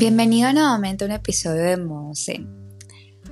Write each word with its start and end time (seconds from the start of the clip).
Bienvenido 0.00 0.50
nuevamente 0.54 1.04
a 1.04 1.08
un 1.08 1.12
episodio 1.12 1.60
de 1.60 1.76
Modo 1.76 2.12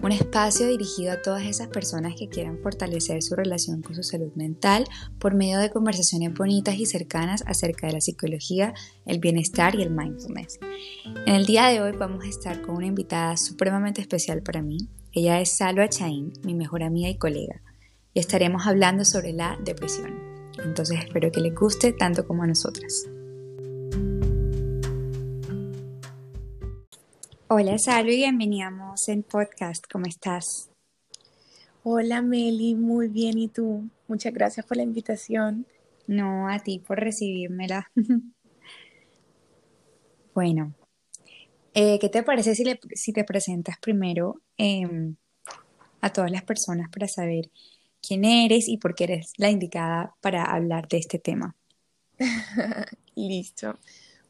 un 0.03 0.13
espacio 0.13 0.69
dirigido 0.69 1.13
a 1.13 1.23
todas 1.23 1.45
esas 1.45 1.69
personas 1.69 2.13
que 2.15 2.29
quieran 2.29 2.59
fortalecer 2.59 3.23
su 3.23 3.35
relación 3.35 3.81
con 3.81 3.97
su 3.97 4.03
salud 4.03 4.31
mental 4.35 4.85
por 5.19 5.35
medio 5.35 5.61
de 5.61 5.71
conversaciones 5.71 6.35
bonitas 6.35 6.75
y 6.75 6.85
cercanas 6.85 7.43
acerca 7.47 7.87
de 7.87 7.95
la 7.95 8.03
psicología, 8.03 8.75
el 9.07 9.19
bienestar 9.19 9.77
y 9.77 9.83
el 9.83 9.91
mindfulness. 9.91 10.61
En 11.25 11.37
el 11.37 11.47
día 11.47 11.69
de 11.69 11.81
hoy 11.81 11.93
vamos 11.93 12.27
a 12.27 12.29
estar 12.29 12.61
con 12.61 12.77
una 12.77 12.87
invitada 12.87 13.39
supremamente 13.39 14.03
especial 14.03 14.43
para 14.43 14.61
mí. 14.61 14.77
Ella 15.13 15.41
es 15.41 15.57
Salva 15.57 15.89
Chain, 15.89 16.35
mi 16.45 16.55
mejor 16.55 16.83
amiga 16.83 17.09
y 17.09 17.17
colega, 17.17 17.63
y 18.13 18.21
estaremos 18.21 18.67
hablando 18.67 19.07
sobre 19.07 19.33
la 19.33 19.59
depresión. 19.65 20.13
Entonces 20.63 20.99
espero 20.99 21.33
que 21.33 21.41
les 21.41 21.55
guste 21.55 21.95
tanto 21.95 22.27
como 22.27 22.43
a 22.43 22.47
nosotras. 22.47 23.07
Hola 27.51 27.79
Salvi, 27.79 28.17
bienvenidos 28.17 29.09
en 29.09 29.23
podcast. 29.23 29.87
¿Cómo 29.91 30.05
estás? 30.05 30.69
Hola 31.83 32.21
Meli, 32.21 32.75
muy 32.75 33.09
bien. 33.09 33.39
¿Y 33.39 33.49
tú? 33.49 33.89
Muchas 34.07 34.35
gracias 34.35 34.67
por 34.67 34.77
la 34.77 34.83
invitación. 34.83 35.67
No, 36.07 36.51
a 36.51 36.59
ti 36.59 36.79
por 36.79 37.01
recibírmela. 37.01 37.91
bueno, 40.35 40.75
eh, 41.73 41.99
¿qué 41.99 42.11
te 42.11 42.23
parece 42.23 42.55
si, 42.55 42.65
si 42.93 43.15
te 43.15 43.25
presentas 43.25 43.79
primero 43.79 44.43
em, 44.59 45.17
a 46.03 46.13
todas 46.13 46.31
las 46.31 46.45
personas 46.45 46.91
para 46.91 47.09
saber 47.09 47.51
quién 48.07 48.27
eres 48.27 48.69
y 48.69 48.77
por 48.77 48.95
qué 48.95 49.05
eres 49.05 49.33
la 49.39 49.49
indicada 49.49 50.15
para 50.21 50.45
hablar 50.45 50.87
de 50.87 50.99
este 50.99 51.19
tema? 51.19 51.57
Listo. 53.15 53.79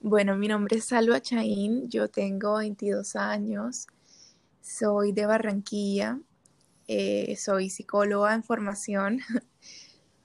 Bueno, 0.00 0.36
mi 0.36 0.46
nombre 0.46 0.76
es 0.76 0.84
Salva 0.84 1.20
Chaín, 1.20 1.88
yo 1.90 2.08
tengo 2.08 2.58
22 2.58 3.16
años, 3.16 3.88
soy 4.60 5.10
de 5.10 5.26
Barranquilla, 5.26 6.20
eh, 6.86 7.34
soy 7.36 7.68
psicóloga 7.68 8.32
en 8.32 8.44
formación. 8.44 9.18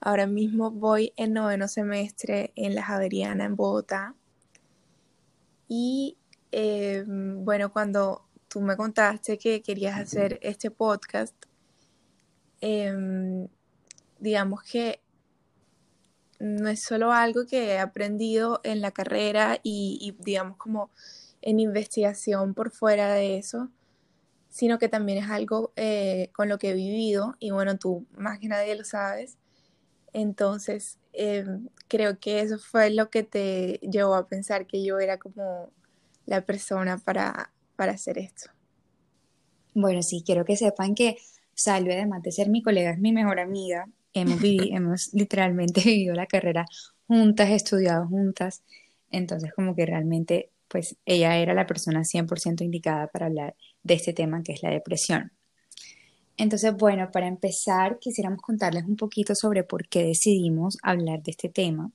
Ahora 0.00 0.28
mismo 0.28 0.70
voy 0.70 1.12
en 1.16 1.32
noveno 1.32 1.66
semestre 1.66 2.52
en 2.54 2.76
la 2.76 2.84
Javeriana 2.84 3.46
en 3.46 3.56
Bogotá. 3.56 4.14
Y 5.66 6.18
em, 6.52 7.44
bueno, 7.44 7.72
cuando 7.72 8.28
tú 8.46 8.60
me 8.60 8.76
contaste 8.76 9.38
que 9.38 9.60
querías 9.60 9.98
hacer 9.98 10.38
este 10.40 10.70
podcast, 10.70 11.34
em, 12.60 13.48
digamos 14.20 14.62
que 14.62 15.03
no 16.38 16.68
es 16.68 16.82
solo 16.82 17.12
algo 17.12 17.46
que 17.46 17.72
he 17.72 17.78
aprendido 17.78 18.60
en 18.64 18.80
la 18.80 18.90
carrera 18.90 19.60
y, 19.62 20.16
digamos 20.20 20.56
como 20.56 20.90
en 21.42 21.60
investigación 21.60 22.54
por 22.54 22.70
fuera 22.70 23.12
de 23.12 23.38
eso, 23.38 23.68
sino 24.48 24.78
que 24.78 24.88
también 24.88 25.18
es 25.18 25.30
algo 25.30 25.72
eh, 25.76 26.30
con 26.32 26.48
lo 26.48 26.58
que 26.58 26.70
he 26.70 26.74
vivido 26.74 27.34
y 27.38 27.50
bueno, 27.50 27.78
tú 27.78 28.06
más 28.16 28.38
que 28.38 28.48
nadie 28.48 28.74
lo 28.76 28.84
sabes. 28.84 29.36
Entonces, 30.12 30.98
em, 31.12 31.68
creo 31.88 32.18
que 32.18 32.40
eso 32.40 32.58
fue 32.58 32.90
lo 32.90 33.10
que 33.10 33.24
te 33.24 33.80
llevó 33.82 34.14
a 34.14 34.28
pensar 34.28 34.66
que 34.66 34.84
yo 34.84 34.98
era 35.00 35.18
como 35.18 35.70
la 36.24 36.40
persona 36.46 36.98
para, 36.98 37.52
para 37.76 37.92
hacer 37.92 38.18
esto. 38.18 38.50
Bueno, 39.74 40.02
sí, 40.02 40.22
quiero 40.24 40.44
que 40.44 40.56
sepan 40.56 40.94
que 40.94 41.18
Salve, 41.56 41.94
además 41.94 42.22
de 42.22 42.32
ser 42.32 42.48
mi 42.48 42.62
colega, 42.62 42.90
es 42.90 42.98
mi 42.98 43.12
mejor 43.12 43.38
amiga 43.38 43.88
hemos, 44.14 44.40
hemos 44.42 45.10
literalmente 45.12 45.80
vivido 45.84 46.14
la 46.14 46.26
carrera 46.26 46.64
juntas, 47.06 47.50
estudiado 47.50 48.06
juntas, 48.08 48.62
entonces 49.10 49.52
como 49.54 49.74
que 49.74 49.86
realmente 49.86 50.50
pues 50.68 50.96
ella 51.04 51.36
era 51.36 51.54
la 51.54 51.66
persona 51.66 52.00
100% 52.00 52.62
indicada 52.62 53.06
para 53.08 53.26
hablar 53.26 53.54
de 53.82 53.94
este 53.94 54.12
tema 54.12 54.42
que 54.42 54.52
es 54.52 54.62
la 54.62 54.70
depresión. 54.70 55.30
Entonces, 56.36 56.74
bueno, 56.76 57.10
para 57.12 57.28
empezar, 57.28 57.98
quisiéramos 58.00 58.42
contarles 58.42 58.84
un 58.84 58.96
poquito 58.96 59.34
sobre 59.36 59.62
por 59.62 59.86
qué 59.88 60.02
decidimos 60.02 60.76
hablar 60.82 61.22
de 61.22 61.30
este 61.30 61.48
tema. 61.48 61.92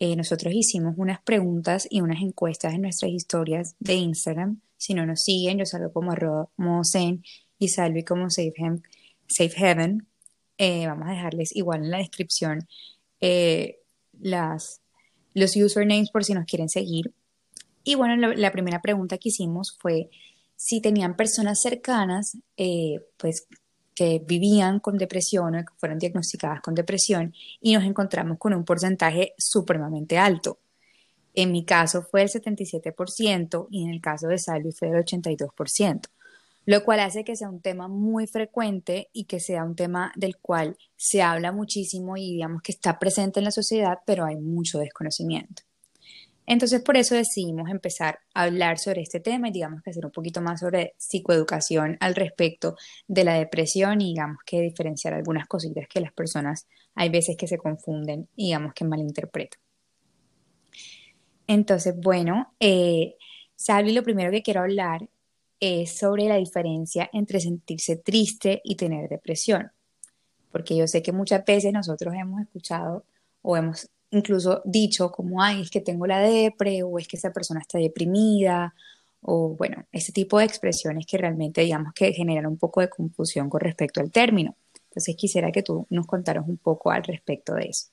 Eh, 0.00 0.16
nosotros 0.16 0.52
hicimos 0.52 0.94
unas 0.96 1.22
preguntas 1.22 1.86
y 1.88 2.00
unas 2.00 2.22
encuestas 2.22 2.74
en 2.74 2.82
nuestras 2.82 3.12
historias 3.12 3.76
de 3.78 3.94
Instagram. 3.94 4.60
Si 4.76 4.94
no 4.94 5.06
nos 5.06 5.22
siguen, 5.22 5.58
yo 5.58 5.64
salgo 5.64 5.92
como 5.92 6.12
mozen 6.56 7.22
y 7.56 7.68
salvi 7.68 8.02
como 8.02 8.28
safe, 8.30 8.80
safe 9.28 9.54
Heaven. 9.54 10.08
Eh, 10.58 10.86
vamos 10.86 11.08
a 11.08 11.12
dejarles 11.12 11.54
igual 11.56 11.84
en 11.84 11.90
la 11.90 11.98
descripción 11.98 12.68
eh, 13.20 13.80
las, 14.20 14.80
los 15.34 15.56
usernames 15.56 16.10
por 16.10 16.24
si 16.24 16.34
nos 16.34 16.46
quieren 16.46 16.68
seguir. 16.68 17.12
Y 17.84 17.94
bueno, 17.96 18.16
la, 18.34 18.52
primera 18.52 18.80
pregunta 18.80 19.18
que 19.18 19.30
hicimos 19.30 19.76
fue 19.80 20.10
si 20.56 20.80
tenían 20.80 21.16
personas 21.16 21.60
cercanas, 21.60 22.36
eh, 22.56 23.00
pues 23.16 23.46
que 23.94 24.22
vivían 24.24 24.80
con 24.80 24.96
depresión 24.96 25.54
o 25.56 25.58
que 25.64 25.74
fueron 25.76 25.98
diagnosticadas 25.98 26.60
con 26.60 26.74
depresión 26.74 27.34
y 27.60 27.74
nos 27.74 27.84
encontramos 27.84 28.38
con 28.38 28.54
un 28.54 28.64
porcentaje 28.64 29.34
supremamente 29.36 30.16
alto. 30.18 30.58
En 31.34 31.50
mi 31.50 31.64
caso 31.64 32.02
fue 32.02 32.22
el 32.22 32.28
77% 32.28 33.66
y 33.70 33.84
en 33.84 33.90
el 33.90 34.00
caso 34.00 34.28
de 34.28 34.38
Salvi 34.38 34.72
fue 34.72 34.88
el 34.88 35.04
82% 35.04 36.08
lo 36.64 36.84
cual 36.84 37.00
hace 37.00 37.24
que 37.24 37.36
sea 37.36 37.48
un 37.48 37.60
tema 37.60 37.88
muy 37.88 38.26
frecuente 38.26 39.08
y 39.12 39.24
que 39.24 39.40
sea 39.40 39.64
un 39.64 39.74
tema 39.74 40.12
del 40.16 40.36
cual 40.36 40.76
se 40.96 41.22
habla 41.22 41.52
muchísimo 41.52 42.16
y 42.16 42.32
digamos 42.32 42.62
que 42.62 42.72
está 42.72 42.98
presente 42.98 43.40
en 43.40 43.44
la 43.44 43.50
sociedad, 43.50 43.98
pero 44.06 44.24
hay 44.24 44.36
mucho 44.36 44.78
desconocimiento. 44.78 45.62
Entonces, 46.44 46.82
por 46.82 46.96
eso 46.96 47.14
decidimos 47.14 47.70
empezar 47.70 48.18
a 48.34 48.42
hablar 48.42 48.78
sobre 48.78 49.02
este 49.02 49.20
tema 49.20 49.48
y 49.48 49.52
digamos 49.52 49.80
que 49.82 49.90
hacer 49.90 50.04
un 50.04 50.10
poquito 50.10 50.40
más 50.40 50.60
sobre 50.60 50.94
psicoeducación 50.98 51.96
al 52.00 52.14
respecto 52.14 52.76
de 53.06 53.24
la 53.24 53.34
depresión 53.34 54.00
y 54.00 54.08
digamos 54.08 54.38
que 54.44 54.60
diferenciar 54.60 55.14
algunas 55.14 55.46
cositas 55.46 55.86
que 55.88 56.00
las 56.00 56.12
personas 56.12 56.66
hay 56.94 57.10
veces 57.10 57.36
que 57.36 57.46
se 57.46 57.58
confunden 57.58 58.28
y 58.34 58.46
digamos 58.46 58.74
que 58.74 58.84
malinterpretan. 58.84 59.60
Entonces, 61.46 61.94
bueno, 61.96 62.54
eh, 62.58 63.16
Salvi, 63.54 63.92
lo 63.92 64.02
primero 64.02 64.32
que 64.32 64.42
quiero 64.42 64.62
hablar 64.62 65.08
es 65.62 65.96
sobre 65.96 66.24
la 66.24 66.38
diferencia 66.38 67.08
entre 67.12 67.38
sentirse 67.38 67.94
triste 67.94 68.60
y 68.64 68.74
tener 68.74 69.08
depresión. 69.08 69.70
Porque 70.50 70.76
yo 70.76 70.88
sé 70.88 71.04
que 71.04 71.12
muchas 71.12 71.44
veces 71.44 71.72
nosotros 71.72 72.12
hemos 72.14 72.42
escuchado 72.42 73.04
o 73.42 73.56
hemos 73.56 73.88
incluso 74.10 74.60
dicho 74.64 75.12
como, 75.12 75.40
ay, 75.40 75.62
es 75.62 75.70
que 75.70 75.80
tengo 75.80 76.04
la 76.08 76.18
depre 76.18 76.82
o 76.82 76.98
es 76.98 77.06
que 77.06 77.16
esa 77.16 77.32
persona 77.32 77.60
está 77.60 77.78
deprimida 77.78 78.74
o 79.20 79.50
bueno, 79.50 79.86
ese 79.92 80.10
tipo 80.10 80.40
de 80.40 80.46
expresiones 80.46 81.06
que 81.06 81.16
realmente 81.16 81.60
digamos 81.60 81.92
que 81.94 82.12
generan 82.12 82.46
un 82.46 82.58
poco 82.58 82.80
de 82.80 82.90
confusión 82.90 83.48
con 83.48 83.60
respecto 83.60 84.00
al 84.00 84.10
término. 84.10 84.56
Entonces 84.88 85.14
quisiera 85.14 85.52
que 85.52 85.62
tú 85.62 85.86
nos 85.90 86.08
contaras 86.08 86.46
un 86.48 86.56
poco 86.56 86.90
al 86.90 87.04
respecto 87.04 87.54
de 87.54 87.66
eso. 87.68 87.86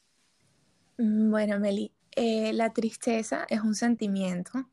Mm, 0.97 1.29
bueno, 1.29 1.59
Meli, 1.59 1.91
eh, 2.15 2.51
la 2.51 2.73
tristeza 2.73 3.45
es 3.47 3.61
un 3.61 3.75
sentimiento 3.75 4.65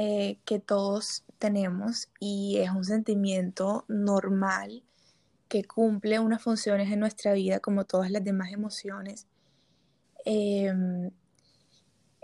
eh, 0.00 0.38
que 0.44 0.60
todos 0.60 1.24
tenemos 1.40 2.08
y 2.20 2.58
es 2.58 2.70
un 2.70 2.84
sentimiento 2.84 3.84
normal 3.88 4.84
que 5.48 5.64
cumple 5.64 6.20
unas 6.20 6.40
funciones 6.40 6.92
en 6.92 7.00
nuestra 7.00 7.32
vida 7.32 7.58
como 7.58 7.84
todas 7.84 8.08
las 8.12 8.22
demás 8.22 8.52
emociones. 8.52 9.26
Em, 10.24 11.10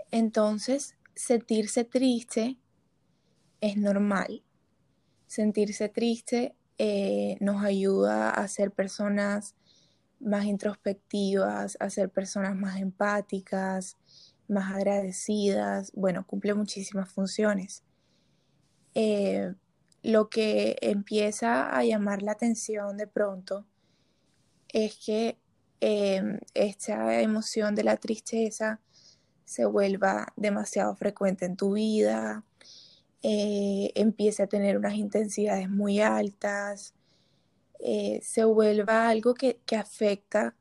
entonces, 0.09 0.95
sentirse 1.15 1.83
triste 1.83 2.57
es 3.59 3.75
normal. 3.75 4.41
Sentirse 5.27 5.89
triste 5.89 6.55
eh, 6.77 7.35
nos 7.41 7.61
ayuda 7.61 8.29
a 8.29 8.47
ser 8.47 8.71
personas 8.71 9.53
más 10.21 10.45
introspectivas, 10.45 11.75
a 11.81 11.89
ser 11.89 12.09
personas 12.09 12.55
más 12.55 12.79
empáticas, 12.79 13.97
más 14.47 14.73
agradecidas, 14.73 15.91
bueno, 15.93 16.25
cumple 16.25 16.53
muchísimas 16.53 17.09
funciones. 17.11 17.83
Eh, 18.93 19.53
lo 20.03 20.29
que 20.29 20.77
empieza 20.81 21.75
a 21.75 21.83
llamar 21.83 22.21
la 22.21 22.33
atención 22.33 22.97
de 22.97 23.07
pronto 23.07 23.65
es 24.69 24.97
que 25.03 25.37
em, 25.81 26.39
esta 26.53 27.21
emoción 27.21 27.75
de 27.75 27.83
la 27.83 27.97
tristeza 27.97 28.79
se 29.45 29.65
vuelva 29.65 30.33
demasiado 30.35 30.95
frecuente 30.95 31.45
en 31.45 31.55
tu 31.55 31.73
vida, 31.73 32.43
eh, 33.23 33.91
empiece 33.95 34.43
a 34.43 34.47
tener 34.47 34.77
unas 34.77 34.95
intensidades 34.95 35.69
muy 35.69 36.01
altas, 36.01 36.93
eh, 37.79 38.19
se 38.23 38.45
vuelva 38.45 39.09
algo 39.09 39.33
que, 39.33 39.59
que 39.65 39.75
afecta 39.75 40.55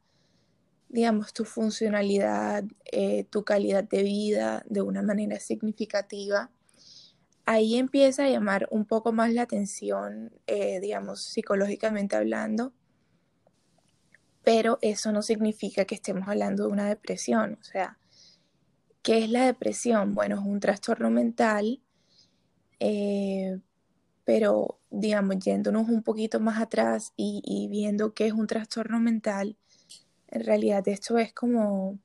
digamos, 0.89 1.33
tu 1.33 1.45
funcionalidad, 1.45 2.65
eh, 2.93 3.25
tu 3.31 3.45
calidad 3.45 3.85
de 3.85 4.03
vida 4.03 4.65
de 4.69 4.83
una 4.83 5.03
manera 5.03 5.41
significativa, 5.41 6.51
ahí 7.47 7.77
empieza 7.77 8.25
a 8.25 8.31
llamar 8.31 8.69
un 8.71 8.87
poco 8.87 9.13
más 9.13 9.33
la 9.33 9.43
atención, 9.43 10.33
eh, 10.47 10.81
digamos, 10.81 11.23
psicológicamente 11.23 12.17
hablando, 12.17 12.75
pero 14.45 14.79
eso 14.83 15.11
no 15.13 15.23
significa 15.23 15.85
que 15.87 15.95
estemos 15.97 16.29
hablando 16.29 16.65
de 16.67 16.73
una 16.73 16.89
depresión. 16.89 17.59
O 17.61 17.65
sea, 17.65 17.99
¿qué 19.03 19.19
es 19.23 19.31
la 19.31 19.47
depresión? 19.47 20.15
Bueno, 20.15 20.35
es 20.35 20.43
un 20.45 20.59
trastorno 20.59 21.09
mental 21.09 21.81
Eh, 22.81 23.59
pero, 24.25 24.81
digamos, 24.91 25.39
yéndonos 25.41 25.89
un 25.89 26.03
poquito 26.03 26.41
más 26.41 26.61
atrás 26.61 27.13
y, 27.17 27.43
y 27.45 27.69
viendo 27.69 28.15
qué 28.15 28.27
es 28.29 28.33
un 28.35 28.47
trastorno 28.47 29.01
mental, 29.01 29.57
en 30.35 30.45
realidad 30.45 30.87
esto 30.89 31.17
es 31.19 31.33
como 31.33 31.99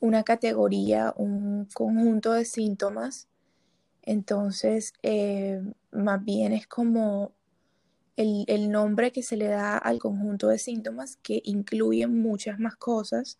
una 0.00 0.24
categoría, 0.24 1.12
un 1.16 1.68
conjunto 1.74 2.32
de 2.32 2.44
síntomas. 2.44 3.28
Entonces, 4.02 4.94
eh, 5.02 5.62
más 5.92 6.24
bien 6.24 6.52
es 6.52 6.66
como 6.66 7.32
el, 8.16 8.44
el, 8.48 8.70
nombre 8.70 9.12
que 9.12 9.22
se 9.22 9.36
le 9.36 9.46
da 9.46 9.76
al 9.78 9.98
conjunto 9.98 10.48
de 10.48 10.58
síntomas 10.58 11.18
que 11.22 11.40
incluyen 11.44 12.20
muchas 12.20 12.58
más 12.58 12.76
cosas 12.76 13.36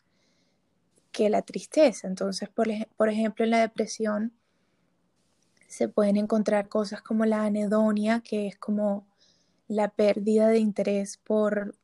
que 1.10 1.30
la 1.30 1.42
tristeza. 1.42 2.06
Entonces, 2.06 2.48
por, 2.50 2.68
por 2.96 3.08
ejemplo, 3.08 3.44
en 3.44 3.50
la 3.50 3.60
depresión 3.60 4.32
se 5.66 5.88
pueden 5.88 6.18
encontrar 6.18 6.68
cosas 6.68 7.00
como 7.00 7.24
la 7.24 7.44
anedonia, 7.44 8.20
que 8.20 8.46
es 8.46 8.58
como 8.58 9.06
la 9.66 9.88
pérdida 9.88 10.48
de 10.48 10.58
interés 10.58 11.16
por 11.16 11.74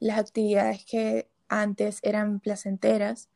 las 0.00 0.18
actividades 0.18 0.84
que 0.84 1.28
antes 1.48 1.98
eran 2.02 2.40
placenteras 2.40 3.28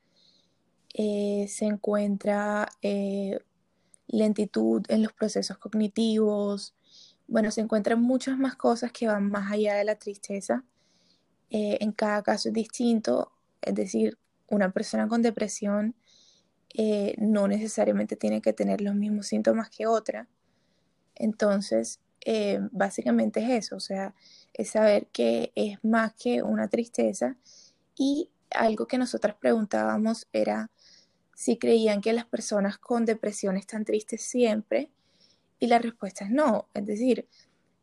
eh, 0.94 1.46
se 1.48 1.64
encuentra 1.64 2.68
eh, 2.82 3.38
lentitud 4.08 4.82
en 4.88 5.02
los 5.02 5.12
procesos 5.12 5.56
cognitivos, 5.58 6.74
bueno, 7.26 7.50
se 7.50 7.62
encuentran 7.62 8.02
muchas 8.02 8.36
más 8.36 8.56
cosas 8.56 8.92
que 8.92 9.06
van 9.06 9.30
más 9.30 9.50
allá 9.50 9.74
de 9.74 9.84
la 9.84 9.94
tristeza. 9.94 10.64
Eh, 11.50 11.78
en 11.80 11.92
cada 11.92 12.22
caso 12.22 12.48
es 12.48 12.54
distinto, 12.54 13.32
es 13.62 13.74
decir, 13.74 14.18
una 14.48 14.70
persona 14.70 15.08
con 15.08 15.22
depresión 15.22 15.94
no 17.18 17.48
necesariamente 17.48 18.16
tiene 18.16 18.40
que 18.40 18.54
tener 18.54 18.80
los 18.80 18.94
mismos 18.94 19.26
síntomas 19.26 19.68
que 19.68 19.86
otra. 19.86 20.26
Entonces, 21.14 22.00
básicamente 22.70 23.40
es 23.40 23.66
eso, 23.66 23.76
o 23.76 23.80
sea, 23.80 24.14
es 24.54 24.70
saber 24.70 25.06
que 25.08 25.52
es 25.54 25.82
más 25.84 26.14
que 26.14 26.42
una 26.42 26.68
tristeza 26.68 27.36
y 27.96 28.30
algo 28.50 28.86
que 28.86 28.98
nosotras 28.98 29.36
preguntábamos 29.40 30.28
era 30.32 30.70
si 31.34 31.56
creían 31.56 32.00
que 32.00 32.12
las 32.12 32.26
personas 32.26 32.78
con 32.78 33.04
depresión 33.04 33.56
están 33.56 33.84
tristes 33.84 34.22
siempre 34.22 34.90
y 35.58 35.66
la 35.66 35.78
respuesta 35.78 36.24
es 36.24 36.30
no. 36.30 36.68
Es 36.74 36.86
decir, 36.86 37.28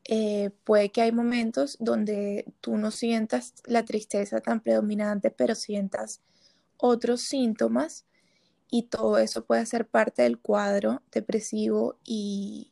eh, 0.06 0.52
puede 0.64 0.92
que 0.92 1.02
hay 1.02 1.12
momentos 1.12 1.78
donde 1.80 2.46
tú 2.62 2.78
no 2.78 2.92
sientas 2.92 3.54
la 3.66 3.84
tristeza 3.86 4.42
tan 4.42 4.62
predominante, 4.62 5.32
pero 5.32 5.56
sientas 5.56 6.22
otros 6.78 7.22
síntomas 7.22 8.06
y 8.70 8.84
todo 8.84 9.18
eso 9.18 9.46
puede 9.46 9.66
ser 9.66 9.88
parte 9.88 10.24
del 10.24 10.40
cuadro 10.40 11.02
depresivo 11.12 11.98
y, 12.04 12.72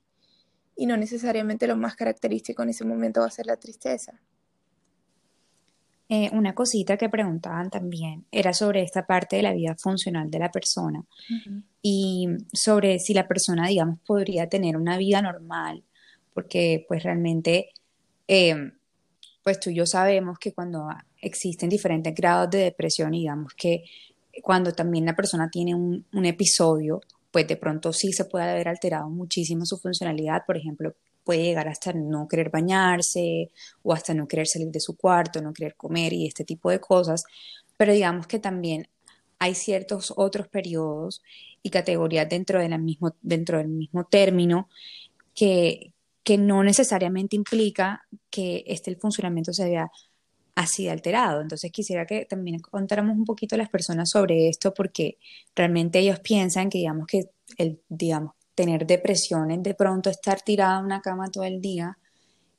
y 0.77 0.85
no 0.85 0.95
necesariamente 0.95 1.67
lo 1.67 1.75
más 1.75 1.95
característico 1.95 2.63
en 2.63 2.69
ese 2.69 2.85
momento 2.85 3.21
va 3.21 3.27
a 3.27 3.31
ser 3.31 3.47
la 3.47 3.57
tristeza. 3.57 4.21
Eh, 6.09 6.29
una 6.31 6.55
cosita 6.55 6.95
que 6.95 7.09
preguntaban 7.09 7.69
también 7.69 8.25
era 8.31 8.53
sobre 8.53 8.81
esta 8.81 9.05
parte 9.05 9.35
de 9.35 9.41
la 9.41 9.53
vida 9.53 9.75
funcional 9.77 10.31
de 10.31 10.39
la 10.39 10.49
persona 10.49 11.03
y 11.81 12.27
sobre 12.53 12.99
si 12.99 13.13
la 13.13 13.27
persona, 13.27 13.67
digamos, 13.67 13.99
podría 14.05 14.47
tener 14.47 14.77
una 14.77 14.97
vida 14.97 15.21
normal, 15.21 15.83
porque 16.33 16.85
pues 16.87 17.03
realmente, 17.03 17.71
eh, 18.29 18.71
pues 19.43 19.59
tú 19.59 19.69
y 19.69 19.75
yo 19.75 19.85
sabemos 19.85 20.39
que 20.39 20.53
cuando 20.53 20.87
existen 21.21 21.67
diferentes 21.67 22.15
grados 22.15 22.51
de 22.51 22.59
depresión, 22.59 23.11
digamos 23.11 23.53
que 23.53 23.83
cuando 24.41 24.71
también 24.71 25.05
la 25.05 25.15
persona 25.15 25.49
tiene 25.49 25.75
un, 25.75 26.05
un 26.13 26.25
episodio, 26.25 27.01
pues 27.31 27.47
de 27.47 27.57
pronto 27.57 27.93
sí 27.93 28.13
se 28.13 28.25
puede 28.25 28.49
haber 28.49 28.67
alterado 28.67 29.09
muchísimo 29.09 29.65
su 29.65 29.77
funcionalidad, 29.77 30.43
por 30.45 30.57
ejemplo, 30.57 30.95
puede 31.23 31.43
llegar 31.43 31.67
hasta 31.67 31.91
no 31.93 32.27
querer 32.27 32.49
bañarse 32.49 33.51
o 33.83 33.93
hasta 33.93 34.13
no 34.13 34.27
querer 34.27 34.47
salir 34.47 34.69
de 34.69 34.79
su 34.79 34.95
cuarto, 34.95 35.41
no 35.41 35.53
querer 35.53 35.75
comer 35.75 36.13
y 36.13 36.25
este 36.25 36.45
tipo 36.45 36.69
de 36.69 36.79
cosas. 36.79 37.25
Pero 37.75 37.91
digamos 37.91 38.27
que 38.27 38.39
también 38.39 38.87
hay 39.39 39.53
ciertos 39.53 40.13
otros 40.15 40.47
periodos 40.47 41.21
y 41.61 41.69
categorías 41.69 42.29
dentro, 42.29 42.59
dentro 43.21 43.57
del 43.57 43.67
mismo 43.67 44.05
término 44.05 44.69
que, 45.35 45.91
que 46.23 46.37
no 46.37 46.63
necesariamente 46.63 47.35
implica 47.35 48.07
que 48.29 48.63
este 48.65 48.89
el 48.91 48.97
funcionamiento 48.97 49.51
se 49.53 49.65
vea 49.65 49.91
así 50.57 50.89
alterado. 50.89 51.41
Entonces 51.41 51.71
quisiera 51.71 52.05
que 52.05 52.25
también 52.25 52.59
contáramos 52.59 53.15
un 53.15 53.25
poquito 53.25 53.55
a 53.55 53.59
las 53.59 53.69
personas 53.69 54.09
sobre 54.09 54.49
esto 54.49 54.73
porque 54.73 55.17
realmente 55.55 55.99
ellos 55.99 56.19
piensan 56.19 56.69
que 56.69 56.79
digamos 56.79 57.05
que 57.07 57.29
el 57.57 57.79
digamos 57.87 58.33
tener 58.55 58.87
depresiones, 58.87 59.61
de 59.61 59.75
pronto 59.75 60.09
estar 60.09 60.41
tirada 60.41 60.79
en 60.79 60.85
una 60.85 60.99
cama 61.01 61.29
todo 61.29 61.43
el 61.43 61.61
día 61.61 61.99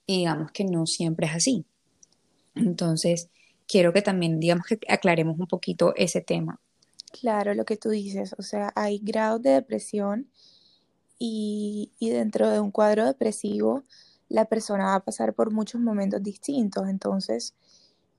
y 0.06 0.18
digamos 0.18 0.52
que 0.52 0.64
no 0.64 0.86
siempre 0.86 1.26
es 1.26 1.34
así. 1.34 1.66
Entonces, 2.54 3.30
quiero 3.66 3.92
que 3.92 4.00
también, 4.00 4.38
digamos 4.38 4.66
que 4.66 4.78
aclaremos 4.88 5.36
un 5.36 5.48
poquito 5.48 5.92
ese 5.96 6.20
tema. 6.20 6.60
Claro, 7.20 7.52
lo 7.54 7.64
que 7.64 7.76
tú 7.76 7.90
dices, 7.90 8.32
o 8.38 8.42
sea, 8.42 8.72
hay 8.76 9.00
grados 9.02 9.42
de 9.42 9.50
depresión 9.50 10.30
y, 11.18 11.90
dentro 12.00 12.48
de 12.48 12.60
un 12.60 12.70
cuadro 12.70 13.04
depresivo 13.06 13.82
la 14.28 14.44
persona 14.44 14.84
va 14.84 14.94
a 14.96 15.04
pasar 15.04 15.34
por 15.34 15.50
muchos 15.50 15.80
momentos 15.80 16.22
distintos. 16.22 16.86
Entonces, 16.88 17.54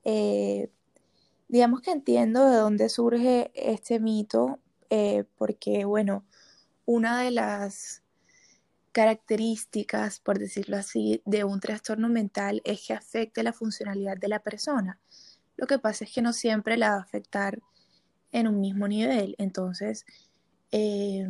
eh, 0.04 0.70
digamos 1.48 1.80
que 1.80 1.90
entiendo 1.92 2.48
de 2.48 2.56
dónde 2.56 2.88
surge 2.88 3.50
este 3.54 4.00
mito, 4.00 4.60
eh, 4.90 5.24
porque, 5.36 5.84
bueno, 5.84 6.24
una 6.86 7.22
de 7.22 7.30
las 7.30 8.02
características, 8.92 10.20
por 10.20 10.38
decirlo 10.38 10.76
así, 10.76 11.22
de 11.24 11.44
un 11.44 11.60
trastorno 11.60 12.08
mental 12.08 12.60
es 12.64 12.86
que 12.86 12.94
afecte 12.94 13.42
la 13.42 13.52
funcionalidad 13.52 14.16
de 14.16 14.28
la 14.28 14.40
persona. 14.40 14.98
Lo 15.56 15.66
que 15.66 15.78
pasa 15.78 16.04
es 16.04 16.12
que 16.12 16.22
no 16.22 16.32
siempre 16.32 16.76
la 16.76 16.90
va 16.90 16.96
a 16.96 17.02
afectar 17.02 17.60
en 18.32 18.48
un 18.48 18.60
mismo 18.60 18.88
nivel. 18.88 19.34
Entonces, 19.38 20.04
eh, 20.72 21.26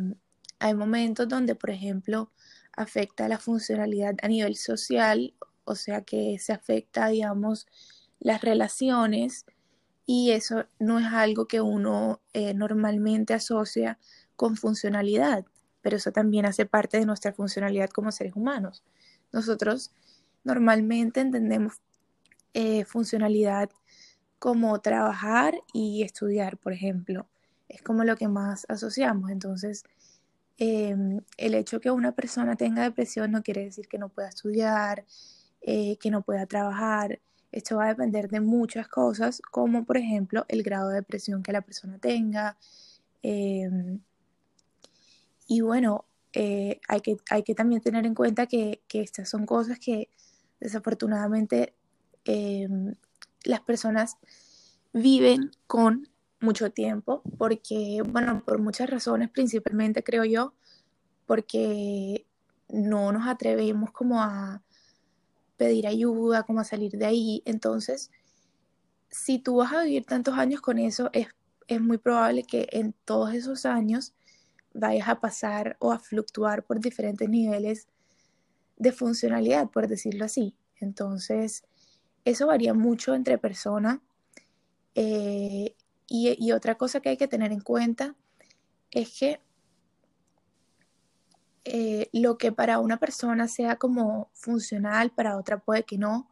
hay 0.59 0.73
momentos 0.73 1.27
donde, 1.27 1.55
por 1.55 1.69
ejemplo, 1.71 2.31
afecta 2.73 3.27
la 3.27 3.37
funcionalidad 3.39 4.15
a 4.21 4.27
nivel 4.27 4.55
social, 4.55 5.33
o 5.65 5.75
sea 5.75 6.01
que 6.01 6.37
se 6.39 6.53
afecta, 6.53 7.07
digamos, 7.07 7.67
las 8.21 8.41
relaciones 8.41 9.45
y 10.05 10.31
eso 10.31 10.65
no 10.79 10.99
es 10.99 11.07
algo 11.07 11.47
que 11.47 11.61
uno 11.61 12.21
eh, 12.33 12.53
normalmente 12.53 13.33
asocia 13.33 13.99
con 14.37 14.55
funcionalidad, 14.55 15.45
pero 15.81 15.97
eso 15.97 16.11
también 16.11 16.45
hace 16.45 16.65
parte 16.65 16.97
de 16.99 17.05
nuestra 17.05 17.33
funcionalidad 17.33 17.89
como 17.89 18.11
seres 18.11 18.35
humanos. 18.35 18.83
Nosotros 19.33 19.91
normalmente 20.43 21.21
entendemos 21.21 21.81
eh, 22.53 22.85
funcionalidad 22.85 23.69
como 24.39 24.79
trabajar 24.81 25.55
y 25.73 26.03
estudiar, 26.03 26.57
por 26.57 26.73
ejemplo. 26.73 27.27
Es 27.69 27.81
como 27.81 28.03
lo 28.03 28.15
que 28.17 28.27
más 28.27 28.65
asociamos. 28.69 29.31
Entonces, 29.31 29.83
em, 30.57 31.21
el 31.37 31.55
hecho 31.55 31.79
que 31.81 31.91
una 31.91 32.13
persona 32.13 32.55
tenga 32.55 32.83
depresión 32.83 33.31
no 33.31 33.43
quiere 33.43 33.65
decir 33.65 33.87
que 33.87 33.99
no 33.99 34.09
pueda 34.09 34.29
estudiar, 34.29 35.05
eh, 35.61 35.97
que 35.97 36.11
no 36.11 36.23
pueda 36.23 36.45
trabajar. 36.47 37.19
Esto 37.51 37.77
va 37.77 37.85
a 37.85 37.89
depender 37.89 38.29
de 38.29 38.39
muchas 38.39 38.87
cosas, 38.87 39.41
como 39.51 39.85
por 39.85 39.97
ejemplo 39.97 40.45
el 40.47 40.63
grado 40.63 40.89
de 40.89 40.95
depresión 40.95 41.43
que 41.43 41.51
la 41.51 41.61
persona 41.61 41.97
tenga, 41.99 42.57
em, 43.23 43.99
y 45.47 45.61
bueno, 45.61 46.05
eh, 46.33 46.79
hay, 46.87 47.01
que, 47.01 47.17
hay 47.29 47.43
que 47.43 47.55
también 47.55 47.81
tener 47.81 48.05
en 48.05 48.15
cuenta 48.15 48.47
que, 48.47 48.81
estas 48.93 49.29
son 49.29 49.45
cosas 49.45 49.79
que 49.79 50.09
desafortunadamente 50.61 51.73
em, 52.25 52.95
las 53.43 53.61
personas 53.61 54.17
viven 54.93 55.51
con 55.67 56.07
mucho 56.39 56.71
tiempo, 56.71 57.21
porque, 57.37 58.01
bueno, 58.07 58.43
por 58.45 58.59
muchas 58.59 58.89
razones, 58.89 59.29
principalmente 59.29 60.03
creo 60.03 60.23
yo, 60.25 60.53
porque 61.25 62.25
no 62.69 63.11
nos 63.11 63.27
atrevemos 63.27 63.91
como 63.91 64.21
a 64.21 64.63
pedir 65.61 65.85
ayuda, 65.85 66.41
como 66.41 66.61
a 66.61 66.63
salir 66.63 66.93
de 66.93 67.05
ahí. 67.05 67.43
Entonces, 67.45 68.09
si 69.11 69.37
tú 69.37 69.57
vas 69.57 69.71
a 69.71 69.83
vivir 69.83 70.05
tantos 70.05 70.33
años 70.39 70.59
con 70.59 70.79
eso, 70.79 71.11
es, 71.13 71.27
es 71.67 71.79
muy 71.79 71.99
probable 71.99 72.41
que 72.41 72.67
en 72.71 72.95
todos 73.05 73.35
esos 73.35 73.67
años 73.67 74.15
vayas 74.73 75.07
a 75.07 75.19
pasar 75.19 75.77
o 75.77 75.91
a 75.91 75.99
fluctuar 75.99 76.63
por 76.63 76.79
diferentes 76.79 77.29
niveles 77.29 77.87
de 78.77 78.91
funcionalidad, 78.91 79.69
por 79.69 79.87
decirlo 79.87 80.25
así. 80.25 80.55
Entonces, 80.79 81.63
eso 82.25 82.47
varía 82.47 82.73
mucho 82.73 83.13
entre 83.13 83.37
personas. 83.37 83.99
Eh, 84.95 85.75
y, 86.07 86.51
otra 86.53 86.73
cosa 86.73 87.01
que 87.01 87.09
hay 87.09 87.17
que 87.17 87.27
tener 87.27 87.51
en 87.51 87.61
cuenta 87.61 88.15
es 88.89 89.15
que 89.15 89.39
eh, 91.65 92.09
lo 92.13 92.37
que 92.37 92.51
para 92.51 92.79
una 92.79 92.97
persona 92.97 93.47
sea 93.47 93.75
como 93.77 94.29
funcional, 94.33 95.11
para 95.11 95.37
otra 95.37 95.59
puede 95.59 95.83
que 95.83 95.97
no, 95.97 96.29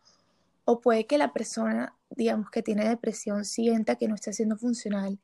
o 0.65 0.81
puede 0.81 1.05
que 1.07 1.17
la 1.17 1.33
persona, 1.33 1.95
digamos, 2.09 2.49
que 2.51 2.63
tiene 2.63 2.87
depresión 2.87 3.45
sienta 3.45 3.95
que 3.95 4.07
no 4.07 4.15
está 4.15 4.33
siendo 4.33 4.57
funcional 4.57 5.19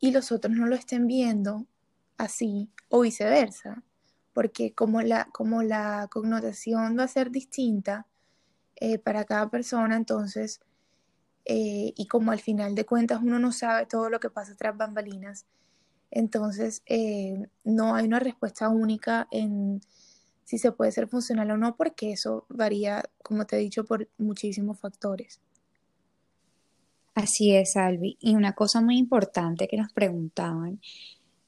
y 0.00 0.12
los 0.12 0.32
otros 0.32 0.54
no 0.54 0.66
lo 0.66 0.74
estén 0.74 1.06
viendo 1.06 1.66
así 2.18 2.70
o 2.88 3.02
viceversa. 3.02 3.82
porque 4.34 4.72
como 4.74 5.02
la, 5.02 5.28
como 5.32 5.62
la 5.62 6.08
connotación 6.10 6.98
va 6.98 7.04
a 7.04 7.08
ser 7.08 7.30
distinta 7.30 8.06
eh, 8.76 8.98
para 8.98 9.24
cada 9.24 9.50
persona, 9.50 9.96
entonces, 9.96 10.60
eh, 11.44 11.92
y 11.96 12.06
como 12.06 12.32
al 12.32 12.40
final 12.40 12.74
de 12.74 12.86
cuentas 12.86 13.20
uno 13.22 13.38
no 13.38 13.52
sabe 13.52 13.86
todo 13.86 14.10
lo 14.10 14.20
que 14.20 14.30
pasa 14.30 14.54
tras 14.56 14.76
bambalinas, 14.76 15.46
entonces 16.12 16.82
eh, 16.86 17.46
no 17.64 17.94
hay 17.94 18.06
una 18.06 18.20
respuesta 18.20 18.68
única 18.68 19.26
en 19.30 19.80
si 20.44 20.58
se 20.58 20.70
puede 20.70 20.92
ser 20.92 21.08
funcional 21.08 21.50
o 21.50 21.56
no, 21.56 21.74
porque 21.76 22.12
eso 22.12 22.44
varía, 22.50 23.02
como 23.22 23.46
te 23.46 23.56
he 23.56 23.60
dicho, 23.60 23.84
por 23.84 24.08
muchísimos 24.18 24.78
factores. 24.78 25.40
Así 27.14 27.54
es, 27.54 27.76
Albi. 27.76 28.18
Y 28.20 28.34
una 28.34 28.52
cosa 28.52 28.82
muy 28.82 28.98
importante 28.98 29.66
que 29.66 29.78
nos 29.78 29.92
preguntaban 29.92 30.80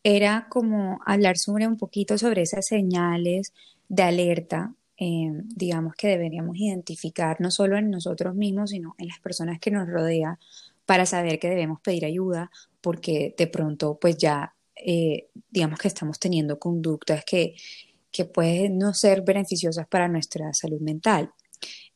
era 0.02 0.46
como 0.48 1.00
hablar 1.04 1.36
sobre 1.36 1.66
un 1.66 1.76
poquito 1.76 2.16
sobre 2.16 2.42
esas 2.42 2.64
señales 2.66 3.52
de 3.88 4.02
alerta, 4.02 4.74
eh, 4.96 5.32
digamos 5.54 5.94
que 5.96 6.08
deberíamos 6.08 6.56
identificar 6.56 7.40
no 7.40 7.50
solo 7.50 7.76
en 7.76 7.90
nosotros 7.90 8.34
mismos, 8.34 8.70
sino 8.70 8.94
en 8.98 9.08
las 9.08 9.18
personas 9.20 9.58
que 9.60 9.70
nos 9.70 9.88
rodean 9.88 10.38
para 10.86 11.06
saber 11.06 11.38
que 11.38 11.48
debemos 11.48 11.80
pedir 11.80 12.04
ayuda, 12.04 12.50
porque 12.80 13.34
de 13.36 13.46
pronto 13.46 13.98
pues 14.00 14.16
ya 14.18 14.54
eh, 14.76 15.28
digamos 15.50 15.78
que 15.78 15.88
estamos 15.88 16.18
teniendo 16.18 16.58
conductas 16.58 17.24
que, 17.24 17.54
que 18.10 18.24
pueden 18.24 18.78
no 18.78 18.92
ser 18.94 19.22
beneficiosas 19.22 19.86
para 19.88 20.08
nuestra 20.08 20.52
salud 20.52 20.80
mental. 20.80 21.32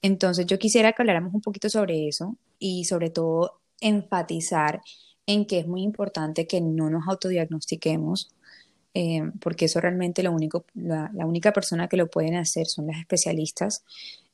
Entonces 0.02 0.46
yo 0.46 0.58
quisiera 0.58 0.92
que 0.92 1.02
habláramos 1.02 1.34
un 1.34 1.40
poquito 1.40 1.68
sobre 1.68 2.08
eso 2.08 2.36
y 2.58 2.84
sobre 2.84 3.10
todo 3.10 3.60
enfatizar 3.80 4.80
en 5.26 5.46
que 5.46 5.58
es 5.58 5.66
muy 5.66 5.82
importante 5.82 6.46
que 6.46 6.60
no 6.60 6.88
nos 6.88 7.06
autodiagnostiquemos, 7.06 8.30
eh, 8.94 9.22
porque 9.40 9.66
eso 9.66 9.80
realmente 9.80 10.22
lo 10.22 10.32
único, 10.32 10.64
la, 10.74 11.10
única 11.26 11.52
persona 11.52 11.86
que 11.88 11.98
lo 11.98 12.08
pueden 12.08 12.34
hacer 12.36 12.66
son 12.66 12.86
las 12.86 12.98
especialistas. 12.98 13.84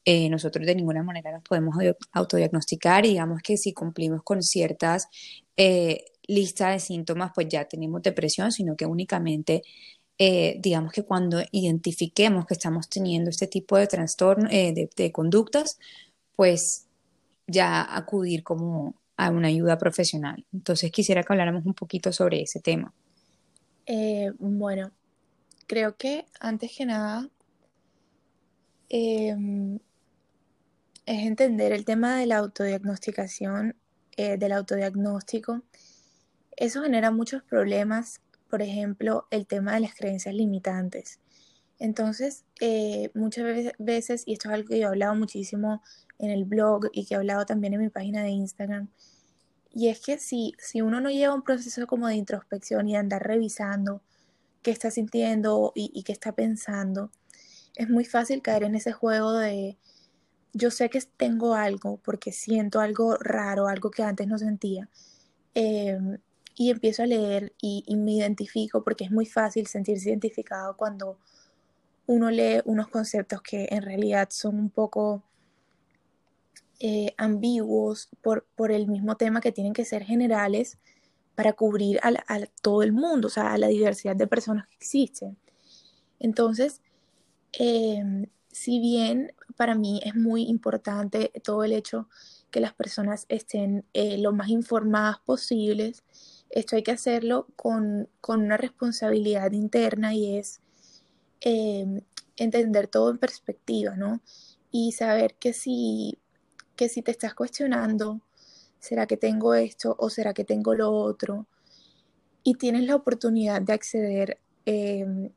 Eh, 0.04 0.28
nosotros 0.28 0.66
de 0.66 0.74
ninguna 0.74 1.02
manera 1.02 1.32
nos 1.32 1.42
podemos 1.42 1.76
autodiagnosticar 2.12 3.06
y 3.06 3.10
digamos 3.10 3.42
que 3.42 3.56
si 3.56 3.72
cumplimos 3.72 4.22
con 4.22 4.42
ciertas 4.42 5.08
eh, 5.56 6.04
listas 6.26 6.72
de 6.74 6.80
síntomas, 6.80 7.32
pues 7.34 7.48
ya 7.48 7.64
tenemos 7.66 8.02
depresión, 8.02 8.52
sino 8.52 8.76
que 8.76 8.86
únicamente 8.86 9.62
digamos 10.16 10.92
que 10.92 11.02
cuando 11.02 11.42
identifiquemos 11.50 12.46
que 12.46 12.54
estamos 12.54 12.88
teniendo 12.88 13.30
este 13.30 13.48
tipo 13.48 13.76
de 13.76 13.88
trastorno, 13.88 14.48
de, 14.48 15.10
conductas, 15.12 15.76
pues 16.36 16.86
ya 17.48 17.96
acudir 17.96 18.44
como 18.44 18.94
a 19.16 19.30
una 19.30 19.48
ayuda 19.48 19.78
profesional. 19.78 20.44
Entonces 20.52 20.90
quisiera 20.90 21.22
que 21.22 21.32
habláramos 21.32 21.64
un 21.66 21.74
poquito 21.74 22.12
sobre 22.12 22.42
ese 22.42 22.60
tema. 22.60 22.92
Eh, 23.86 24.32
bueno, 24.38 24.90
creo 25.66 25.96
que 25.96 26.24
antes 26.40 26.72
que 26.76 26.86
nada 26.86 27.28
em, 28.88 29.78
es 31.06 31.26
entender 31.26 31.72
el 31.72 31.84
tema 31.84 32.18
de 32.18 32.26
la 32.26 32.38
autodiagnosticación, 32.38 33.76
eh, 34.16 34.36
del 34.38 34.52
autodiagnóstico. 34.52 35.62
Eso 36.56 36.82
genera 36.82 37.10
muchos 37.10 37.42
problemas, 37.42 38.20
por 38.48 38.62
ejemplo, 38.62 39.26
el 39.30 39.46
tema 39.46 39.74
de 39.74 39.80
las 39.80 39.94
creencias 39.94 40.34
limitantes. 40.34 41.20
Entonces, 41.78 42.44
eh, 42.60 43.10
muchas 43.14 43.74
veces, 43.78 44.22
y 44.26 44.34
esto 44.34 44.48
es 44.48 44.54
algo 44.54 44.68
que 44.68 44.78
yo 44.78 44.84
he 44.84 44.88
hablado 44.88 45.14
muchísimo 45.16 45.82
en 46.18 46.30
el 46.30 46.44
blog 46.44 46.88
y 46.92 47.04
que 47.04 47.14
he 47.14 47.16
hablado 47.16 47.44
también 47.44 47.74
en 47.74 47.80
mi 47.80 47.90
página 47.90 48.22
de 48.22 48.30
Instagram, 48.30 48.88
y 49.70 49.88
es 49.88 50.00
que 50.00 50.18
si, 50.18 50.54
si 50.58 50.82
uno 50.82 51.00
no 51.00 51.10
lleva 51.10 51.34
un 51.34 51.42
proceso 51.42 51.88
como 51.88 52.06
de 52.06 52.14
introspección 52.14 52.88
y 52.88 52.96
andar 52.96 53.26
revisando 53.26 54.02
qué 54.62 54.70
está 54.70 54.92
sintiendo 54.92 55.72
y 55.74 56.04
qué 56.04 56.12
está 56.12 56.32
pensando, 56.32 57.10
es 57.74 57.90
muy 57.90 58.04
fácil 58.04 58.40
caer 58.40 58.62
en 58.62 58.76
ese 58.76 58.92
juego 58.92 59.32
de 59.32 59.76
yo 60.54 60.70
sé 60.70 60.88
que 60.88 61.00
tengo 61.16 61.54
algo 61.54 61.98
porque 61.98 62.32
siento 62.32 62.80
algo 62.80 63.16
raro, 63.18 63.68
algo 63.68 63.90
que 63.90 64.02
antes 64.02 64.26
no 64.26 64.38
sentía. 64.38 64.88
Em, 65.54 66.18
y 66.56 66.70
empiezo 66.70 67.02
a 67.02 67.06
leer 67.06 67.52
y, 67.60 67.84
me 67.96 68.12
identifico 68.12 68.82
porque 68.84 69.04
es 69.04 69.10
muy 69.10 69.26
fácil 69.26 69.66
sentirse 69.66 70.08
identificado 70.10 70.76
cuando 70.76 71.18
uno 72.06 72.30
lee 72.30 72.60
unos 72.64 72.88
conceptos 72.88 73.42
que 73.42 73.66
en 73.70 73.82
realidad 73.82 74.28
son 74.30 74.58
un 74.58 74.70
poco 74.70 75.24
eh, 76.80 77.14
ambiguos 77.16 78.08
por, 78.22 78.46
por, 78.56 78.72
el 78.72 78.86
mismo 78.88 79.16
tema 79.16 79.40
que 79.40 79.52
tienen 79.52 79.72
que 79.72 79.84
ser 79.84 80.04
generales 80.04 80.78
para 81.34 81.52
cubrir 81.54 81.98
a, 82.02 82.12
todo 82.62 82.82
el 82.82 82.92
mundo, 82.92 83.28
o 83.28 83.30
sea, 83.30 83.52
a 83.52 83.58
la 83.58 83.68
diversidad 83.68 84.16
de 84.16 84.26
personas 84.26 84.68
que 84.68 84.76
existen. 84.76 85.36
Entonces, 86.20 86.80
em, 87.52 88.26
si 88.54 88.78
bien 88.78 89.34
para 89.56 89.74
mí 89.74 90.00
es 90.04 90.14
muy 90.14 90.44
importante 90.44 91.32
todo 91.42 91.64
el 91.64 91.72
hecho 91.72 92.08
que 92.52 92.60
las 92.60 92.72
personas 92.72 93.26
estén 93.28 93.84
eh, 93.94 94.16
lo 94.16 94.32
más 94.32 94.48
informadas 94.48 95.18
posibles, 95.18 96.04
esto 96.50 96.76
hay 96.76 96.84
que 96.84 96.92
hacerlo 96.92 97.48
con, 97.56 98.08
con 98.20 98.42
una 98.42 98.56
responsabilidad 98.56 99.50
interna 99.50 100.14
y 100.14 100.36
es 100.38 100.60
em, 101.40 102.02
entender 102.36 102.86
todo 102.86 103.10
en 103.10 103.18
perspectiva, 103.18 103.96
¿no? 103.96 104.20
Y 104.70 104.92
saber 104.92 105.34
que 105.34 105.52
si 105.52 106.18
que 106.76 106.88
si 106.88 107.02
te 107.02 107.10
estás 107.10 107.34
cuestionando, 107.34 108.20
¿será 108.78 109.06
que 109.06 109.16
tengo 109.16 109.54
esto 109.54 109.96
o 109.98 110.10
será 110.10 110.32
que 110.32 110.44
tengo 110.44 110.74
lo 110.74 110.92
otro? 110.92 111.46
Y 112.44 112.54
tienes 112.54 112.84
la 112.84 112.96
oportunidad 112.96 113.62
de 113.62 113.72
acceder 113.72 114.40
em, 114.64 115.30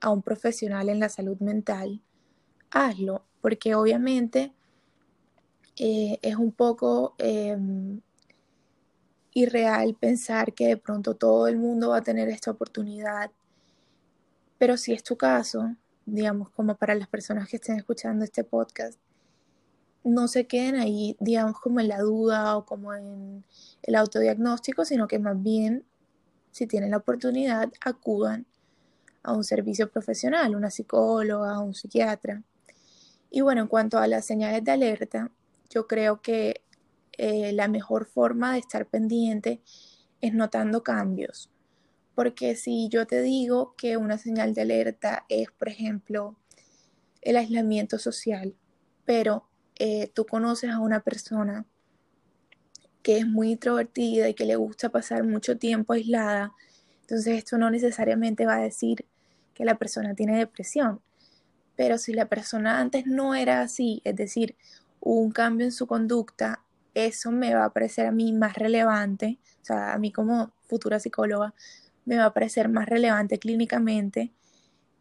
a 0.00 0.10
un 0.10 0.22
profesional 0.22 0.88
en 0.88 1.00
la 1.00 1.08
salud 1.08 1.38
mental, 1.40 2.02
hazlo, 2.70 3.24
porque 3.40 3.74
obviamente 3.74 4.52
eh, 5.76 6.18
es 6.22 6.36
un 6.36 6.52
poco 6.52 7.14
em, 7.18 8.00
irreal 9.32 9.94
pensar 9.94 10.52
que 10.52 10.68
de 10.68 10.76
pronto 10.76 11.14
todo 11.14 11.48
el 11.48 11.56
mundo 11.56 11.90
va 11.90 11.98
a 11.98 12.02
tener 12.02 12.28
esta 12.28 12.50
oportunidad, 12.50 13.30
pero 14.58 14.76
si 14.76 14.92
es 14.92 15.02
tu 15.02 15.16
caso, 15.16 15.74
digamos, 16.04 16.50
como 16.50 16.76
para 16.76 16.94
las 16.94 17.08
personas 17.08 17.48
que 17.48 17.56
estén 17.56 17.76
escuchando 17.76 18.24
este 18.24 18.44
podcast, 18.44 18.98
no 20.04 20.28
se 20.28 20.46
queden 20.46 20.76
ahí, 20.76 21.16
digamos, 21.20 21.60
como 21.60 21.80
en 21.80 21.88
la 21.88 22.00
duda 22.00 22.56
o 22.56 22.64
como 22.64 22.94
en 22.94 23.44
el 23.82 23.94
autodiagnóstico, 23.94 24.84
sino 24.84 25.06
que 25.08 25.18
más 25.18 25.40
bien, 25.42 25.84
si 26.50 26.66
tienen 26.66 26.90
la 26.90 26.98
oportunidad, 26.98 27.70
acudan 27.84 28.46
a 29.22 29.32
un 29.32 29.44
servicio 29.44 29.90
profesional, 29.90 30.56
una 30.56 30.70
psicóloga, 30.70 31.58
un 31.60 31.74
psiquiatra. 31.74 32.42
Y 33.30 33.42
bueno, 33.42 33.62
en 33.62 33.68
cuanto 33.68 33.98
a 33.98 34.06
las 34.06 34.26
señales 34.26 34.64
de 34.64 34.72
alerta, 34.72 35.30
yo 35.70 35.86
creo 35.86 36.20
que 36.20 36.62
eh, 37.16 37.52
la 37.52 37.68
mejor 37.68 38.06
forma 38.06 38.52
de 38.52 38.58
estar 38.58 38.86
pendiente 38.86 39.62
es 40.20 40.34
notando 40.34 40.82
cambios. 40.82 41.50
Porque 42.14 42.56
si 42.56 42.88
yo 42.88 43.06
te 43.06 43.22
digo 43.22 43.74
que 43.76 43.96
una 43.96 44.18
señal 44.18 44.52
de 44.52 44.62
alerta 44.62 45.24
es, 45.28 45.50
por 45.52 45.68
ejemplo, 45.68 46.36
el 47.22 47.36
aislamiento 47.36 47.98
social, 47.98 48.54
pero 49.04 49.48
eh, 49.78 50.10
tú 50.14 50.26
conoces 50.26 50.70
a 50.70 50.80
una 50.80 51.00
persona 51.00 51.66
que 53.02 53.18
es 53.18 53.26
muy 53.26 53.52
introvertida 53.52 54.28
y 54.28 54.34
que 54.34 54.44
le 54.44 54.56
gusta 54.56 54.90
pasar 54.90 55.24
mucho 55.24 55.56
tiempo 55.56 55.92
aislada, 55.92 56.52
entonces 57.02 57.38
esto 57.38 57.58
no 57.58 57.70
necesariamente 57.70 58.46
va 58.46 58.56
a 58.56 58.62
decir 58.62 59.06
que 59.54 59.64
la 59.64 59.78
persona 59.78 60.14
tiene 60.14 60.38
depresión. 60.38 61.00
Pero 61.80 61.96
si 61.96 62.12
la 62.12 62.26
persona 62.26 62.78
antes 62.78 63.06
no 63.06 63.34
era 63.34 63.62
así, 63.62 64.02
es 64.04 64.14
decir, 64.14 64.54
un 65.00 65.30
cambio 65.30 65.64
en 65.64 65.72
su 65.72 65.86
conducta, 65.86 66.62
eso 66.92 67.32
me 67.32 67.54
va 67.54 67.64
a 67.64 67.72
parecer 67.72 68.04
a 68.04 68.12
mí 68.12 68.34
más 68.34 68.52
relevante, 68.52 69.38
o 69.62 69.64
sea, 69.64 69.94
a 69.94 69.98
mí 69.98 70.12
como 70.12 70.52
futura 70.68 71.00
psicóloga, 71.00 71.54
me 72.04 72.18
va 72.18 72.26
a 72.26 72.34
parecer 72.34 72.68
más 72.68 72.86
relevante 72.86 73.38
clínicamente 73.38 74.30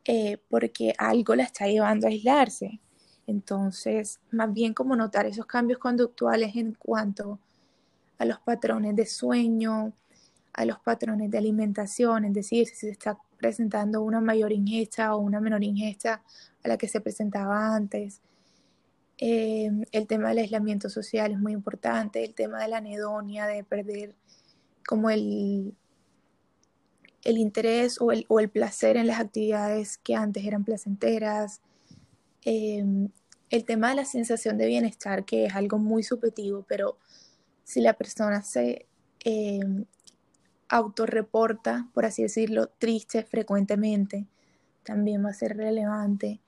eh, 0.05 0.37
porque 0.49 0.93
algo 0.97 1.35
la 1.35 1.43
está 1.43 1.67
llevando 1.67 2.07
a 2.07 2.11
aislarse. 2.11 2.79
Entonces, 3.27 4.21
más 4.31 4.53
bien 4.53 4.73
como 4.73 4.95
notar 4.95 5.25
esos 5.25 5.47
cambios 5.47 5.79
conductuales 5.79 6.55
en 6.55 6.75
cuanto 6.75 7.39
a 8.19 8.23
los 8.23 8.39
patrones 8.39 8.95
de 8.95 9.05
sueño, 9.05 9.91
a 10.53 10.63
los 10.63 10.79
patrones 10.79 11.29
de 11.29 11.39
alimentación, 11.39 12.23
es 12.23 12.33
decir, 12.33 12.67
si 12.67 12.75
se 12.75 12.91
está 12.91 13.17
presentando 13.39 14.03
una 14.03 14.21
mayor 14.21 14.51
ingesta 14.51 15.15
o 15.15 15.19
una 15.19 15.41
menor 15.41 15.63
ingesta 15.63 16.21
a 16.63 16.67
la 16.67 16.77
que 16.77 16.87
se 16.87 17.01
presentaba 17.01 17.75
antes. 17.75 18.21
Em, 19.17 19.83
el 19.91 20.07
tema 20.07 20.29
del 20.29 20.39
aislamiento 20.39 20.89
social 20.89 21.31
es 21.31 21.39
muy 21.39 21.53
importante, 21.53 22.23
el 22.23 22.35
tema 22.35 22.61
de 22.61 22.67
la 22.67 22.77
anedonia, 22.77 23.47
de 23.47 23.63
perder 23.63 24.15
como 24.87 25.09
el, 25.09 25.73
el 27.23 27.37
interés 27.37 27.99
o 27.99 28.11
el, 28.11 28.25
o 28.29 28.39
el 28.39 28.49
placer 28.49 28.97
en 28.97 29.07
las 29.07 29.19
actividades 29.19 29.97
que 29.97 30.15
antes 30.15 30.45
eran 30.45 30.63
placenteras, 30.63 31.61
em, 32.43 33.09
el 33.49 33.65
tema 33.65 33.89
de 33.89 33.95
la 33.95 34.05
sensación 34.05 34.57
de 34.57 34.67
bienestar, 34.67 35.25
que 35.25 35.45
es 35.45 35.55
algo 35.55 35.79
muy 35.79 36.03
subjetivo, 36.03 36.65
pero 36.67 36.97
si 37.63 37.81
la 37.81 37.93
persona 37.93 38.41
se 38.41 38.87
eh, 39.25 39.59
autorreporta, 40.69 41.89
por 41.93 42.05
así 42.05 42.21
decirlo, 42.21 42.67
triste 42.67 43.23
frecuentemente, 43.23 44.27
también 44.83 45.25
va 45.25 45.29
a 45.29 45.33
ser 45.33 45.57
relevante. 45.57 46.39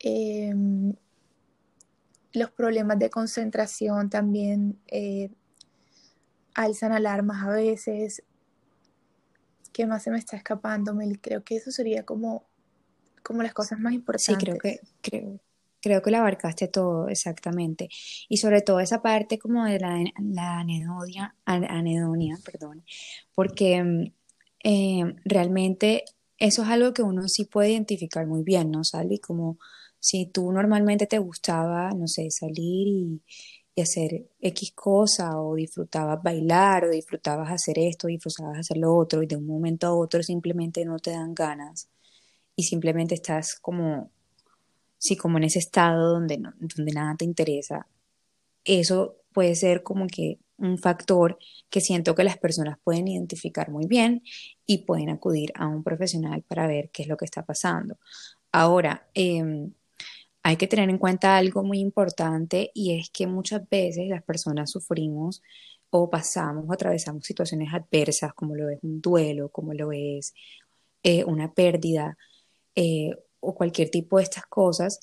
Em, 0.00 0.94
los 2.32 2.50
problemas 2.50 2.98
de 2.98 3.10
concentración 3.10 4.10
también 4.10 4.80
eh, 4.88 5.30
alzan 6.54 6.92
alarmas 6.92 7.44
a 7.44 7.50
veces. 7.50 8.24
¿Qué 9.72 9.86
más 9.86 10.02
se 10.02 10.10
me 10.10 10.18
está 10.18 10.36
escapando, 10.36 10.94
Meli? 10.94 11.16
Creo 11.16 11.44
que 11.44 11.56
eso 11.56 11.70
sería 11.70 12.04
como, 12.04 12.44
como 13.22 13.42
las 13.42 13.54
cosas 13.54 13.78
más 13.78 13.92
importantes. 13.92 14.36
Sí, 14.36 14.44
creo 14.44 14.58
que, 14.58 14.80
creo, 15.00 15.40
creo 15.82 16.00
que 16.02 16.10
lo 16.10 16.18
abarcaste 16.18 16.68
todo, 16.68 17.08
exactamente. 17.08 17.88
Y 18.28 18.38
sobre 18.38 18.62
todo 18.62 18.80
esa 18.80 19.02
parte 19.02 19.38
como 19.38 19.64
de 19.64 19.78
la, 19.80 20.02
la 20.20 20.60
anedonia, 20.60 22.38
perdón, 22.44 22.84
porque 23.34 24.12
eh, 24.64 25.14
realmente 25.24 26.04
eso 26.38 26.62
es 26.62 26.68
algo 26.68 26.92
que 26.94 27.02
uno 27.02 27.28
sí 27.28 27.44
puede 27.44 27.72
identificar 27.72 28.26
muy 28.26 28.42
bien, 28.42 28.70
¿no, 28.70 28.84
Salvi? 28.84 29.18
Como 29.18 29.58
si 30.00 30.26
tú 30.26 30.50
normalmente 30.52 31.06
te 31.06 31.18
gustaba, 31.18 31.90
no 31.92 32.08
sé, 32.08 32.30
salir 32.30 32.88
y, 32.88 33.22
hacer 33.80 34.28
X 34.40 34.72
cosa, 34.74 35.40
o 35.40 35.54
disfrutabas 35.54 36.22
bailar, 36.22 36.84
o 36.84 36.90
disfrutabas 36.90 37.50
hacer 37.50 37.78
esto, 37.78 38.08
disfrutabas 38.08 38.58
hacer 38.58 38.76
lo 38.76 38.94
otro, 38.94 39.22
y 39.22 39.26
de 39.26 39.36
un 39.36 39.46
momento 39.46 39.86
a 39.86 39.94
otro 39.94 40.22
simplemente 40.22 40.84
no 40.84 40.98
te 40.98 41.12
dan 41.12 41.34
ganas, 41.34 41.88
y 42.56 42.64
simplemente 42.64 43.14
estás 43.14 43.58
como, 43.60 44.10
sí, 45.02 45.16
como 45.16 45.38
en 45.38 45.44
ese 45.44 45.58
estado 45.58 46.12
donde, 46.12 46.38
donde 46.60 46.92
nada 46.92 47.16
te 47.16 47.24
interesa, 47.24 47.88
eso 48.64 49.16
puede 49.32 49.56
ser 49.56 49.82
como 49.82 50.06
que 50.06 50.38
un 50.58 50.78
factor 50.78 51.38
que 51.70 51.80
siento 51.80 52.14
que 52.14 52.22
las 52.22 52.38
personas 52.38 52.78
pueden 52.84 53.08
identificar 53.08 53.68
muy 53.70 53.86
bien 53.86 54.22
y 54.64 54.84
pueden 54.86 55.10
acudir 55.10 55.52
a 55.56 55.66
un 55.66 55.82
profesional 55.82 56.42
para 56.42 56.68
ver 56.68 56.90
qué 56.92 57.02
es 57.02 57.08
lo 57.08 57.16
que 57.16 57.24
está 57.24 57.44
pasando. 57.44 57.98
Ahora, 58.52 59.08
em, 59.14 59.72
hay 60.44 60.56
que 60.56 60.68
tener 60.68 60.88
en 60.90 60.98
cuenta 60.98 61.36
algo 61.36 61.64
muy 61.64 61.80
importante 61.80 62.70
y 62.74 62.98
es 62.98 63.10
que 63.10 63.26
muchas 63.26 63.68
veces 63.68 64.08
las 64.08 64.22
personas 64.22 64.70
sufrimos 64.70 65.42
o 65.90 66.10
pasamos 66.10 66.64
o 66.68 66.72
atravesamos 66.72 67.24
situaciones 67.24 67.74
adversas 67.74 68.34
como 68.34 68.54
lo 68.56 68.68
es 68.70 68.78
un 68.82 69.00
duelo, 69.00 69.50
como 69.50 69.74
lo 69.74 69.92
es 69.92 70.34
eh, 71.02 71.24
una 71.24 71.52
pérdida 71.54 72.16
eh, 72.76 73.12
o 73.42 73.54
cualquier 73.54 73.90
tipo 73.90 74.16
de 74.16 74.22
estas 74.22 74.46
cosas 74.46 75.00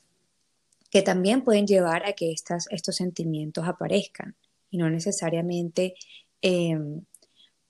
que 0.89 1.03
también 1.03 1.43
pueden 1.43 1.67
llevar 1.67 2.05
a 2.05 2.13
que 2.13 2.31
estas, 2.31 2.65
estos 2.71 2.95
sentimientos 2.95 3.67
aparezcan 3.67 4.35
y 4.71 4.77
no 4.77 4.89
necesariamente 4.89 5.93
em, 6.41 7.01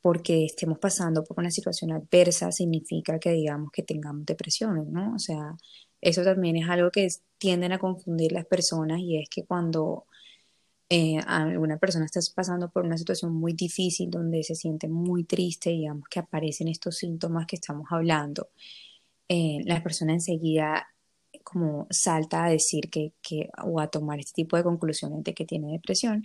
porque 0.02 0.46
estemos 0.46 0.80
pasando 0.80 1.24
por 1.24 1.40
una 1.40 1.52
situación 1.52 1.92
adversa 1.92 2.52
significa 2.52 3.20
que 3.20 3.32
digamos 3.32 3.72
que 3.72 3.84
tengamos 3.84 4.26
depresión, 4.26 4.92
¿no? 4.94 5.14
O 5.16 5.20
sea, 5.20 5.58
eso 6.02 6.24
también 6.24 6.56
es 6.56 6.70
algo 6.70 6.92
que 6.92 7.08
tienden 7.38 7.74
a 7.74 7.80
confundir 7.80 8.32
las 8.32 8.46
personas 8.46 9.00
y 9.00 9.18
es 9.18 9.28
que 9.30 9.46
cuando 9.46 10.06
eh, 10.90 11.20
alguna 11.28 11.78
persona 11.78 12.06
está 12.06 12.20
pasando 12.34 12.70
por 12.70 12.86
una 12.86 12.98
situación 12.98 13.34
muy 13.34 13.54
difícil 13.54 14.10
donde 14.10 14.44
se 14.44 14.56
siente 14.56 14.88
muy 14.88 15.24
triste, 15.26 15.72
digamos 15.72 16.08
que 16.10 16.20
aparecen 16.20 16.68
estos 16.68 16.98
síntomas 16.98 17.46
que 17.46 17.58
estamos 17.58 17.88
hablando, 17.92 18.50
eh, 19.30 19.60
la 19.66 19.82
persona 19.84 20.14
enseguida 20.14 20.88
como 21.44 21.88
salta 21.90 22.46
a 22.46 22.50
decir 22.50 22.90
que, 22.92 23.14
que, 23.22 23.50
o 23.64 23.80
a 23.80 23.88
tomar 23.88 24.20
este 24.20 24.34
tipo 24.34 24.58
de 24.58 24.64
conclusiones 24.64 25.24
de 25.24 25.34
que 25.34 25.46
tiene 25.46 25.72
depresión. 25.72 26.24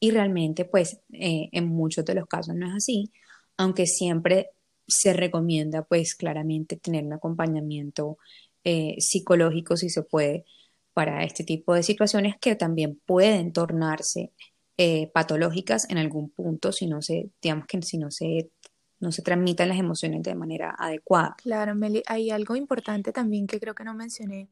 Y 0.00 0.10
realmente 0.10 0.64
pues 0.64 1.00
eh, 1.12 1.48
en 1.52 1.68
muchos 1.68 2.04
de 2.04 2.14
los 2.14 2.26
casos 2.26 2.54
no 2.54 2.66
es 2.68 2.74
así, 2.74 3.12
aunque 3.56 3.86
siempre 3.86 4.50
se 4.86 5.12
recomienda 5.12 5.82
pues 5.82 6.14
claramente 6.14 6.76
tener 6.76 7.04
un 7.04 7.14
acompañamiento 7.14 8.18
eh, 8.64 8.96
psicológico 8.98 9.76
si 9.76 9.88
se 9.90 10.02
puede 10.02 10.44
para 10.92 11.24
este 11.24 11.44
tipo 11.44 11.74
de 11.74 11.82
situaciones 11.82 12.34
que 12.40 12.56
también 12.56 13.00
pueden 13.04 13.52
tornarse 13.52 14.32
eh, 14.78 15.10
patológicas 15.12 15.88
en 15.90 15.98
algún 15.98 16.30
punto 16.30 16.72
si 16.72 16.86
no 16.86 17.02
se, 17.02 17.30
digamos 17.40 17.66
que 17.66 17.80
si 17.82 17.98
no 17.98 18.10
se 18.10 18.50
no 19.00 19.12
se 19.12 19.22
transmitan 19.22 19.68
las 19.68 19.78
emociones 19.78 20.22
de 20.22 20.34
manera 20.34 20.74
adecuada. 20.78 21.36
Claro, 21.42 21.74
Meli, 21.74 22.02
hay 22.06 22.30
algo 22.30 22.56
importante 22.56 23.12
también 23.12 23.46
que 23.46 23.60
creo 23.60 23.74
que 23.74 23.84
no 23.84 23.94
mencioné, 23.94 24.48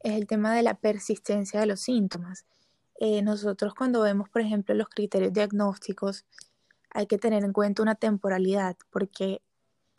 es 0.00 0.12
el 0.12 0.26
tema 0.26 0.54
de 0.54 0.62
la 0.62 0.74
persistencia 0.74 1.60
de 1.60 1.66
los 1.66 1.80
síntomas. 1.80 2.46
Eh, 2.98 3.22
nosotros 3.22 3.74
cuando 3.74 4.02
vemos, 4.02 4.28
por 4.28 4.42
ejemplo, 4.42 4.74
los 4.74 4.88
criterios 4.88 5.32
diagnósticos, 5.32 6.24
hay 6.90 7.06
que 7.06 7.18
tener 7.18 7.44
en 7.44 7.52
cuenta 7.52 7.82
una 7.82 7.94
temporalidad, 7.94 8.76
porque 8.90 9.42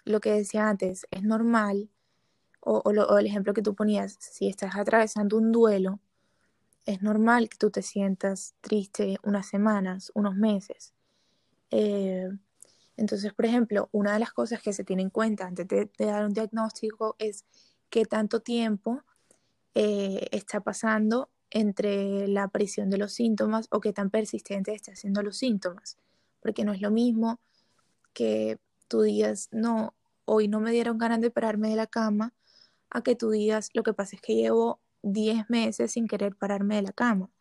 lo 0.05 0.19
que 0.19 0.31
decía 0.31 0.67
antes, 0.67 1.05
es 1.11 1.23
normal, 1.23 1.89
o, 2.59 2.83
el 3.17 3.25
ejemplo 3.25 3.53
que 3.53 3.61
tú 3.61 3.75
ponías, 3.75 4.17
si 4.19 4.47
estás 4.47 4.75
atravesando 4.75 5.37
un 5.37 5.51
duelo, 5.51 5.99
es 6.85 7.01
normal 7.01 7.49
que 7.49 7.57
tú 7.57 7.69
te 7.69 7.81
sientas 7.81 8.55
triste 8.61 9.17
unas 9.23 9.47
semanas, 9.47 10.11
unos 10.15 10.35
meses. 10.35 10.93
Eh, 11.69 12.29
entonces, 13.01 13.33
por 13.33 13.45
ejemplo, 13.45 13.89
una 13.91 14.13
de 14.13 14.19
las 14.19 14.31
cosas 14.31 14.61
que 14.61 14.73
se 14.73 14.83
tiene 14.83 15.01
en 15.01 15.09
cuenta 15.09 15.47
antes 15.47 15.67
de, 15.67 15.89
dar 15.97 16.23
un 16.23 16.33
diagnóstico 16.33 17.15
es 17.17 17.45
qué 17.89 18.05
tanto 18.05 18.41
tiempo 18.41 19.01
eh, 19.73 20.27
está 20.31 20.61
pasando 20.61 21.31
entre 21.49 22.27
la 22.27 22.43
aparición 22.43 22.91
de 22.91 22.99
los 22.99 23.13
síntomas 23.13 23.67
o 23.71 23.81
qué 23.81 23.91
tan 23.91 24.11
persistente 24.11 24.75
está 24.75 24.95
siendo 24.95 25.23
los 25.23 25.35
síntomas. 25.35 25.97
Porque 26.41 26.63
no 26.63 26.73
es 26.73 26.81
lo 26.81 26.91
mismo 26.91 27.39
que 28.13 28.59
tú 28.87 29.01
digas, 29.01 29.49
no, 29.51 29.95
hoy 30.25 30.47
no 30.47 30.59
me 30.59 30.71
dieron 30.71 30.99
ganas 30.99 31.21
de 31.21 31.31
pararme 31.31 31.69
de 31.69 31.77
la 31.77 31.87
cama, 31.87 32.35
a 32.91 33.01
que 33.01 33.15
tú 33.15 33.31
digas, 33.31 33.71
lo 33.73 33.81
que 33.81 33.93
pasa 33.93 34.15
es 34.15 34.21
que 34.21 34.35
llevo 34.35 34.79
10 35.01 35.49
meses 35.49 35.93
sin 35.93 36.07
querer 36.07 36.35
pararme 36.35 36.75
de 36.75 36.83
la 36.83 36.91
cama. 36.91 37.31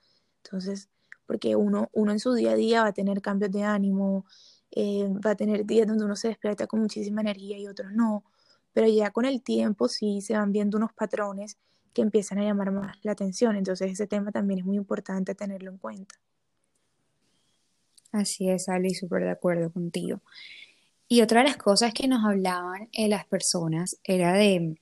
Entonces, 0.42 0.88
porque 1.26 1.54
uno, 1.54 1.90
uno 1.92 2.12
en 2.12 2.18
su 2.18 2.32
día 2.32 2.52
a 2.52 2.56
día 2.56 2.82
va 2.82 2.88
a 2.88 2.92
tener 2.94 3.20
cambios 3.20 3.50
de 3.50 3.62
ánimo, 3.62 4.24
eh, 4.72 5.08
va 5.24 5.32
a 5.32 5.34
tener 5.34 5.64
días 5.66 5.86
donde 5.86 6.04
uno 6.04 6.16
se 6.16 6.28
despierta 6.28 6.66
con 6.66 6.80
muchísima 6.80 7.20
energía 7.20 7.58
y 7.58 7.66
otros 7.66 7.92
no, 7.92 8.24
pero 8.72 8.86
ya 8.86 9.10
con 9.10 9.24
el 9.24 9.42
tiempo 9.42 9.88
sí 9.88 10.20
se 10.20 10.34
van 10.34 10.52
viendo 10.52 10.76
unos 10.76 10.92
patrones 10.92 11.56
que 11.92 12.02
empiezan 12.02 12.38
a 12.38 12.44
llamar 12.44 12.70
más 12.70 12.96
la 13.02 13.12
atención, 13.12 13.56
entonces 13.56 13.90
ese 13.90 14.06
tema 14.06 14.30
también 14.30 14.60
es 14.60 14.64
muy 14.64 14.76
importante 14.76 15.34
tenerlo 15.34 15.70
en 15.70 15.78
cuenta. 15.78 16.14
Así 18.12 18.48
es, 18.48 18.68
Ali, 18.68 18.94
súper 18.94 19.22
de 19.22 19.30
acuerdo 19.30 19.72
contigo. 19.72 20.20
Y 21.08 21.22
otra 21.22 21.40
de 21.40 21.48
las 21.48 21.56
cosas 21.56 21.92
que 21.92 22.06
nos 22.06 22.24
hablaban 22.24 22.88
eh, 22.92 23.08
las 23.08 23.24
personas 23.26 23.96
era 24.04 24.32
de 24.32 24.76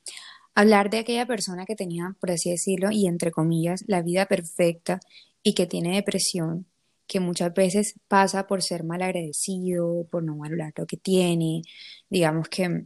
hablar 0.54 0.90
de 0.90 0.98
aquella 0.98 1.26
persona 1.26 1.64
que 1.64 1.76
tenía, 1.76 2.14
por 2.20 2.30
así 2.30 2.50
decirlo, 2.50 2.90
y 2.90 3.06
entre 3.06 3.30
comillas, 3.30 3.84
la 3.86 4.02
vida 4.02 4.26
perfecta 4.26 5.00
y 5.42 5.54
que 5.54 5.66
tiene 5.66 5.94
depresión 5.94 6.66
que 7.08 7.20
muchas 7.20 7.52
veces 7.54 7.94
pasa 8.06 8.46
por 8.46 8.62
ser 8.62 8.84
mal 8.84 9.02
agradecido, 9.02 10.06
por 10.10 10.22
no 10.22 10.36
valorar 10.36 10.72
lo 10.76 10.86
que 10.86 10.98
tiene, 10.98 11.62
digamos 12.10 12.48
que 12.48 12.84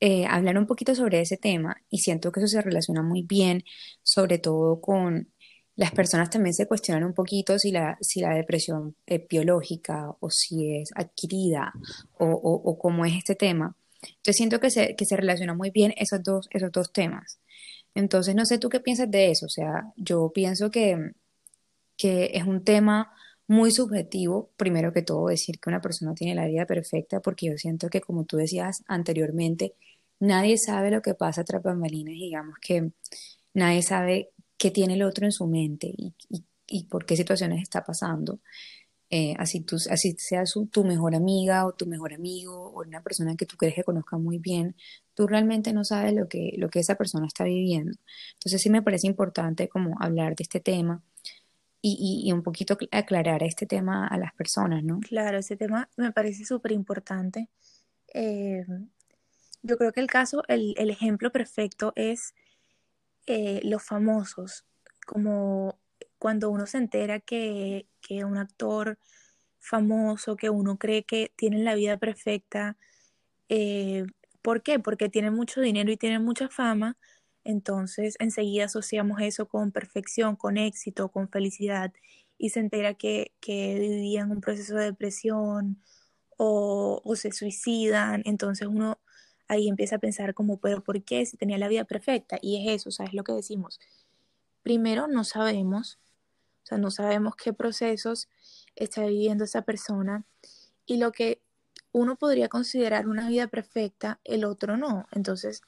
eh, 0.00 0.26
hablar 0.26 0.58
un 0.58 0.66
poquito 0.66 0.94
sobre 0.94 1.20
ese 1.20 1.38
tema 1.38 1.76
y 1.90 1.98
siento 1.98 2.30
que 2.30 2.40
eso 2.40 2.46
se 2.46 2.62
relaciona 2.62 3.02
muy 3.02 3.22
bien, 3.22 3.64
sobre 4.02 4.38
todo 4.38 4.80
con 4.80 5.32
las 5.76 5.92
personas 5.92 6.28
también 6.30 6.54
se 6.54 6.66
cuestionan 6.66 7.04
un 7.04 7.14
poquito 7.14 7.58
si 7.58 7.70
la, 7.72 7.96
si 8.00 8.20
la 8.20 8.34
depresión 8.34 8.96
es 9.06 9.26
biológica 9.28 10.10
o 10.20 10.28
si 10.30 10.76
es 10.76 10.90
adquirida 10.94 11.72
o, 12.18 12.26
o, 12.26 12.78
cómo 12.78 13.04
es 13.04 13.14
este 13.16 13.34
tema. 13.34 13.76
Yo 14.24 14.32
siento 14.32 14.60
que 14.60 14.70
se, 14.70 14.96
que 14.96 15.04
se 15.04 15.16
relaciona 15.16 15.54
muy 15.54 15.70
bien 15.70 15.94
esos 15.96 16.22
dos, 16.22 16.48
esos 16.50 16.72
dos 16.72 16.92
temas. 16.92 17.38
Entonces, 17.94 18.34
no 18.34 18.44
sé 18.44 18.58
tú 18.58 18.68
qué 18.68 18.80
piensas 18.80 19.10
de 19.10 19.30
eso. 19.30 19.46
O 19.46 19.48
sea, 19.48 19.92
yo 19.96 20.32
pienso 20.34 20.70
que, 20.70 21.12
que 21.96 22.32
es 22.34 22.44
un 22.44 22.64
tema 22.64 23.12
muy 23.48 23.72
subjetivo, 23.72 24.52
primero 24.56 24.92
que 24.92 25.02
todo, 25.02 25.28
decir 25.28 25.58
que 25.58 25.70
una 25.70 25.80
persona 25.80 26.14
tiene 26.14 26.34
la 26.34 26.46
vida 26.46 26.66
perfecta, 26.66 27.20
porque 27.20 27.46
yo 27.46 27.58
siento 27.58 27.88
que, 27.88 28.00
como 28.02 28.24
tú 28.24 28.36
decías 28.36 28.84
anteriormente, 28.86 29.74
nadie 30.20 30.58
sabe 30.58 30.90
lo 30.90 31.02
que 31.02 31.14
pasa 31.14 31.44
tras 31.44 31.62
bambalinas, 31.62 32.14
digamos 32.14 32.56
que 32.60 32.92
nadie 33.54 33.82
sabe 33.82 34.30
qué 34.58 34.70
tiene 34.70 34.94
el 34.94 35.02
otro 35.02 35.24
en 35.26 35.32
su 35.32 35.46
mente 35.46 35.94
y, 36.68 36.84
por 36.84 37.06
qué 37.06 37.16
situaciones 37.16 37.62
está 37.62 37.84
pasando. 37.84 38.40
Eh, 39.10 39.34
así, 39.38 39.60
tú, 39.62 39.76
así 39.90 40.14
sea 40.18 40.44
tu 40.70 40.84
mejor 40.84 41.14
amiga 41.14 41.66
o 41.66 41.72
tu 41.72 41.86
mejor 41.86 42.12
amigo 42.14 42.70
o 42.72 42.82
una 42.82 43.02
persona 43.02 43.36
que 43.36 43.46
tú 43.46 43.56
crees 43.56 43.74
que 43.74 43.84
conozca 43.84 44.18
muy 44.18 44.38
bien, 44.38 44.76
tú 45.14 45.26
realmente 45.26 45.72
no 45.72 45.84
sabes 45.84 46.14
lo 46.14 46.28
que, 46.28 46.52
lo 46.58 46.68
que 46.70 46.80
esa 46.80 46.96
persona 46.96 47.26
está 47.26 47.44
viviendo. 47.44 47.92
Entonces 48.34 48.62
sí 48.62 48.70
me 48.70 48.82
parece 48.82 49.06
importante 49.06 49.68
como 49.68 49.96
hablar 50.00 50.36
de 50.36 50.42
este 50.42 50.60
tema 50.60 51.02
y, 51.98 52.32
un 52.32 52.42
poquito 52.42 52.76
aclarar 52.90 53.42
este 53.42 53.66
tema 53.66 54.06
a 54.06 54.18
las 54.18 54.34
personas, 54.34 54.84
¿no? 54.84 55.00
Claro, 55.00 55.38
ese 55.38 55.56
tema 55.56 55.88
me 55.96 56.12
parece 56.12 56.44
súper 56.44 56.72
importante. 56.72 57.48
Eh, 58.12 58.64
yo 59.62 59.76
creo 59.76 59.92
que 59.92 60.00
el 60.00 60.06
caso, 60.06 60.42
el, 60.48 60.74
ejemplo 60.90 61.30
perfecto 61.30 61.92
es 61.96 62.34
eh, 63.26 63.60
los 63.64 63.82
famosos, 63.82 64.64
como 65.06 65.78
cuando 66.18 66.50
uno 66.50 66.66
se 66.66 66.78
entera 66.78 67.20
que, 67.20 67.86
que, 68.00 68.24
un 68.24 68.36
actor 68.36 68.98
famoso, 69.58 70.36
que 70.36 70.50
uno 70.50 70.78
cree 70.78 71.04
que 71.04 71.32
tiene 71.36 71.58
la 71.58 71.74
vida 71.74 71.98
perfecta, 71.98 72.76
eh, 73.48 74.04
¿Por 74.42 74.62
qué? 74.62 74.78
Porque 74.78 75.08
tienen 75.08 75.34
mucho 75.34 75.60
dinero 75.60 75.90
y 75.92 75.96
tienen 75.96 76.24
mucha 76.24 76.48
fama, 76.48 76.96
entonces 77.44 78.16
enseguida 78.18 78.66
asociamos 78.66 79.20
eso 79.20 79.48
con 79.48 79.72
perfección, 79.72 80.36
con 80.36 80.56
éxito, 80.56 81.10
con 81.10 81.28
felicidad 81.28 81.92
y 82.38 82.50
se 82.50 82.60
entera 82.60 82.94
que, 82.94 83.32
que 83.40 83.78
vivían 83.78 84.30
un 84.30 84.40
proceso 84.40 84.76
de 84.76 84.84
depresión 84.86 85.82
o, 86.36 87.02
o, 87.04 87.16
se 87.16 87.32
suicidan, 87.32 88.22
entonces 88.24 88.68
uno 88.68 88.98
ahí 89.48 89.68
empieza 89.68 89.96
a 89.96 89.98
pensar 89.98 90.34
como, 90.34 90.60
pero 90.60 90.82
¿por 90.84 91.02
qué 91.02 91.26
si 91.26 91.36
tenía 91.36 91.58
la 91.58 91.68
vida 91.68 91.84
perfecta? 91.84 92.38
Y 92.40 92.68
es 92.68 92.80
eso, 92.80 92.90
o 92.90 92.92
sea, 92.92 93.06
es 93.06 93.14
lo 93.14 93.24
que 93.24 93.32
decimos. 93.32 93.80
Primero, 94.62 95.08
no 95.08 95.24
sabemos, 95.24 95.98
o 96.64 96.66
sea, 96.66 96.78
no 96.78 96.90
sabemos 96.90 97.34
qué 97.36 97.52
procesos 97.52 98.28
está 98.76 99.06
viviendo 99.06 99.44
esa 99.44 99.62
persona 99.62 100.24
y 100.86 100.98
lo 100.98 101.12
que 101.12 101.40
uno 101.92 102.16
podría 102.16 102.48
considerar 102.48 103.08
una 103.08 103.28
vida 103.28 103.48
perfecta, 103.48 104.20
el 104.24 104.44
otro 104.44 104.76
no. 104.76 105.06
Entonces, 105.12 105.62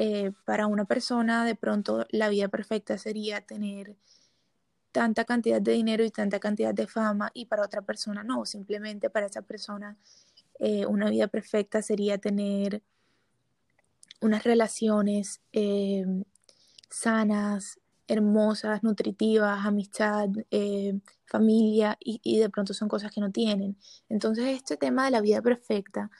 eh, 0.00 0.30
para 0.44 0.68
una 0.68 0.84
persona 0.84 1.44
de 1.44 1.56
pronto 1.56 2.06
la 2.10 2.28
vida 2.28 2.46
perfecta 2.46 2.96
sería 2.98 3.40
tener 3.40 3.96
tanta 4.92 5.24
cantidad 5.24 5.60
de 5.60 5.72
dinero 5.72 6.04
y 6.04 6.10
tanta 6.12 6.38
cantidad 6.38 6.72
de 6.72 6.86
fama 6.86 7.32
y 7.34 7.46
para 7.46 7.64
otra 7.64 7.82
persona 7.82 8.22
no, 8.22 8.46
simplemente 8.46 9.10
para 9.10 9.26
esa 9.26 9.42
persona 9.42 9.96
eh, 10.60 10.86
una 10.86 11.10
vida 11.10 11.26
perfecta 11.26 11.82
sería 11.82 12.16
tener 12.18 12.80
unas 14.20 14.44
relaciones 14.44 15.40
eh, 15.52 16.06
sanas, 16.88 17.80
hermosas, 18.06 18.84
nutritivas, 18.84 19.66
amistad, 19.66 20.28
familia, 21.26 21.98
y, 22.00 22.38
de 22.38 22.48
pronto 22.50 22.72
son 22.72 22.88
cosas 22.88 23.10
que 23.10 23.20
no 23.20 23.32
tienen. 23.32 23.76
Entonces, 24.08 24.46
este 24.46 24.76
tema 24.76 25.04
de 25.04 25.10
la 25.10 25.20
vida 25.20 25.42
perfecta, 25.42 26.10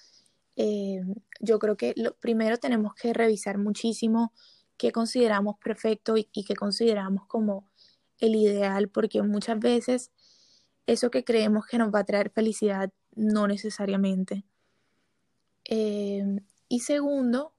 eh, 0.61 1.01
yo 1.39 1.61
creo 1.61 1.77
que 1.77 1.95
lo, 1.97 2.17
primero 2.17 2.59
tenemos 2.59 2.93
que 2.95 3.13
revisar 3.13 3.59
muchísimo 3.59 4.33
qué 4.77 4.91
consideramos 4.91 5.57
perfecto 5.63 6.17
y, 6.17 6.25
qué 6.25 6.57
consideramos 6.57 7.27
como 7.29 7.71
el 8.19 8.35
ideal, 8.35 8.89
porque 8.89 9.23
muchas 9.23 9.61
veces 9.61 10.11
eso 10.87 11.13
que 11.13 11.23
creemos 11.23 11.65
que 11.67 11.79
nos 11.79 11.95
va 11.95 12.01
a 12.01 12.05
traer 12.05 12.31
felicidad, 12.31 12.93
no 13.15 13.47
necesariamente. 13.47 14.45
y 15.65 16.81
segundo, 16.81 17.53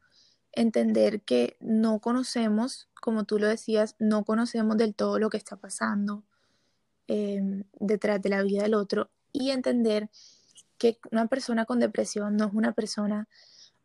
entender 0.51 1.21
que 1.21 1.55
no 1.61 1.99
conocemos, 1.99 2.89
como 3.01 3.23
tú 3.23 3.39
lo 3.39 3.47
decías, 3.47 3.95
no 3.99 4.25
conocemos 4.25 4.75
del 4.77 4.93
todo 4.93 5.19
lo 5.19 5.29
que 5.29 5.37
está 5.37 5.55
pasando 5.55 6.23
em, 7.07 7.63
detrás 7.79 8.21
de 8.21 8.29
la 8.29 8.43
vida 8.43 8.63
del 8.63 8.73
otro 8.73 9.09
y 9.31 9.51
entender 9.51 10.09
que 10.79 10.99
una 11.11 11.27
persona 11.27 11.65
con 11.65 11.79
depresión 11.79 12.37
no 12.37 12.47
es 12.47 12.53
una 12.53 12.73
persona 12.73 13.27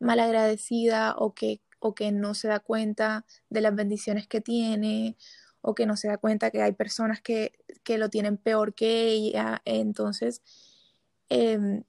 malagradecida 0.01 1.15
o 1.19 1.35
que, 1.35 1.61
o 1.79 1.95
que 1.95 2.13
no 2.13 2.35
se 2.35 2.49
da 2.49 2.61
cuenta 2.61 3.27
de 3.51 3.61
las 3.61 3.75
bendiciones 3.75 4.27
que 4.27 4.41
tiene 4.41 5.17
o 5.61 5.75
que 5.75 5.87
no 5.87 5.97
se 5.97 6.09
da 6.09 6.19
cuenta 6.19 6.51
que 6.51 6.63
hay 6.63 6.73
personas 6.73 7.21
que, 7.21 7.53
lo 7.89 8.09
tienen 8.11 8.39
peor 8.39 8.75
que 8.75 9.09
ella. 9.09 9.63
Entonces, 9.65 10.43
em, 11.29 11.85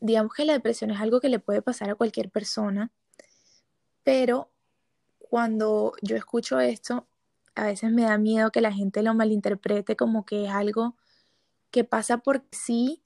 digamos 0.00 0.32
que 0.34 0.44
la 0.44 0.52
depresión 0.52 0.90
es 0.90 1.00
algo 1.00 1.20
que 1.20 1.28
le 1.28 1.38
puede 1.38 1.62
pasar 1.62 1.90
a 1.90 1.94
cualquier 1.96 2.30
persona 2.30 2.92
pero 4.04 4.50
cuando 5.18 5.92
yo 6.02 6.16
escucho 6.16 6.60
esto, 6.60 7.06
a 7.54 7.66
veces 7.66 7.92
me 7.92 8.02
da 8.02 8.18
miedo 8.18 8.50
que 8.50 8.60
la 8.60 8.72
gente 8.72 9.02
lo 9.02 9.14
malinterprete 9.14 9.96
como 9.96 10.24
que 10.24 10.46
es 10.46 10.50
algo 10.50 10.96
que 11.70 11.84
pasa 11.84 12.18
por 12.18 12.44
sí 12.50 13.02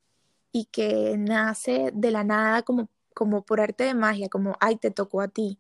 y 0.53 0.67
que 0.67 1.17
nace 1.19 1.91
de 1.93 2.11
la 2.11 2.25
nada 2.25 2.63
como, 2.63 2.89
como 3.15 3.45
por 3.45 3.61
arte 3.61 3.85
de 3.85 3.95
magia, 3.95 4.29
como, 4.29 4.57
ay, 4.61 4.77
te 4.77 4.91
tocó 4.91 5.21
a 5.21 5.29
ti. 5.29 5.59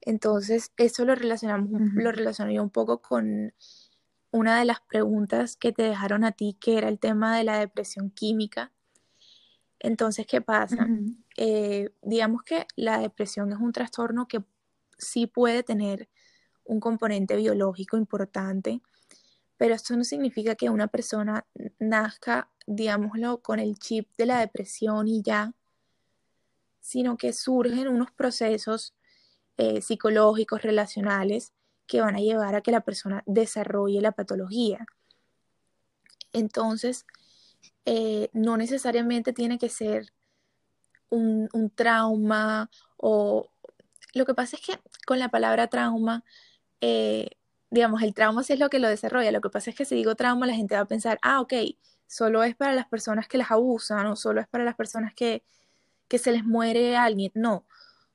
Entonces, 0.00 0.72
eso 0.76 1.04
lo 1.04 1.14
relacionamos, 1.14 1.80
lo 1.94 2.12
relaciono 2.12 2.50
yo 2.50 2.62
un 2.62 2.70
poco 2.70 3.02
con 3.02 3.52
una 4.30 4.58
de 4.58 4.64
las 4.64 4.80
preguntas 4.80 5.56
que 5.56 5.72
te 5.72 5.82
dejaron 5.82 6.24
a 6.24 6.32
ti, 6.32 6.56
que 6.60 6.78
era 6.78 6.88
el 6.88 6.98
tema 6.98 7.36
de 7.36 7.44
la 7.44 7.58
depresión 7.58 8.10
química. 8.10 8.72
Entonces, 9.80 10.26
¿qué 10.26 10.40
pasa? 10.40 10.88
Eh, 11.36 11.90
digamos 12.02 12.42
que 12.42 12.66
la 12.76 12.98
depresión 12.98 13.52
es 13.52 13.58
un 13.58 13.72
trastorno 13.72 14.26
que 14.26 14.42
sí 14.98 15.26
puede 15.26 15.62
tener 15.62 16.08
un 16.64 16.80
componente 16.80 17.36
biológico 17.36 17.96
importante, 17.96 18.82
pero 19.58 19.74
esto 19.74 19.96
no 19.96 20.04
significa 20.04 20.54
que 20.54 20.70
una 20.70 20.86
persona 20.86 21.44
nazca, 21.78 22.48
digámoslo, 22.66 23.42
con 23.42 23.58
el 23.58 23.78
chip 23.78 24.08
de 24.16 24.26
la 24.26 24.38
depresión 24.38 25.08
y 25.08 25.20
ya, 25.22 25.52
sino 26.80 27.18
que 27.18 27.32
surgen 27.32 27.88
unos 27.88 28.12
procesos 28.12 28.94
eh, 29.58 29.82
psicológicos, 29.82 30.62
relacionales, 30.62 31.52
que 31.86 32.00
van 32.00 32.14
a 32.14 32.20
llevar 32.20 32.54
a 32.54 32.60
que 32.60 32.70
la 32.70 32.82
persona 32.82 33.24
desarrolle 33.26 34.00
la 34.00 34.12
patología. 34.12 34.86
Entonces, 36.32 37.04
eh, 37.84 38.30
no 38.32 38.56
necesariamente 38.56 39.32
tiene 39.32 39.58
que 39.58 39.68
ser 39.68 40.12
un, 41.10 41.48
trauma 41.74 42.70
o 42.96 43.50
lo 44.14 44.26
que 44.26 44.34
pasa 44.34 44.56
es 44.56 44.62
que 44.62 44.78
con 45.06 45.18
la 45.18 45.30
palabra 45.30 45.68
trauma, 45.68 46.22
eh, 46.80 47.30
digamos, 47.70 48.02
el 48.02 48.14
trauma 48.14 48.42
sí 48.42 48.54
es 48.54 48.58
lo 48.58 48.70
que 48.70 48.78
lo 48.78 48.88
desarrolla. 48.88 49.32
Lo 49.32 49.40
que 49.40 49.50
pasa 49.50 49.70
es 49.70 49.76
que 49.76 49.84
si 49.84 49.94
digo 49.94 50.14
trauma, 50.14 50.46
la 50.46 50.54
gente 50.54 50.74
va 50.74 50.82
a 50.82 50.86
pensar, 50.86 51.18
ah, 51.22 51.40
ok, 51.40 51.52
solo 52.06 52.42
es 52.42 52.56
para 52.56 52.74
las 52.74 52.86
personas 52.88 53.28
que 53.28 53.38
las 53.38 53.50
abusan 53.50 54.06
o 54.06 54.16
solo 54.16 54.40
es 54.40 54.48
para 54.48 54.64
las 54.64 54.74
personas 54.74 55.14
que, 55.14 55.42
que 56.08 56.18
se 56.18 56.32
les 56.32 56.44
muere 56.44 56.96
alguien. 56.96 57.30
No, 57.34 57.66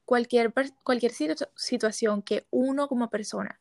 cualquier, 0.05 0.53
cualquier 0.83 1.11
situación 1.55 2.21
que 2.21 2.45
uno 2.51 2.87
como 2.87 3.09
persona 3.09 3.59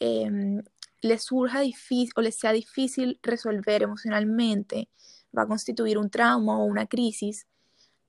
em, 0.00 0.62
le 1.00 1.18
surja 1.18 1.60
difícil 1.60 2.12
o 2.16 2.22
le 2.22 2.32
sea 2.32 2.52
difícil 2.52 3.18
resolver 3.22 3.82
emocionalmente, 3.82 4.88
va 5.36 5.42
a 5.42 5.46
constituir 5.46 5.98
un 5.98 6.10
trauma 6.10 6.58
o 6.58 6.64
una 6.64 6.86
crisis 6.86 7.46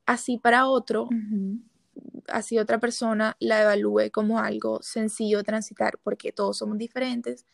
así 0.06 0.38
para 0.38 0.67
otro, 0.67 1.08
así 2.27 2.60
otra 2.60 2.79
persona 2.79 3.36
la 3.39 3.62
evalúe 3.62 4.12
como 4.12 4.39
algo 4.39 4.82
sencillo 4.82 5.43
transitar, 5.43 5.99
porque 6.03 6.32
todos 6.32 6.58
somos 6.58 6.77
diferentes, 6.77 7.45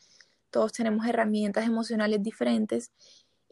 todos 0.51 0.73
tenemos 0.73 1.05
herramientas 1.05 1.65
emocionales 1.65 2.21
diferentes 2.23 2.91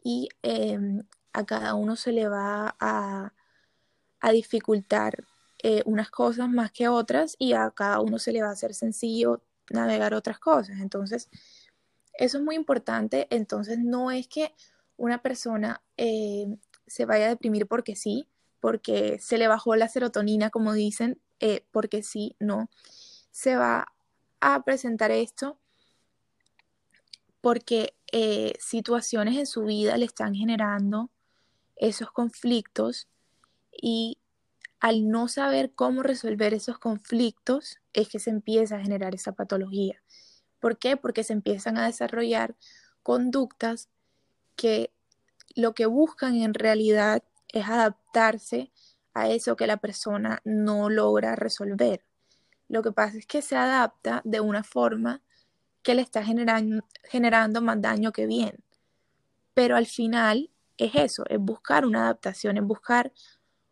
y 0.02 0.28
em, 0.42 1.02
a 1.32 1.44
cada 1.44 1.74
uno 1.74 1.96
se 1.96 2.12
le 2.12 2.28
va 2.28 2.76
a, 2.80 3.32
dificultar 4.32 5.24
eh, 5.62 5.82
unas 5.86 6.10
cosas 6.10 6.48
más 6.48 6.72
que 6.72 6.88
otras 6.88 7.36
y 7.38 7.52
a 7.52 7.70
cada 7.70 8.00
uno 8.00 8.18
se 8.18 8.32
le 8.32 8.42
va 8.42 8.48
a 8.48 8.52
hacer 8.52 8.74
sencillo 8.74 9.42
navegar 9.70 10.14
otras 10.14 10.38
cosas. 10.38 10.80
Entonces, 10.80 11.28
eso 12.14 12.38
es 12.38 12.44
muy 12.44 12.56
importante. 12.56 13.26
Entonces, 13.30 13.78
no 13.78 14.10
es 14.10 14.28
que 14.28 14.54
una 14.96 15.22
persona 15.22 15.82
eh, 15.96 16.46
se 16.86 17.04
vaya 17.06 17.26
a 17.26 17.28
deprimir 17.30 17.66
porque 17.66 17.96
sí, 17.96 18.28
porque 18.60 19.18
se 19.20 19.38
le 19.38 19.48
bajó 19.48 19.76
la 19.76 19.88
serotonina, 19.88 20.50
como 20.50 20.72
dicen, 20.72 21.20
eh, 21.40 21.64
porque 21.70 22.02
sí, 22.02 22.36
no. 22.38 22.70
Se 23.30 23.56
va 23.56 23.86
a 24.40 24.64
presentar 24.64 25.10
esto 25.10 25.58
porque 27.40 27.94
eh, 28.12 28.54
situaciones 28.58 29.36
en 29.36 29.46
su 29.46 29.64
vida 29.64 29.96
le 29.96 30.04
están 30.04 30.34
generando 30.34 31.10
esos 31.76 32.10
conflictos 32.10 33.08
y 33.70 34.18
al 34.80 35.08
no 35.08 35.28
saber 35.28 35.72
cómo 35.74 36.02
resolver 36.02 36.54
esos 36.54 36.78
conflictos 36.78 37.78
es 37.92 38.08
que 38.08 38.18
se 38.18 38.30
empieza 38.30 38.76
a 38.76 38.80
generar 38.80 39.14
esa 39.14 39.32
patología. 39.32 40.02
¿Por 40.60 40.78
qué? 40.78 40.96
Porque 40.96 41.24
se 41.24 41.32
empiezan 41.32 41.78
a 41.78 41.86
desarrollar 41.86 42.56
conductas 43.02 43.88
que 44.56 44.92
lo 45.54 45.74
que 45.74 45.86
buscan 45.86 46.36
en 46.36 46.54
realidad 46.54 47.22
es 47.52 47.66
adaptarse 47.68 48.72
a 49.14 49.28
eso 49.28 49.56
que 49.56 49.66
la 49.66 49.78
persona 49.78 50.40
no 50.44 50.90
logra 50.90 51.34
resolver. 51.36 52.04
Lo 52.68 52.82
que 52.82 52.92
pasa 52.92 53.18
es 53.18 53.26
que 53.26 53.42
se 53.42 53.56
adapta 53.56 54.20
de 54.24 54.40
una 54.40 54.62
forma 54.62 55.22
que 55.82 55.94
le 55.94 56.02
está 56.02 56.22
generando, 56.22 57.60
más 57.62 57.80
daño 57.80 58.12
que 58.12 58.26
bien. 58.26 58.62
Pero 59.54 59.76
al 59.76 59.86
final 59.86 60.50
es 60.76 60.94
eso, 60.94 61.24
es 61.28 61.38
buscar 61.38 61.86
una 61.86 62.02
adaptación, 62.02 62.58
es 62.58 62.64
buscar 62.64 63.12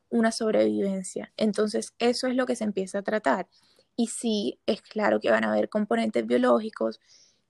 una 0.08 0.32
sobrevivencia. 0.32 1.32
Entonces 1.36 1.94
eso 1.98 2.26
es 2.26 2.34
lo 2.34 2.46
que 2.46 2.56
se 2.56 2.64
empieza 2.64 2.98
a 3.00 3.02
tratar. 3.02 3.48
Y 3.96 4.08
sí, 4.08 4.60
es 4.66 4.82
claro 4.82 5.20
que 5.20 5.30
van 5.30 5.44
a 5.44 5.52
haber 5.52 5.68
componentes 5.68 6.26
biológicos 6.26 7.00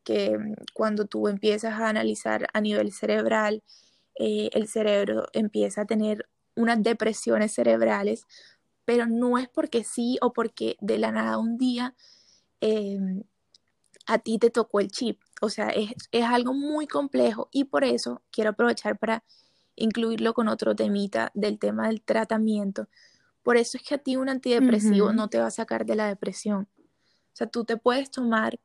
que 0.05 0.37
mm, 0.39 0.55
cuando 0.75 1.07
tú 1.07 1.29
empiezas 1.29 1.75
a 1.75 1.89
analizar 1.89 2.49
a 2.53 2.61
nivel 2.61 2.93
cerebral, 2.93 3.63
eh, 4.19 4.51
el 4.53 4.69
cerebro 4.69 5.27
empieza 5.33 5.83
a 5.83 5.87
tener 5.87 6.29
unas 6.55 6.83
depresiones 6.83 7.53
cerebrales, 7.53 8.27
pero 8.85 9.07
no 9.07 9.39
es 9.39 9.49
porque 9.49 9.85
sí 9.85 10.19
o 10.23 10.33
porque 10.33 10.77
de 10.81 10.99
la 10.99 11.13
nada 11.13 11.39
un 11.39 11.59
día 11.59 11.95
em, 12.61 13.23
a 14.07 14.19
ti 14.19 14.39
te 14.39 14.51
tocó 14.51 14.81
el 14.81 14.91
chip. 14.91 15.21
O 15.41 15.51
sea, 15.51 15.69
es, 15.69 15.93
es, 16.13 16.25
algo 16.25 16.55
muy 16.55 16.87
complejo 16.87 17.49
y 17.53 17.65
por 17.65 17.85
eso 17.85 18.23
quiero 18.31 18.51
aprovechar 18.51 18.99
para 18.99 19.25
incluirlo 19.77 20.35
con 20.35 20.49
otro 20.49 20.75
temita 20.75 21.31
del 21.35 21.59
tema 21.59 21.89
del 21.89 22.03
tratamiento, 22.03 22.89
Por 23.43 23.57
eso 23.57 23.79
es 23.79 23.85
que 23.85 23.95
a 23.95 23.99
ti 23.99 24.17
un 24.17 24.29
antidepresivo 24.29 25.13
no 25.13 25.29
te 25.29 25.39
va 25.39 25.47
a 25.47 25.51
sacar 25.53 25.87
de 25.87 25.95
la 25.95 26.09
depresión. 26.09 26.69
O 26.79 27.37
sea, 27.37 27.47
tú 27.47 27.65
te 27.65 27.77
puedes 27.77 28.11
tomar 28.11 28.59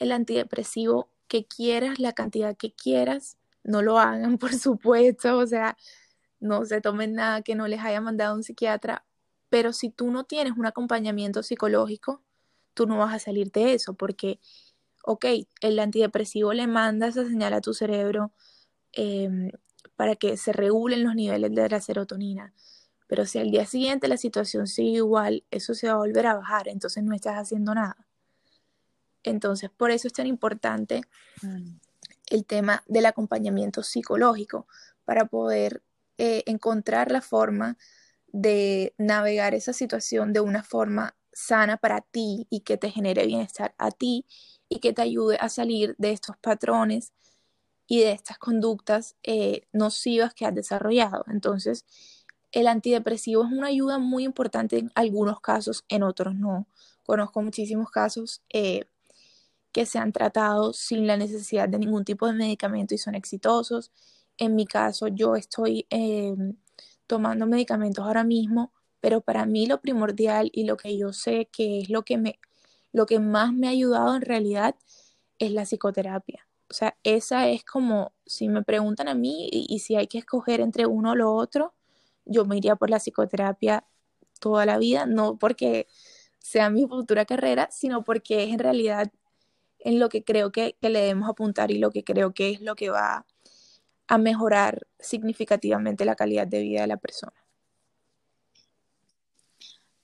el 0.00 0.10
antidepresivo 0.10 1.10
que 1.28 1.44
quieras, 1.44 2.00
la 2.00 2.12
cantidad 2.12 2.56
que 2.56 2.72
quieras, 2.72 3.36
no 3.64 3.82
lo 3.82 3.98
hagan, 3.98 4.38
por 4.38 4.54
supuesto, 4.54 5.38
o 5.38 5.46
sea, 5.46 5.76
no 6.40 6.64
se 6.64 6.80
tomen 6.80 7.14
nada 7.14 7.42
que 7.42 7.54
no 7.54 7.68
les 7.68 7.80
haya 7.80 8.00
mandado 8.00 8.34
un 8.34 8.42
psiquiatra, 8.42 9.04
pero 9.48 9.72
si 9.72 9.90
tú 9.90 10.10
no 10.10 10.24
tienes 10.24 10.54
un 10.56 10.66
acompañamiento 10.66 11.42
psicológico, 11.42 12.22
tú 12.74 12.86
no 12.86 12.98
vas 12.98 13.14
a 13.14 13.18
salir 13.18 13.50
de 13.52 13.74
eso, 13.74 13.94
porque, 13.94 14.40
ok, 15.04 15.26
el 15.60 15.78
antidepresivo 15.78 16.52
le 16.52 16.66
manda 16.66 17.08
esa 17.08 17.24
señal 17.26 17.52
a 17.52 17.60
tu 17.60 17.74
cerebro 17.74 18.32
em, 18.92 19.50
para 19.96 20.16
que 20.16 20.36
se 20.36 20.52
regulen 20.52 21.04
los 21.04 21.14
niveles 21.14 21.54
de 21.54 21.68
la 21.68 21.80
serotonina, 21.80 22.54
pero 23.06 23.26
si 23.26 23.38
al 23.38 23.50
día 23.50 23.66
siguiente 23.66 24.08
la 24.08 24.16
situación 24.16 24.66
sigue 24.68 24.98
igual, 24.98 25.44
eso 25.50 25.74
se 25.74 25.88
va 25.88 25.94
a 25.94 25.96
volver 25.96 26.26
a 26.26 26.36
bajar, 26.36 26.68
entonces 26.68 27.02
no 27.02 27.14
estás 27.14 27.36
haciendo 27.36 27.74
nada. 27.74 28.06
Entonces, 29.22 29.68
por 29.68 29.90
eso 29.90 30.06
es 30.06 30.14
tan 30.14 30.26
importante 30.26 31.02
el 32.30 32.46
tema 32.46 32.82
del 32.86 33.06
acompañamiento 33.06 33.82
psicológico, 33.82 34.66
para 35.04 35.26
poder 35.26 35.82
eh, 36.18 36.44
encontrar 36.46 37.10
la 37.10 37.20
forma 37.20 37.76
de 38.28 38.94
navegar 38.96 39.54
esa 39.54 39.72
situación 39.72 40.32
de 40.32 40.40
una 40.40 40.62
forma 40.62 41.16
sana 41.32 41.76
para 41.76 42.00
ti 42.00 42.46
y 42.50 42.60
que 42.60 42.76
te 42.76 42.90
genere 42.90 43.26
bienestar 43.26 43.74
a 43.78 43.90
ti 43.90 44.26
y 44.68 44.78
que 44.78 44.92
te 44.92 45.02
ayude 45.02 45.36
a 45.40 45.48
salir 45.48 45.94
de 45.98 46.12
estos 46.12 46.36
patrones 46.36 47.12
y 47.86 48.00
de 48.00 48.12
estas 48.12 48.38
conductas 48.38 49.16
eh, 49.24 49.62
nocivas 49.72 50.32
que 50.32 50.46
has 50.46 50.54
desarrollado. 50.54 51.24
Entonces, 51.28 51.84
el 52.52 52.68
antidepresivo 52.68 53.44
es 53.44 53.50
una 53.52 53.68
ayuda 53.68 53.98
muy 53.98 54.24
importante 54.24 54.78
en 54.78 54.92
algunos 54.94 55.40
casos, 55.40 55.84
en 55.88 56.02
otros 56.02 56.34
no. 56.34 56.66
Conozco 57.04 57.42
muchísimos 57.42 57.90
casos 57.90 58.42
eh, 58.52 58.84
que 59.72 59.86
se 59.86 59.98
han 59.98 60.12
tratado 60.12 60.72
sin 60.72 61.06
la 61.06 61.16
necesidad 61.16 61.68
de 61.68 61.78
ningún 61.78 62.04
tipo 62.04 62.26
de 62.26 62.34
medicamento 62.34 62.94
y 62.94 62.98
son 62.98 63.14
exitosos. 63.14 63.92
En 64.38 64.54
mi 64.56 64.66
caso, 64.66 65.08
yo 65.08 65.36
estoy 65.36 65.86
eh, 65.90 66.34
tomando 67.06 67.46
medicamentos 67.46 68.04
ahora 68.04 68.24
mismo, 68.24 68.72
pero 69.00 69.20
para 69.20 69.46
mí 69.46 69.66
lo 69.66 69.80
primordial 69.80 70.50
y 70.52 70.64
lo 70.64 70.76
que 70.76 70.96
yo 70.98 71.12
sé 71.12 71.48
que 71.52 71.80
es 71.80 71.90
lo 71.90 72.04
que 72.04 72.18
me, 72.18 72.40
lo 72.92 73.06
que 73.06 73.20
más 73.20 73.52
me 73.52 73.68
ha 73.68 73.70
ayudado 73.70 74.16
en 74.16 74.22
realidad 74.22 74.76
es 75.38 75.52
la 75.52 75.64
psicoterapia. 75.64 76.46
O 76.70 76.74
sea, 76.74 76.96
esa 77.02 77.48
es 77.48 77.64
como, 77.64 78.12
si 78.26 78.48
me 78.48 78.62
preguntan 78.62 79.08
a 79.08 79.14
mí 79.14 79.48
y 79.52 79.80
si 79.80 79.96
hay 79.96 80.06
que 80.06 80.18
escoger 80.18 80.60
entre 80.60 80.86
uno 80.86 81.12
o 81.12 81.14
lo 81.16 81.34
otro, 81.34 81.74
yo 82.24 82.44
me 82.44 82.56
iría 82.56 82.76
por 82.76 82.90
la 82.90 82.98
psicoterapia 83.00 83.84
toda 84.40 84.66
la 84.66 84.78
vida, 84.78 85.06
no 85.06 85.38
porque 85.38 85.88
sea 86.38 86.70
mi 86.70 86.86
futura 86.86 87.24
carrera, 87.26 87.68
sino 87.72 88.04
porque 88.04 88.44
es 88.44 88.50
en 88.52 88.58
realidad 88.58 89.12
en 89.84 89.98
lo 89.98 90.08
que 90.08 90.24
creo 90.24 90.52
que, 90.52 90.76
le 90.80 91.00
debemos 91.00 91.28
apuntar 91.28 91.70
y 91.70 91.78
lo 91.78 91.90
que 91.90 92.04
creo 92.04 92.32
que 92.32 92.50
es 92.50 92.60
lo 92.60 92.74
que 92.74 92.90
va 92.90 93.26
a 94.08 94.18
mejorar 94.18 94.86
significativamente 94.98 96.04
la 96.04 96.16
calidad 96.16 96.46
de 96.46 96.60
vida 96.60 96.82
de 96.82 96.86
la 96.86 96.96
persona. 96.96 97.34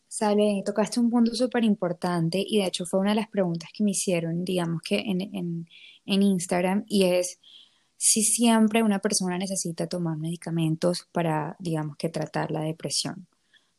Sale, 0.09 0.63
tocaste 0.65 0.99
un 1.01 1.11
punto 1.11 1.35
súper 1.35 1.65
importante 1.65 2.43
y 2.47 2.59
de 2.59 2.67
hecho 2.67 2.87
fue 2.87 3.01
una 3.01 3.11
de 3.11 3.17
las 3.17 3.29
preguntas 3.29 3.71
que 3.75 3.85
me 3.85 3.91
hicieron, 3.91 4.45
digamos 4.45 4.81
que 4.83 4.99
en, 5.01 5.21
en, 5.21 5.69
en 6.07 6.23
Instagram, 6.23 6.85
y 6.87 7.05
es 7.05 7.39
si 7.97 8.23
siempre 8.23 8.83
una 8.83 9.01
persona 9.01 9.39
necesita 9.39 9.87
tomar 9.87 10.17
medicamentos 10.17 11.09
para, 11.13 11.57
digamos, 11.59 11.97
que 11.97 12.09
tratar 12.09 12.51
la 12.51 12.61
depresión. 12.61 13.27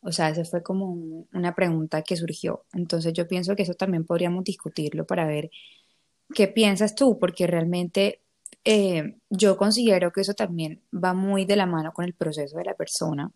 O 0.02 0.12
sea, 0.12 0.30
esa 0.30 0.46
fue 0.46 0.64
como 0.64 1.28
una 1.34 1.56
pregunta 1.56 2.02
que 2.02 2.16
surgió. 2.16 2.66
Entonces 2.74 3.14
yo 3.14 3.28
pienso 3.28 3.56
que 3.56 3.64
eso 3.64 3.74
también 3.74 4.06
podríamos 4.06 4.44
discutirlo 4.44 5.06
para 5.06 5.26
ver 5.26 5.50
qué 6.34 6.48
piensas 6.48 6.96
tú, 6.96 7.18
porque 7.20 7.48
realmente 7.48 8.22
eh, 8.64 9.16
yo 9.30 9.58
considero 9.58 10.12
que 10.12 10.22
eso 10.22 10.34
también 10.34 10.82
va 10.94 11.14
muy 11.14 11.46
de 11.46 11.56
la 11.56 11.66
mano 11.66 11.94
con 11.94 12.06
el 12.06 12.14
proceso 12.14 12.58
de 12.58 12.66
la 12.66 12.74
persona. 12.74 13.32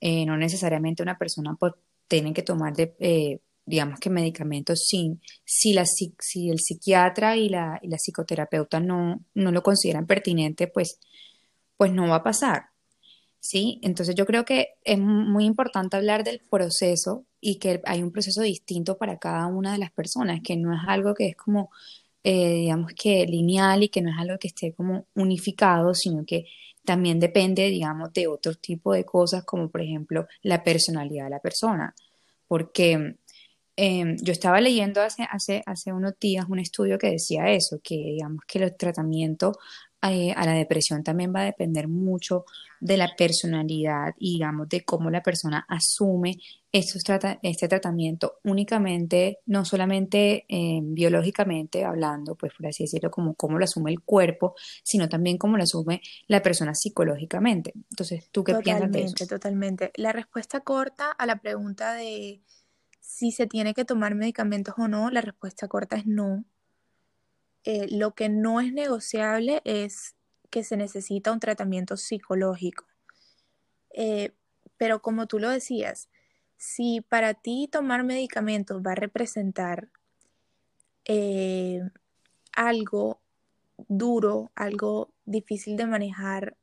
Eh, 0.00 0.26
no 0.26 0.36
necesariamente 0.36 1.02
una 1.02 1.16
persona 1.16 1.56
pues, 1.58 1.72
tiene 2.08 2.34
que 2.34 2.42
tomar 2.42 2.74
de, 2.74 2.94
eh, 2.98 3.40
digamos 3.64 3.98
que 4.00 4.10
medicamentos 4.10 4.84
sin, 4.86 5.20
si, 5.44 5.72
la, 5.72 5.86
si 5.86 6.50
el 6.50 6.58
psiquiatra 6.60 7.36
y 7.36 7.48
la, 7.48 7.78
y 7.82 7.88
la 7.88 7.96
psicoterapeuta 7.96 8.80
no, 8.80 9.24
no 9.34 9.50
lo 9.50 9.62
consideran 9.62 10.06
pertinente, 10.06 10.66
pues, 10.66 11.00
pues 11.76 11.92
no 11.92 12.08
va 12.08 12.16
a 12.16 12.22
pasar. 12.22 12.73
¿Sí? 13.44 13.78
Entonces 13.82 14.14
yo 14.14 14.24
creo 14.24 14.46
que 14.46 14.68
es 14.84 14.98
muy 14.98 15.44
importante 15.44 15.96
hablar 15.98 16.24
del 16.24 16.40
proceso 16.50 17.26
y 17.42 17.56
que 17.58 17.82
hay 17.84 18.02
un 18.02 18.10
proceso 18.10 18.40
distinto 18.40 18.96
para 18.96 19.18
cada 19.18 19.46
una 19.48 19.72
de 19.72 19.78
las 19.78 19.92
personas, 19.92 20.40
que 20.42 20.56
no 20.56 20.72
es 20.72 20.80
algo 20.88 21.14
que 21.14 21.28
es 21.28 21.36
como, 21.36 21.70
eh, 22.24 22.54
digamos 22.54 22.92
que 22.94 23.26
lineal 23.26 23.82
y 23.82 23.90
que 23.90 24.00
no 24.00 24.10
es 24.10 24.16
algo 24.18 24.38
que 24.38 24.48
esté 24.48 24.72
como 24.72 25.06
unificado, 25.14 25.92
sino 25.94 26.24
que 26.24 26.46
también 26.86 27.20
depende, 27.20 27.68
digamos, 27.68 28.14
de 28.14 28.28
otro 28.28 28.54
tipo 28.54 28.94
de 28.94 29.04
cosas, 29.04 29.44
como 29.44 29.70
por 29.70 29.82
ejemplo 29.82 30.26
la 30.42 30.64
personalidad 30.64 31.24
de 31.24 31.30
la 31.30 31.40
persona. 31.40 31.94
Porque 32.48 33.16
Em, 33.76 34.16
yo 34.22 34.32
estaba 34.32 34.60
leyendo 34.60 35.02
hace, 35.02 35.26
hace, 35.28 35.62
hace 35.66 35.92
unos 35.92 36.14
días 36.20 36.46
un 36.48 36.60
estudio 36.60 36.96
que 36.96 37.10
decía 37.10 37.50
eso, 37.50 37.80
que 37.82 37.96
digamos 37.96 38.44
que 38.46 38.60
el 38.60 38.76
tratamiento 38.76 39.58
eh, 40.10 40.32
a 40.36 40.44
la 40.44 40.52
depresión 40.52 41.02
también 41.02 41.32
va 41.34 41.40
a 41.40 41.44
depender 41.44 41.88
mucho 41.88 42.44
de 42.80 42.96
la 42.96 43.14
personalidad 43.16 44.14
y 44.18 44.34
digamos 44.34 44.68
de 44.68 44.84
cómo 44.84 45.10
la 45.10 45.22
persona 45.22 45.64
asume 45.68 46.38
estos 46.72 47.04
trata 47.04 47.38
este 47.42 47.68
tratamiento 47.68 48.40
únicamente, 48.42 49.38
no 49.46 49.64
solamente 49.64 50.44
em, 50.48 50.92
biológicamente 50.92 51.84
hablando, 51.84 52.34
pues 52.34 52.52
por 52.52 52.66
así 52.66 52.82
decirlo, 52.82 53.12
como 53.12 53.34
cómo 53.34 53.58
lo 53.58 53.64
asume 53.64 53.92
el 53.92 54.00
cuerpo, 54.00 54.56
sino 54.82 55.08
también 55.08 55.38
cómo 55.38 55.56
lo 55.56 55.62
asume 55.62 56.00
la 56.26 56.42
persona 56.42 56.74
psicológicamente. 56.74 57.72
Entonces, 57.74 58.28
¿tú 58.32 58.42
qué 58.42 58.56
piensas 58.56 58.90
de 58.90 59.02
eso? 59.02 59.26
Totalmente. 59.28 59.92
La 59.94 60.12
respuesta 60.12 60.60
corta 60.60 61.12
a 61.12 61.26
la 61.26 61.36
pregunta 61.36 61.94
de 61.94 62.42
si 63.00 63.30
se 63.30 63.46
tiene 63.46 63.72
que 63.72 63.84
tomar 63.84 64.16
medicamentos 64.16 64.74
o 64.76 64.88
no, 64.88 65.10
la 65.10 65.20
respuesta 65.20 65.68
corta 65.68 65.96
es 65.96 66.06
no. 66.06 66.44
Eh, 67.64 67.86
lo 67.90 68.14
que 68.14 68.28
no 68.28 68.60
es 68.60 68.72
negociable 68.72 69.62
es 69.64 70.16
que 70.50 70.64
se 70.64 70.76
necesita 70.76 71.32
un 71.32 71.40
tratamiento 71.40 71.96
psicológico. 71.96 72.84
Eh, 73.90 74.32
pero 74.76 75.00
como 75.00 75.26
tú 75.26 75.38
lo 75.38 75.48
decías, 75.50 76.08
si 76.56 77.00
para 77.00 77.34
ti 77.34 77.68
tomar 77.70 78.04
medicamentos 78.04 78.82
va 78.82 78.92
a 78.92 78.96
representar 78.96 79.88
eh, 81.06 81.80
algo 82.52 83.20
duro, 83.88 84.52
algo 84.54 85.12
difícil 85.24 85.76
de 85.76 85.86
manejar 85.86 86.56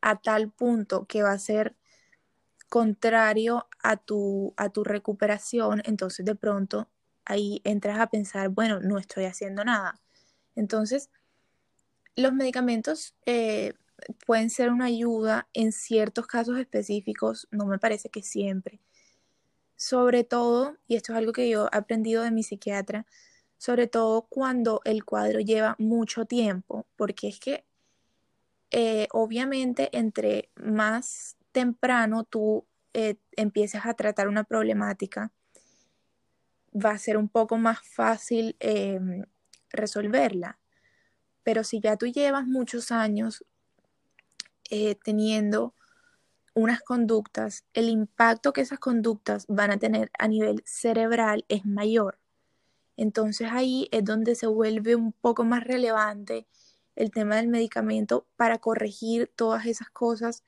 a 0.00 0.20
tal 0.20 0.50
punto 0.50 1.06
que 1.06 1.22
va 1.22 1.32
a 1.32 1.38
ser 1.38 1.76
contrario 2.68 3.66
a 3.82 3.96
tu, 3.96 4.54
a 4.56 4.70
tu 4.70 4.84
recuperación, 4.84 5.82
entonces 5.84 6.24
de 6.24 6.34
pronto 6.34 6.88
ahí 7.24 7.60
entras 7.64 8.00
a 8.00 8.08
pensar, 8.08 8.48
bueno, 8.48 8.80
no 8.80 8.98
estoy 8.98 9.26
haciendo 9.26 9.64
nada. 9.64 10.01
Entonces, 10.54 11.10
los 12.16 12.32
medicamentos 12.32 13.14
eh, 13.26 13.74
pueden 14.26 14.50
ser 14.50 14.70
una 14.70 14.86
ayuda 14.86 15.48
en 15.52 15.72
ciertos 15.72 16.26
casos 16.26 16.58
específicos, 16.58 17.48
no 17.50 17.66
me 17.66 17.78
parece 17.78 18.08
que 18.08 18.22
siempre. 18.22 18.80
Sobre 19.76 20.24
todo, 20.24 20.76
y 20.86 20.96
esto 20.96 21.12
es 21.12 21.18
algo 21.18 21.32
que 21.32 21.48
yo 21.48 21.68
he 21.72 21.76
aprendido 21.76 22.22
de 22.22 22.30
mi 22.30 22.42
psiquiatra, 22.42 23.06
sobre 23.58 23.86
todo 23.86 24.22
cuando 24.22 24.80
el 24.84 25.04
cuadro 25.04 25.40
lleva 25.40 25.76
mucho 25.78 26.24
tiempo, 26.24 26.86
porque 26.96 27.28
es 27.28 27.38
que 27.38 27.64
eh, 28.70 29.06
obviamente 29.12 29.90
entre 29.96 30.50
más 30.56 31.36
temprano 31.52 32.24
tú 32.24 32.64
eh, 32.94 33.16
empieces 33.36 33.82
a 33.84 33.94
tratar 33.94 34.28
una 34.28 34.44
problemática, 34.44 35.30
va 36.74 36.90
a 36.90 36.98
ser 36.98 37.16
un 37.18 37.28
poco 37.28 37.58
más 37.58 37.80
fácil 37.86 38.56
em, 38.60 39.24
resolverla. 39.72 40.58
Pero 41.42 41.64
si 41.64 41.80
ya 41.80 41.96
tú 41.96 42.06
llevas 42.06 42.46
muchos 42.46 42.92
años 42.92 43.44
eh, 44.70 44.94
teniendo 44.94 45.74
unas 46.54 46.82
conductas, 46.82 47.64
el 47.72 47.88
impacto 47.88 48.52
que 48.52 48.60
esas 48.60 48.78
conductas 48.78 49.46
van 49.48 49.70
a 49.70 49.78
tener 49.78 50.10
a 50.18 50.28
nivel 50.28 50.62
cerebral 50.66 51.44
es 51.48 51.64
mayor. 51.64 52.18
Entonces 52.96 53.48
ahí 53.50 53.88
es 53.90 54.04
donde 54.04 54.34
se 54.34 54.46
vuelve 54.46 54.96
un 54.96 55.12
poco 55.12 55.44
más 55.44 55.64
relevante 55.64 56.46
el 56.94 57.10
tema 57.10 57.36
del 57.36 57.48
medicamento 57.48 58.26
para 58.36 58.58
corregir 58.58 59.30
todas 59.34 59.66
esas 59.66 59.88
cosas 59.90 60.44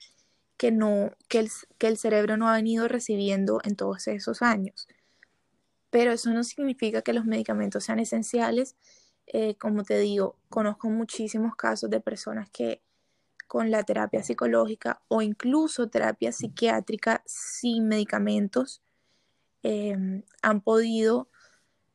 que, 0.56 0.70
no, 0.70 1.10
que, 1.28 1.48
que 1.78 1.86
el 1.86 1.96
cerebro 1.96 2.36
no 2.36 2.48
ha 2.48 2.54
venido 2.54 2.86
recibiendo 2.86 3.60
en 3.64 3.76
todos 3.76 4.06
esos 4.08 4.42
años. 4.42 4.88
Pero 5.90 6.12
eso 6.12 6.30
no 6.30 6.44
significa 6.44 7.02
que 7.02 7.12
los 7.12 7.24
medicamentos 7.24 7.84
sean 7.84 7.98
esenciales. 7.98 8.76
Eh, 9.26 9.56
como 9.56 9.84
te 9.84 9.98
digo, 9.98 10.36
conozco 10.48 10.90
muchísimos 10.90 11.56
casos 11.56 11.90
de 11.90 12.00
personas 12.00 12.50
que 12.50 12.82
con 13.46 13.70
la 13.70 13.82
terapia 13.84 14.22
psicológica 14.22 15.00
o 15.08 15.22
incluso 15.22 15.88
terapia 15.88 16.32
psiquiátrica 16.32 17.22
sin 17.26 17.88
medicamentos 17.88 18.82
em, 19.62 20.22
han 20.42 20.60
podido 20.60 21.28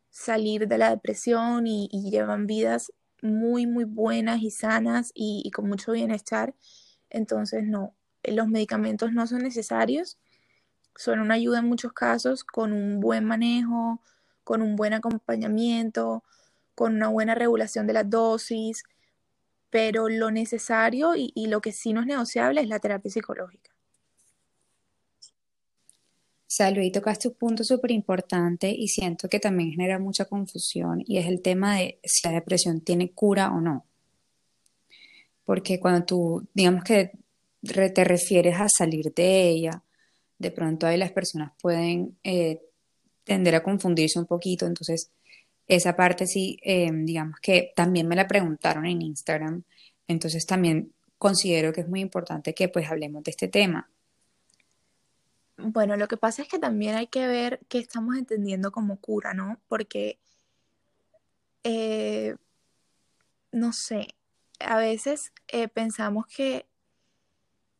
salir 0.09 0.67
de 0.67 0.77
la 0.77 0.89
depresión 0.89 1.67
y, 1.67 1.89
llevan 2.09 2.47
vidas 2.47 2.93
muy, 3.21 3.67
muy 3.67 3.83
buenas 3.85 4.41
y 4.41 4.51
sanas 4.51 5.11
y, 5.13 5.49
con 5.51 5.67
mucho 5.69 5.91
bienestar. 5.91 6.55
Entonces, 7.09 7.63
no, 7.65 7.93
los 8.23 8.47
medicamentos 8.47 9.11
no 9.13 9.27
son 9.27 9.43
necesarios, 9.43 10.17
son 10.95 11.19
una 11.19 11.35
ayuda 11.35 11.59
en 11.59 11.67
muchos 11.67 11.93
casos 11.93 12.43
con 12.43 12.73
un 12.73 12.99
buen 12.99 13.25
manejo, 13.25 14.01
con 14.43 14.61
un 14.61 14.75
buen 14.75 14.93
acompañamiento, 14.93 16.23
con 16.79 16.95
una 16.95 17.09
buena 17.09 17.35
regulación 17.35 17.87
de 17.87 17.91
las 17.91 18.09
dosis, 18.09 18.83
pero 19.69 20.07
lo 20.07 20.31
necesario 20.31 21.11
y, 21.13 21.33
lo 21.47 21.59
que 21.59 21.73
sí 21.73 21.91
no 21.91 21.99
es 21.99 22.07
negociable 22.07 22.61
es 22.61 22.69
la 22.69 22.79
terapia 22.79 23.11
psicológica. 23.11 23.71
Salve, 26.47 26.85
y 26.85 26.91
tocaste 26.93 27.27
un 27.27 27.33
punto 27.33 27.65
súper 27.65 27.91
importante 27.91 28.71
y 28.71 28.87
siento 28.87 29.27
que 29.27 29.41
también 29.41 29.71
genera 29.71 29.99
mucha 29.99 30.23
confusión 30.23 31.03
y 31.05 31.17
es 31.17 31.25
el 31.27 31.41
tema 31.41 31.75
de 31.75 31.99
si 32.05 32.25
la 32.25 32.33
depresión 32.33 32.79
tiene 32.79 33.11
cura 33.11 33.51
o 33.51 33.59
no. 33.59 33.85
Porque 35.43 35.81
cuando 35.81 36.05
tú, 36.05 36.47
digamos 36.53 36.85
que 36.85 37.11
te 37.61 38.03
refieres 38.05 38.55
a 38.57 38.69
salir 38.69 39.13
de 39.13 39.49
ella, 39.49 39.83
de 40.37 40.51
pronto 40.51 40.87
ahí 40.87 40.97
las 40.97 41.11
personas 41.11 41.51
pueden 41.61 42.17
eh, 42.23 42.61
tender 43.25 43.55
a 43.55 43.63
confundirse 43.63 44.17
un 44.17 44.27
poquito, 44.27 44.65
entonces 44.65 45.11
esa 45.69 45.95
parte 45.95 46.27
sí, 46.27 46.59
eh, 46.63 46.89
digamos 46.91 47.39
que 47.39 47.71
también 47.75 48.07
me 48.07 48.17
la 48.17 48.27
preguntaron 48.27 48.85
en 48.85 49.01
Instagram, 49.01 49.63
entonces 50.07 50.45
también 50.45 50.91
considero 51.17 51.71
que 51.71 51.81
es 51.81 51.87
muy 51.87 52.01
importante 52.01 52.53
que 52.53 52.67
pues 52.67 52.89
hablemos 52.89 53.23
de 53.23 53.31
este 53.31 53.47
tema. 53.47 53.89
Bueno, 55.61 55.97
lo 55.97 56.07
que 56.07 56.17
pasa 56.17 56.41
es 56.41 56.47
que 56.47 56.57
también 56.57 56.95
hay 56.95 57.07
que 57.07 57.27
ver 57.27 57.59
qué 57.67 57.79
estamos 57.79 58.17
entendiendo 58.17 58.71
como 58.71 58.97
cura, 58.97 59.33
¿no? 59.33 59.59
Porque, 59.67 60.17
eh, 61.63 62.35
no 63.51 63.73
sé, 63.73 64.07
a 64.59 64.77
veces 64.77 65.33
eh, 65.49 65.67
pensamos 65.67 66.27
que 66.27 66.65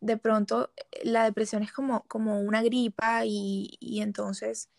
de 0.02 0.18
pronto 0.18 0.72
eh, 0.76 1.02
la 1.04 1.24
depresión 1.24 1.64
es 1.64 1.72
como, 1.72 2.04
como 2.08 2.42
una 2.42 2.62
gripa 2.62 3.26
y, 3.26 3.78
entonces 4.02 4.70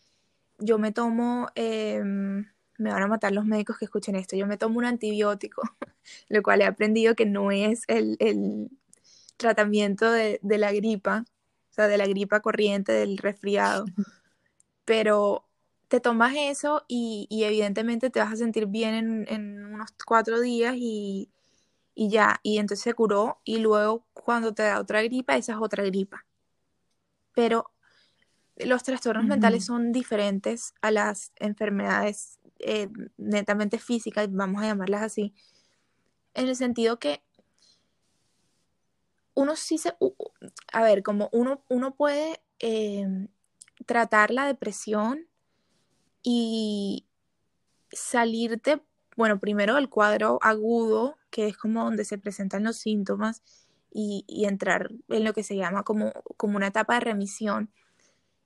yo 0.58 0.78
me 0.78 0.92
tomo, 0.92 1.48
em, 1.54 2.46
me 2.80 2.92
van 2.92 3.02
a 3.02 3.06
matar 3.06 3.32
los 3.32 3.44
médicos 3.44 3.78
que 3.78 3.84
escuchen 3.84 4.16
esto, 4.16 4.36
yo 4.36 4.46
me 4.46 4.56
tomo 4.56 4.78
un 4.78 4.84
antibiótico, 4.84 5.62
lo 6.28 6.42
cual 6.42 6.62
he 6.62 6.66
aprendido 6.66 7.14
que 7.14 7.26
no 7.26 7.50
es 7.50 7.84
el, 7.88 8.70
tratamiento 9.36 10.10
de, 10.10 10.38
de 10.42 10.58
la 10.58 10.72
gripa, 10.72 11.24
o 11.70 11.72
sea, 11.72 11.88
de 11.88 11.96
la 11.96 12.06
gripa 12.06 12.40
corriente, 12.40 12.92
del 12.92 13.16
resfriado. 13.16 13.86
Pero 14.84 15.50
te 15.90 15.98
tomas 15.98 16.32
eso 16.36 16.84
y, 16.86 17.26
evidentemente 17.30 18.10
te 18.10 18.20
vas 18.20 18.32
a 18.32 18.36
sentir 18.36 18.66
bien 18.66 19.26
en, 19.28 19.64
unos 19.74 19.90
cuatro 20.06 20.40
días 20.40 20.76
y, 20.76 21.28
ya, 21.96 22.38
y 22.44 22.58
entonces 22.58 22.84
se 22.84 22.94
curó 22.94 23.40
y 23.44 23.58
luego 23.58 24.06
cuando 24.12 24.54
te 24.54 24.62
da 24.62 24.78
otra 24.78 25.02
gripa, 25.02 25.36
esa 25.36 25.52
es 25.54 25.58
otra 25.60 25.82
gripa. 25.82 26.24
Pero 27.34 27.72
los 28.56 28.84
trastornos 28.84 29.24
mentales 29.24 29.64
son 29.64 29.90
diferentes 29.90 30.74
a 30.80 30.92
las 30.92 31.32
enfermedades 31.36 32.38
eh, 32.60 32.88
netamente 33.16 33.78
físicas, 33.78 34.28
vamos 34.30 34.62
a 34.62 34.66
llamarlas 34.66 35.02
así, 35.02 35.34
en 36.34 36.48
el 36.48 36.56
sentido 36.56 36.98
que 36.98 37.22
uno 39.34 39.56
sí 39.56 39.78
se, 39.78 39.94
a 40.72 40.82
ver, 40.82 41.02
como 41.02 41.28
uno, 41.32 41.62
uno 41.68 41.94
puede 41.94 42.40
em, 42.58 43.28
tratar 43.86 44.30
la 44.30 44.46
depresión 44.46 45.26
y 46.22 47.06
salirte, 47.90 48.82
bueno, 49.16 49.40
primero 49.40 49.74
del 49.76 49.88
cuadro 49.88 50.38
agudo, 50.42 51.16
que 51.30 51.48
es 51.48 51.56
como 51.56 51.84
donde 51.84 52.04
se 52.04 52.18
presentan 52.18 52.64
los 52.64 52.76
síntomas, 52.76 53.42
y, 53.92 54.44
entrar 54.46 54.90
en 55.08 55.24
lo 55.24 55.32
que 55.32 55.42
se 55.42 55.56
llama 55.56 55.82
como, 55.82 56.12
como, 56.36 56.56
una 56.56 56.68
etapa 56.68 56.94
de 56.94 57.00
remisión. 57.00 57.70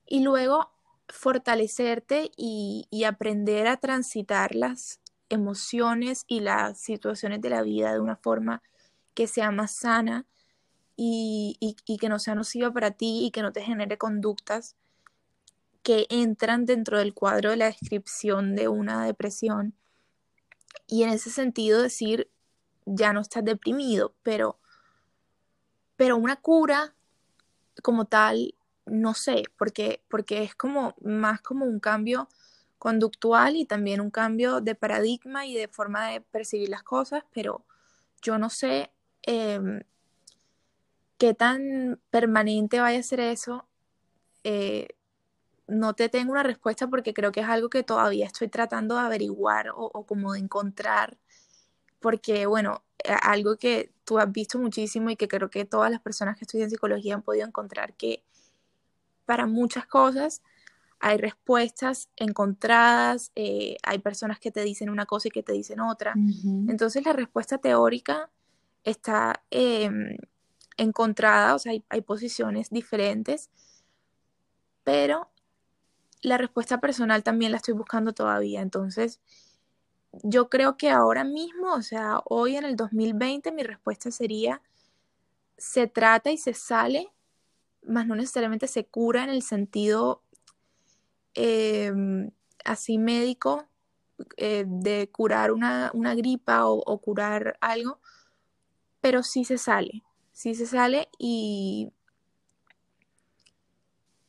Y 0.07 0.23
luego 0.23 0.71
fortalecerte 1.09 2.31
y, 2.35 2.87
y 2.89 3.03
aprender 3.03 3.67
a 3.67 3.77
transitar 3.77 4.55
las 4.55 4.99
emociones 5.29 6.25
y 6.27 6.39
las 6.39 6.79
situaciones 6.79 7.41
de 7.41 7.49
la 7.49 7.61
vida 7.61 7.93
de 7.93 7.99
una 7.99 8.15
forma 8.15 8.61
que 9.13 9.27
sea 9.27 9.51
más 9.51 9.75
sana 9.75 10.25
y, 10.97 11.75
que 11.99 12.09
no 12.09 12.19
sea 12.19 12.35
nociva 12.35 12.71
para 12.71 12.91
ti 12.91 13.25
y 13.25 13.31
que 13.31 13.41
no 13.41 13.51
te 13.51 13.61
genere 13.61 13.97
conductas 13.97 14.75
que 15.83 16.07
entran 16.09 16.65
dentro 16.65 16.97
del 16.97 17.13
cuadro 17.13 17.51
de 17.51 17.57
la 17.57 17.65
descripción 17.65 18.55
de 18.55 18.67
una 18.67 19.05
depresión. 19.05 19.75
Y 20.87 21.03
en 21.03 21.09
ese 21.09 21.29
sentido 21.29 21.81
decir, 21.81 22.29
ya 22.85 23.13
no 23.13 23.21
estás 23.21 23.43
deprimido, 23.45 24.13
pero, 24.23 24.59
pero 25.95 26.17
una 26.17 26.37
cura 26.37 26.95
como 27.83 28.05
tal, 28.05 28.55
no 28.85 29.13
sé, 29.13 29.43
porque, 29.57 30.03
porque 30.09 30.43
es 30.43 30.55
como 30.55 30.95
más 31.01 31.41
como 31.41 31.65
un 31.65 31.79
cambio 31.79 32.29
conductual 32.77 33.55
y 33.55 33.65
también 33.65 34.01
un 34.01 34.11
cambio 34.11 34.61
de 34.61 34.75
paradigma 34.75 35.45
y 35.45 35.55
de 35.55 35.67
forma 35.67 36.09
de 36.09 36.21
percibir 36.21 36.69
las 36.69 36.83
cosas, 36.83 37.23
pero 37.33 37.65
yo 38.21 38.37
no 38.37 38.49
sé 38.49 38.91
em, 39.23 39.81
qué 41.17 41.33
tan 41.33 41.99
permanente 42.09 42.79
vaya 42.79 42.99
a 42.99 43.03
ser 43.03 43.19
eso, 43.21 43.67
eh, 44.43 44.89
no 45.67 45.93
te 45.95 46.09
tengo 46.09 46.31
una 46.31 46.43
respuesta 46.43 46.87
porque 46.87 47.13
creo 47.13 47.31
que 47.31 47.39
es 47.41 47.47
algo 47.49 47.69
que 47.69 47.83
todavía 47.83 48.27
estoy 48.27 48.49
tratando 48.49 48.95
de 48.95 49.01
averiguar 49.01 49.71
o, 49.75 50.05
como 50.05 50.33
de 50.33 50.39
encontrar, 50.39 51.17
porque 51.99 52.45
bueno, 52.45 52.83
algo 53.23 53.57
que 53.57 53.91
tú 54.03 54.19
has 54.19 54.31
visto 54.31 54.59
muchísimo 54.59 55.09
y 55.09 55.15
que 55.15 55.27
creo 55.27 55.49
que 55.49 55.65
todas 55.65 55.91
las 55.91 56.01
personas 56.01 56.37
que 56.37 56.45
estudian 56.45 56.69
psicología 56.69 57.15
han 57.15 57.23
podido 57.23 57.47
encontrar 57.47 57.95
que 57.95 58.23
para 59.25 59.45
muchas 59.47 59.85
cosas 59.85 60.41
hay 60.99 61.17
respuestas 61.17 62.09
encontradas, 62.15 63.31
eh, 63.35 63.77
hay 63.83 63.99
personas 63.99 64.39
que 64.39 64.51
te 64.51 64.61
dicen 64.61 64.89
una 64.89 65.05
cosa 65.05 65.27
y 65.27 65.31
que 65.31 65.43
te 65.43 65.53
dicen 65.53 65.79
otra. 65.79 66.15
Entonces 66.67 67.05
la 67.05 67.13
respuesta 67.13 67.57
teórica 67.57 68.31
está 68.83 69.43
em, 69.51 70.17
encontrada, 70.77 71.55
o 71.55 71.59
sea, 71.59 71.73
hay, 71.89 72.01
posiciones 72.01 72.69
diferentes, 72.69 73.49
pero 74.83 75.29
la 76.21 76.37
respuesta 76.37 76.79
personal 76.79 77.23
también 77.23 77.51
la 77.51 77.57
estoy 77.57 77.73
buscando 77.73 78.13
todavía. 78.13 78.61
Entonces, 78.61 79.19
yo 80.23 80.49
creo 80.49 80.77
que 80.77 80.89
ahora 80.89 81.23
mismo, 81.23 81.73
o 81.73 81.81
sea, 81.81 82.21
hoy 82.25 82.55
en 82.55 82.65
el 82.65 82.75
2020, 82.75 83.51
mi 83.51 83.63
respuesta 83.63 84.11
sería, 84.11 84.61
se 85.57 85.87
trata 85.87 86.31
y 86.31 86.37
se 86.37 86.53
sale, 86.53 87.11
más 87.87 88.07
no 88.07 88.15
necesariamente 88.15 88.67
se 88.67 88.85
cura 88.85 89.23
en 89.23 89.29
el 89.29 89.41
sentido 89.41 90.23
em, 91.33 92.31
así 92.63 92.97
médico 92.97 93.67
eh, 94.37 94.65
de 94.67 95.09
curar 95.11 95.51
una, 95.51 95.91
gripa 96.15 96.65
o, 96.65 96.97
curar 96.99 97.57
algo, 97.61 97.99
pero 99.01 99.23
sí 99.23 99.43
se 99.45 99.57
sale 99.57 100.03
sí 100.35 100.53
se 100.53 100.67
sale 100.67 101.07
y, 101.17 101.93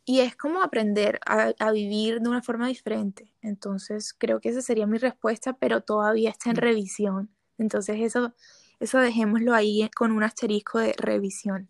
y 0.04 0.20
es 0.20 0.36
como 0.36 0.62
aprender 0.62 1.18
a, 1.26 1.72
vivir 1.72 2.20
de 2.20 2.28
una 2.28 2.42
forma 2.42 2.68
diferente. 2.68 3.34
Entonces 3.42 4.14
creo 4.16 4.40
que 4.40 4.50
esa 4.50 4.62
sería 4.62 4.86
mi 4.86 4.98
respuesta, 4.98 5.54
pero 5.54 5.80
todavía 5.80 6.30
está 6.30 6.50
en 6.50 6.56
mm. 6.56 6.60
revisión. 6.60 7.30
Entonces 7.58 7.96
eso, 8.00 8.32
eso 8.78 9.00
dejémoslo 9.00 9.52
ahí 9.52 9.90
con 9.96 10.12
un 10.12 10.22
asterisco 10.22 10.78
de 10.78 10.94
revisión. 10.96 11.68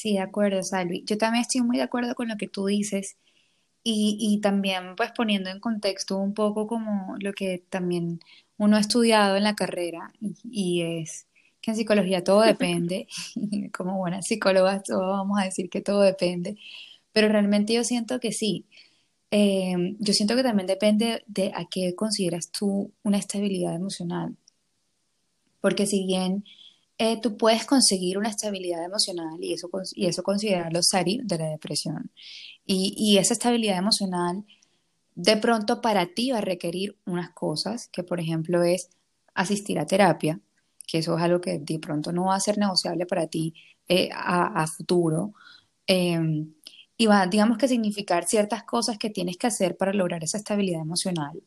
Sí, 0.00 0.14
de 0.14 0.20
acuerdo, 0.20 0.62
Salvi. 0.62 1.04
Yo 1.06 1.18
también 1.18 1.42
estoy 1.42 1.60
muy 1.60 1.76
de 1.76 1.82
acuerdo 1.82 2.14
con 2.14 2.26
lo 2.28 2.36
que 2.38 2.48
tú 2.48 2.64
dices 2.66 3.18
y, 3.84 4.16
y 4.20 4.40
también 4.40 4.96
pues 4.96 5.12
poniendo 5.12 5.50
en 5.50 5.60
contexto 5.60 6.18
un 6.18 6.34
poco 6.34 6.66
como 6.66 7.16
lo 7.20 7.34
que 7.34 7.64
también 7.70 8.20
uno 8.58 8.76
ha 8.78 8.80
estudiado 8.80 9.36
en 9.36 9.44
la 9.44 9.56
carrera 9.56 10.12
y 10.44 10.82
es 10.82 11.26
que 11.62 11.72
en 11.72 11.76
psicología 11.78 12.24
todo 12.24 12.42
depende, 12.44 13.08
como 13.76 13.98
buenas 13.98 14.26
psicólogas 14.26 14.84
todos 14.84 15.02
vamos 15.02 15.38
a 15.40 15.44
decir 15.44 15.70
que 15.70 15.82
todo 15.82 16.02
depende, 16.02 16.56
pero 17.12 17.28
realmente 17.28 17.74
yo 17.74 17.84
siento 17.84 18.20
que 18.20 18.32
sí. 18.32 18.66
Em, 19.32 19.96
yo 20.00 20.14
siento 20.14 20.36
que 20.36 20.44
también 20.44 20.68
depende 20.68 21.24
de 21.28 21.52
a 21.54 21.66
qué 21.70 21.94
consideras 21.96 22.50
tú 22.52 22.92
una 23.04 23.18
estabilidad 23.18 23.74
emocional. 23.76 24.36
Porque 25.60 25.86
si 25.86 26.06
bien 26.06 26.44
eh, 27.02 27.18
tú 27.20 27.38
puedes 27.38 27.64
conseguir 27.64 28.18
una 28.18 28.28
estabilidad 28.28 28.84
emocional 28.84 29.38
y 29.40 29.54
eso, 29.54 29.70
y 29.94 30.06
eso 30.06 30.22
considerarlo 30.22 30.82
salir 30.82 31.24
de 31.24 31.38
la 31.38 31.46
depresión, 31.48 32.10
y, 32.66 32.94
y 32.96 33.16
esa 33.16 33.32
estabilidad 33.32 33.78
emocional 33.78 34.44
de 35.14 35.36
pronto 35.38 35.80
para 35.80 36.06
ti 36.14 36.30
va 36.30 36.38
a 36.38 36.40
requerir 36.42 36.98
unas 37.06 37.30
cosas, 37.30 37.88
que 37.88 38.02
por 38.04 38.20
ejemplo 38.20 38.62
es 38.62 38.90
asistir 39.34 39.78
a 39.78 39.86
terapia, 39.86 40.40
que 40.86 40.98
eso 40.98 41.16
es 41.16 41.22
algo 41.22 41.40
que 41.40 41.58
de 41.58 41.78
pronto 41.78 42.12
no 42.12 42.26
va 42.26 42.36
a 42.36 42.40
ser 42.40 42.58
negociable 42.58 43.06
para 43.06 43.26
ti 43.28 43.54
eh, 43.88 44.10
a, 44.12 44.66
futuro. 44.66 45.32
Em, 45.86 46.54
y 46.96 47.06
va, 47.06 47.26
digamos 47.26 47.58
que 47.58 47.68
significar 47.68 48.26
ciertas 48.26 48.64
cosas 48.64 48.98
que 48.98 49.10
tienes 49.10 49.36
que 49.38 49.46
hacer 49.46 49.76
para 49.76 49.92
lograr 49.94 50.22
esa 50.24 50.38
estabilidad 50.38 50.82
emocional. 50.82 51.42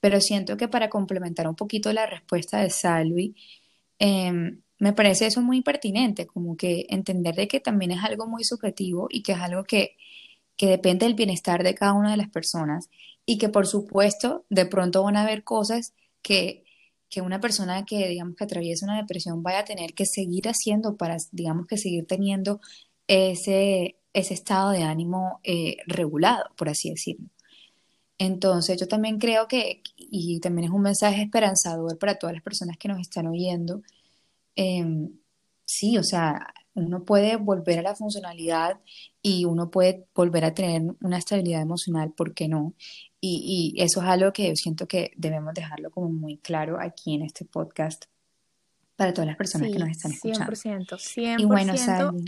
Pero 0.00 0.20
siento 0.20 0.56
que 0.56 0.68
para 0.68 0.90
complementar 0.90 1.48
un 1.48 1.56
poquito 1.56 1.92
la 1.92 2.06
respuesta 2.06 2.60
de 2.60 2.70
Salvi, 2.70 3.34
em, 3.98 4.60
me 4.80 4.92
parece 4.94 5.26
eso 5.26 5.42
muy 5.42 5.62
pertinente, 5.62 6.26
como 6.26 6.56
que 6.56 6.86
entender 6.88 7.34
de 7.36 7.46
que 7.48 7.60
también 7.60 7.92
es 7.92 8.02
algo 8.02 8.26
muy 8.26 8.44
subjetivo 8.44 9.08
y 9.10 9.22
que 9.22 9.32
es 9.32 9.38
algo 9.38 9.64
que, 9.64 9.96
que 10.56 10.66
depende 10.66 11.06
del 11.06 11.14
bienestar 11.14 11.62
de 11.62 11.74
cada 11.74 11.92
una 11.92 12.10
de 12.12 12.16
las 12.16 12.30
personas 12.30 12.88
y 13.26 13.38
que 13.38 13.50
por 13.50 13.66
supuesto 13.66 14.46
de 14.50 14.66
pronto 14.66 15.02
van 15.04 15.16
a 15.16 15.22
haber 15.22 15.44
cosas 15.44 15.92
que, 16.22 16.64
que 17.10 17.20
una 17.20 17.40
persona 17.40 17.84
que 17.84 18.08
digamos 18.08 18.36
que 18.36 18.44
atraviesa 18.44 18.86
una 18.86 18.96
depresión 18.96 19.42
vaya 19.42 19.60
a 19.60 19.64
tener 19.64 19.94
que 19.94 20.06
seguir 20.06 20.48
haciendo 20.48 20.96
para 20.96 21.18
digamos 21.30 21.66
que 21.66 21.76
seguir 21.76 22.06
teniendo 22.06 22.60
ese, 23.06 23.96
ese 24.14 24.34
estado 24.34 24.70
de 24.70 24.82
ánimo 24.82 25.40
eh, 25.44 25.76
regulado, 25.86 26.44
por 26.56 26.70
así 26.70 26.90
decirlo. 26.90 27.28
Entonces 28.18 28.78
yo 28.80 28.88
también 28.88 29.18
creo 29.18 29.48
que, 29.48 29.82
y 29.96 30.40
también 30.40 30.66
es 30.68 30.70
un 30.72 30.82
mensaje 30.82 31.22
esperanzador 31.22 31.98
para 31.98 32.16
todas 32.16 32.34
las 32.34 32.42
personas 32.42 32.76
que 32.78 32.88
nos 32.88 33.00
están 33.00 33.26
oyendo, 33.26 33.82
em, 34.60 35.10
sí, 35.64 35.96
o 35.96 36.02
sea, 36.02 36.52
uno 36.74 37.04
puede 37.04 37.36
volver 37.36 37.78
a 37.78 37.82
la 37.82 37.94
funcionalidad 37.94 38.80
y 39.22 39.44
uno 39.44 39.70
puede 39.70 40.06
volver 40.14 40.44
a 40.44 40.54
tener 40.54 40.94
una 41.00 41.18
estabilidad 41.18 41.62
emocional, 41.62 42.12
¿por 42.12 42.34
qué 42.34 42.48
no? 42.48 42.74
Y, 43.20 43.74
y 43.76 43.82
eso 43.82 44.00
es 44.02 44.06
algo 44.06 44.32
que 44.32 44.48
yo 44.48 44.56
siento 44.56 44.86
que 44.86 45.12
debemos 45.16 45.54
dejarlo 45.54 45.90
como 45.90 46.10
muy 46.10 46.38
claro 46.38 46.78
aquí 46.80 47.14
en 47.14 47.22
este 47.22 47.44
podcast 47.44 48.04
para 48.96 49.14
todas 49.14 49.28
las 49.28 49.36
personas 49.36 49.70
que 49.70 49.78
nos 49.78 49.88
están 49.88 50.12
escuchando. 50.12 50.52
100%, 50.52 50.98
100% 50.98 51.40
y 51.40 51.44
bueno, 51.46 51.72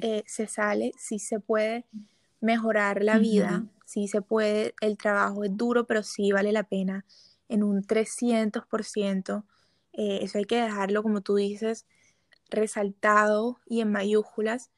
eh, 0.00 0.22
se 0.26 0.46
sale, 0.46 0.92
sí 0.96 1.18
se 1.18 1.38
puede 1.38 1.84
mejorar 2.40 3.02
la 3.02 3.18
vida, 3.18 3.66
sí 3.84 4.08
se 4.08 4.22
puede, 4.22 4.74
el 4.80 4.96
trabajo 4.96 5.44
es 5.44 5.54
duro, 5.54 5.86
pero 5.86 6.02
sí 6.02 6.32
vale 6.32 6.50
la 6.50 6.62
pena 6.62 7.04
en 7.50 7.62
un 7.62 7.82
300%. 7.82 9.44
Eh, 9.92 10.20
eso 10.22 10.38
hay 10.38 10.44
que 10.46 10.62
dejarlo, 10.62 11.02
como 11.02 11.20
tú 11.20 11.34
dices, 11.34 11.84
resaltado 12.52 13.58
y 13.66 13.80
en 13.80 13.90
mayúsculas, 13.90 14.70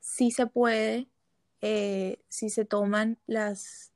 sí 0.00 0.30
se 0.30 0.46
puede, 0.46 1.08
eh, 1.62 2.20
si 2.28 2.50
se 2.50 2.64
toman 2.64 3.18
las, 3.26 3.92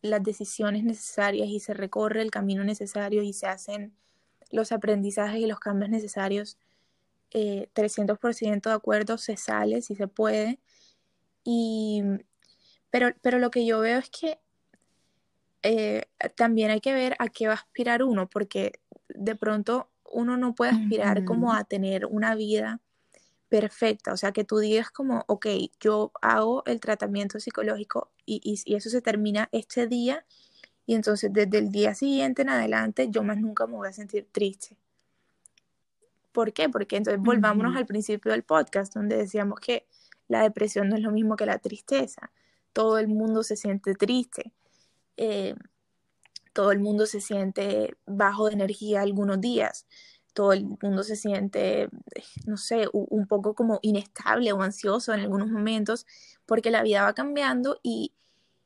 las 0.00 0.22
decisiones 0.22 0.84
necesarias 0.84 1.48
y 1.48 1.60
se 1.60 1.74
recorre 1.74 2.22
el 2.22 2.30
camino 2.30 2.64
necesario 2.64 3.22
y 3.22 3.32
se 3.32 3.46
hacen 3.46 3.94
los 4.50 4.72
aprendizajes 4.72 5.40
y 5.40 5.46
los 5.46 5.60
cambios 5.60 5.90
necesarios, 5.90 6.58
300% 7.30 8.66
eh, 8.66 8.70
de 8.70 8.74
acuerdo, 8.74 9.18
se 9.18 9.36
sale, 9.36 9.82
si 9.82 9.94
se 9.94 10.08
puede. 10.08 10.58
Y, 11.44 12.02
pero, 12.90 13.14
pero 13.22 13.38
lo 13.38 13.50
que 13.50 13.64
yo 13.64 13.80
veo 13.80 13.98
es 13.98 14.10
que 14.10 14.38
eh, 15.62 16.06
también 16.36 16.70
hay 16.70 16.80
que 16.80 16.92
ver 16.92 17.14
a 17.18 17.28
qué 17.28 17.46
va 17.46 17.54
a 17.54 17.56
aspirar 17.56 18.02
uno, 18.02 18.28
porque 18.28 18.80
de 19.08 19.36
pronto 19.36 19.88
uno 20.12 20.36
no 20.36 20.54
puede 20.54 20.72
aspirar 20.72 21.24
como 21.24 21.52
a 21.52 21.64
tener 21.64 22.06
una 22.06 22.34
vida 22.34 22.80
perfecta, 23.48 24.12
o 24.12 24.16
sea, 24.16 24.32
que 24.32 24.44
tú 24.44 24.58
digas 24.58 24.90
como, 24.90 25.24
ok, 25.26 25.46
yo 25.78 26.10
hago 26.22 26.62
el 26.64 26.80
tratamiento 26.80 27.38
psicológico 27.38 28.10
y, 28.24 28.40
y, 28.64 28.74
eso 28.74 28.88
se 28.88 29.02
termina 29.02 29.48
este 29.52 29.86
día 29.86 30.24
y 30.86 30.94
entonces 30.94 31.30
desde 31.32 31.58
el 31.58 31.70
día 31.70 31.94
siguiente 31.94 32.42
en 32.42 32.48
adelante 32.48 33.08
yo 33.10 33.22
más 33.22 33.36
nunca 33.36 33.66
me 33.66 33.74
voy 33.74 33.88
a 33.88 33.92
sentir 33.92 34.26
triste. 34.32 34.78
¿Por 36.32 36.54
qué? 36.54 36.70
Porque 36.70 36.96
entonces 36.96 37.22
volvámonos 37.22 37.76
al 37.76 37.84
principio 37.84 38.32
del 38.32 38.42
podcast 38.42 38.94
donde 38.94 39.18
decíamos 39.18 39.60
que 39.60 39.86
la 40.28 40.42
depresión 40.42 40.88
no 40.88 40.96
es 40.96 41.02
lo 41.02 41.10
mismo 41.10 41.36
que 41.36 41.44
la 41.44 41.58
tristeza. 41.58 42.32
Todo 42.72 42.98
el 42.98 43.08
mundo 43.08 43.42
se 43.42 43.56
siente 43.56 43.94
triste. 43.94 44.52
Eh, 45.18 45.54
todo 46.52 46.72
el 46.72 46.80
mundo 46.80 47.06
se 47.06 47.20
siente 47.20 47.96
bajo 48.06 48.48
de 48.48 48.54
energía 48.54 49.02
algunos 49.02 49.40
días, 49.40 49.86
todo 50.32 50.52
el 50.52 50.64
mundo 50.64 51.02
se 51.02 51.16
siente, 51.16 51.88
no 52.46 52.56
sé, 52.56 52.88
un 52.92 53.26
poco 53.26 53.54
como 53.54 53.78
inestable 53.82 54.52
o 54.52 54.62
ansioso 54.62 55.12
en 55.12 55.20
algunos 55.20 55.50
momentos, 55.50 56.06
porque 56.46 56.70
la 56.70 56.82
vida 56.82 57.02
va 57.02 57.14
cambiando 57.14 57.78
y, 57.82 58.12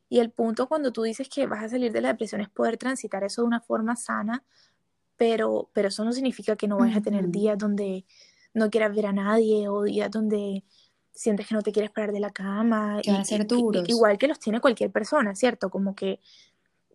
el 0.09 0.30
punto 0.30 0.68
cuando 0.68 0.93
tú 0.93 1.03
dices 1.03 1.28
que 1.28 1.47
vas 1.49 1.64
a 1.64 1.68
salir 1.68 1.93
de 1.93 2.01
la 2.01 2.09
depresión 2.09 2.41
es 2.41 2.49
poder 2.49 2.76
transitar 2.78 3.24
eso 3.24 3.43
de 3.43 3.49
una 3.49 3.61
forma 3.61 3.97
sana, 3.97 4.45
pero, 5.16 5.68
pero 5.72 5.89
eso 5.89 6.05
no 6.05 6.12
significa 6.12 6.55
que 6.57 6.68
no 6.68 6.78
vayas 6.78 6.99
a 6.99 7.01
tener 7.01 7.28
días 7.28 7.59
donde 7.59 8.07
no 8.55 8.70
quieras 8.70 8.95
ver 8.95 9.07
a 9.07 9.12
nadie 9.12 9.68
o 9.68 9.82
días 9.82 10.11
donde 10.11 10.64
sientes 11.12 11.49
que 11.49 11.55
no 11.55 11.62
te 11.62 11.72
quieres 11.72 11.91
parar 11.91 12.12
de 12.12 12.20
la 12.20 12.30
cama. 12.30 13.01
Que 13.03 13.11
van 13.11 13.22
a 13.22 13.24
ser 13.24 13.47
duros. 13.47 13.89
igual 13.89 14.16
que 14.16 14.28
los 14.28 14.39
tiene 14.39 14.61
cualquier 14.61 14.93
persona, 14.93 15.34
¿cierto? 15.34 15.70
Como 15.70 15.97
que 15.97 16.20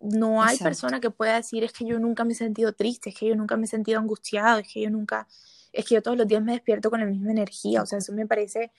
no 0.02 0.42
hay 0.42 0.58
persona 0.58 1.00
que 1.00 1.10
pueda 1.10 1.36
decir 1.36 1.62
es 1.64 1.72
que 1.72 1.84
yo 1.84 1.98
nunca 1.98 2.24
me 2.24 2.32
he 2.32 2.36
sentido 2.36 2.72
triste, 2.72 3.10
es 3.10 3.16
que 3.16 3.26
yo 3.28 3.36
nunca 3.36 3.56
me 3.56 3.64
he 3.64 3.68
sentido 3.68 4.00
angustiado, 4.00 4.58
es 4.58 4.68
que 4.68 4.82
yo 4.82 4.90
nunca, 4.90 5.28
es 5.72 5.84
que 5.84 5.94
yo 5.94 6.02
todos 6.02 6.16
los 6.16 6.26
días 6.26 6.42
me 6.42 6.52
despierto 6.52 6.90
con 6.90 7.00
la 7.00 7.06
misma 7.06 7.30
energía, 7.30 7.82
o 7.82 7.86
sea, 7.86 7.98
eso 7.98 8.12
me 8.12 8.26
parece 8.26 8.72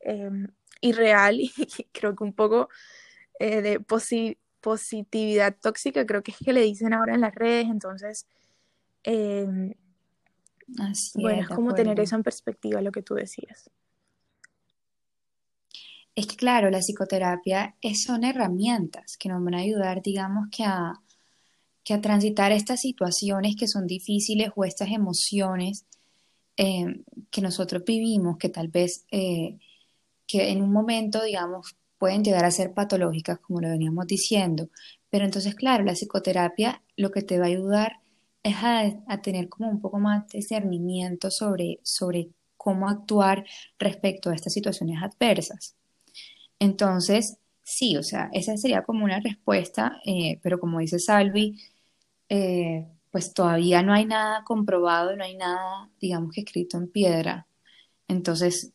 em, 0.00 0.46
irreal 0.80 1.40
y 1.40 1.50
creo 1.92 2.14
que 2.14 2.24
un 2.24 2.34
poco 2.34 2.68
eh, 3.40 3.62
de 3.62 3.80
positividad 4.60 5.56
tóxica, 5.60 6.04
creo 6.06 6.22
que 6.22 6.32
es 6.32 6.38
que 6.38 6.52
le 6.52 6.62
dicen 6.62 6.92
ahora 6.92 7.14
en 7.14 7.22
las 7.22 7.34
redes, 7.34 7.66
entonces, 7.66 8.26
em, 9.04 9.74
bueno, 11.14 11.42
es 11.42 11.48
como 11.48 11.74
tener 11.74 11.98
eso 11.98 12.14
en 12.14 12.22
perspectiva, 12.22 12.82
lo 12.82 12.92
que 12.92 13.02
tú 13.02 13.14
decías. 13.14 13.70
Es 16.18 16.26
que 16.26 16.34
claro, 16.34 16.68
la 16.68 16.80
psicoterapia 16.80 17.76
son 17.94 18.24
herramientas 18.24 19.16
que 19.16 19.28
nos 19.28 19.40
van 19.44 19.54
a 19.54 19.58
ayudar, 19.58 20.02
digamos, 20.02 20.48
que 20.50 20.64
a, 20.64 20.94
que 21.84 21.94
a 21.94 22.00
transitar 22.00 22.50
estas 22.50 22.80
situaciones 22.80 23.54
que 23.56 23.68
son 23.68 23.86
difíciles 23.86 24.50
o 24.56 24.64
estas 24.64 24.90
emociones 24.90 25.86
eh, 26.56 27.04
que 27.30 27.40
nosotros 27.40 27.84
vivimos, 27.84 28.36
que 28.36 28.48
tal 28.48 28.66
vez 28.66 29.06
eh, 29.12 29.60
que 30.26 30.50
en 30.50 30.60
un 30.60 30.72
momento, 30.72 31.22
digamos, 31.22 31.76
pueden 31.98 32.24
llegar 32.24 32.44
a 32.44 32.50
ser 32.50 32.74
patológicas, 32.74 33.38
como 33.38 33.60
lo 33.60 33.68
veníamos 33.68 34.08
diciendo. 34.08 34.70
Pero 35.10 35.24
entonces, 35.24 35.54
claro, 35.54 35.84
la 35.84 35.94
psicoterapia 35.94 36.82
lo 36.96 37.12
que 37.12 37.22
te 37.22 37.38
va 37.38 37.44
a 37.44 37.48
ayudar 37.50 38.00
es 38.42 38.56
a, 38.56 39.22
tener 39.22 39.48
como 39.48 39.70
un 39.70 39.80
poco 39.80 40.00
más 40.00 40.26
de 40.30 40.38
discernimiento 40.38 41.30
sobre, 41.30 41.78
sobre 41.84 42.30
cómo 42.56 42.88
actuar 42.88 43.44
respecto 43.78 44.30
a 44.30 44.34
estas 44.34 44.52
situaciones 44.52 45.00
adversas. 45.00 45.77
Entonces, 46.58 47.38
sí, 47.62 47.96
o 47.96 48.02
sea, 48.02 48.30
esa 48.32 48.56
sería 48.56 48.82
como 48.84 49.04
una 49.04 49.20
respuesta, 49.20 50.00
eh, 50.04 50.40
pero 50.42 50.58
como 50.60 50.80
dice 50.80 50.98
Salvi, 50.98 51.60
eh, 52.28 52.86
pues 53.10 53.34
todavía 53.34 53.82
no 53.82 53.92
hay 53.94 54.06
nada 54.06 54.44
comprobado, 54.44 55.16
no 55.16 55.24
hay 55.24 55.36
nada, 55.36 55.90
digamos 56.00 56.32
que 56.32 56.42
escrito 56.42 56.78
en 56.78 56.88
piedra. 56.90 57.46
Entonces, 58.08 58.72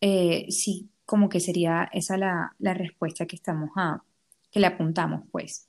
eh, 0.00 0.46
sí, 0.50 0.90
como 1.04 1.28
que 1.28 1.40
sería 1.40 1.88
esa 1.92 2.16
la, 2.16 2.54
la, 2.58 2.74
respuesta 2.74 3.26
que 3.26 3.36
estamos 3.36 3.70
a, 3.76 4.04
que 4.50 4.60
le 4.60 4.66
apuntamos, 4.68 5.24
pues. 5.32 5.66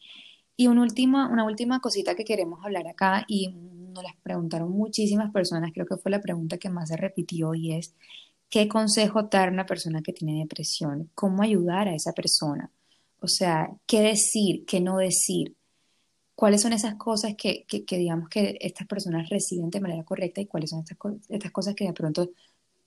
Y 0.57 0.67
una 0.67 0.81
última, 0.83 1.29
una 1.29 1.45
última 1.45 1.79
cosita 1.81 2.15
que 2.15 2.25
queremos 2.25 2.63
hablar 2.63 2.87
acá, 2.87 3.25
y 3.27 3.49
nos 3.49 4.03
las 4.03 4.15
preguntaron 4.23 4.71
muchísimas 4.71 5.31
personas, 5.31 5.71
creo 5.73 5.85
que 5.87 5.97
fue 5.97 6.11
la 6.11 6.21
pregunta 6.21 6.57
que 6.57 6.69
más 6.69 6.89
se 6.89 6.97
repitió, 6.97 7.55
y 7.55 7.73
es, 7.73 7.95
¿Qué 8.51 8.67
consejo 8.67 9.23
dar 9.23 9.47
a 9.47 9.51
una 9.51 9.65
persona 9.65 10.01
que 10.01 10.11
tiene 10.11 10.41
depresión? 10.41 11.09
¿Cómo 11.15 11.41
ayudar 11.41 11.87
a 11.87 11.95
esa 11.95 12.11
persona? 12.11 12.69
O 13.21 13.27
sea, 13.29 13.69
¿qué 13.87 14.01
decir? 14.01 14.65
¿Qué 14.65 14.81
no 14.81 14.97
decir? 14.97 15.55
¿Cuáles 16.35 16.61
son 16.61 16.73
esas 16.73 16.95
cosas 16.95 17.35
que, 17.37 17.65
digamos 17.89 18.27
que 18.27 18.57
estas 18.59 18.87
personas 18.87 19.29
reciben 19.29 19.69
de 19.69 19.79
manera 19.79 20.03
correcta 20.03 20.41
y 20.41 20.47
cuáles 20.47 20.71
son 20.71 20.81
estas, 20.81 20.97
estas 21.29 21.51
cosas 21.51 21.75
que 21.75 21.85
de 21.85 21.93
pronto 21.93 22.31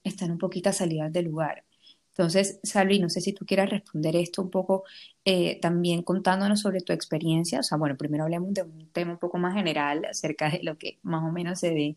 están 0.05 0.33
un 0.33 0.39
poquito 0.39 0.71
salidas 0.71 1.11
del 1.11 1.27
lugar? 1.27 1.65
Entonces, 2.09 2.61
Salvi, 2.63 2.99
no 2.99 3.09
sé 3.09 3.23
si 3.23 3.33
tú 3.33 3.47
quieras 3.47 3.71
responder 3.71 4.17
esto 4.17 4.43
un 4.43 4.51
poco 4.51 4.85
eh, 5.25 5.59
también 5.61 6.03
contándonos 6.03 6.61
sobre 6.61 6.83
tu 6.83 6.93
experiencia. 6.93 7.61
O 7.61 7.63
sea, 7.63 7.79
bueno, 7.79 7.97
primero 7.97 8.25
hablemos 8.25 8.53
de 8.53 8.65
un 8.65 8.89
tema 8.93 9.13
un 9.13 9.19
poco 9.19 9.39
más 9.39 9.55
general 9.55 10.05
acerca 10.05 10.51
de 10.51 10.61
lo 10.63 10.77
que 10.77 10.99
más 11.03 11.25
o 11.25 11.33
menos 11.33 11.59
se 11.59 11.71
ve 11.73 11.97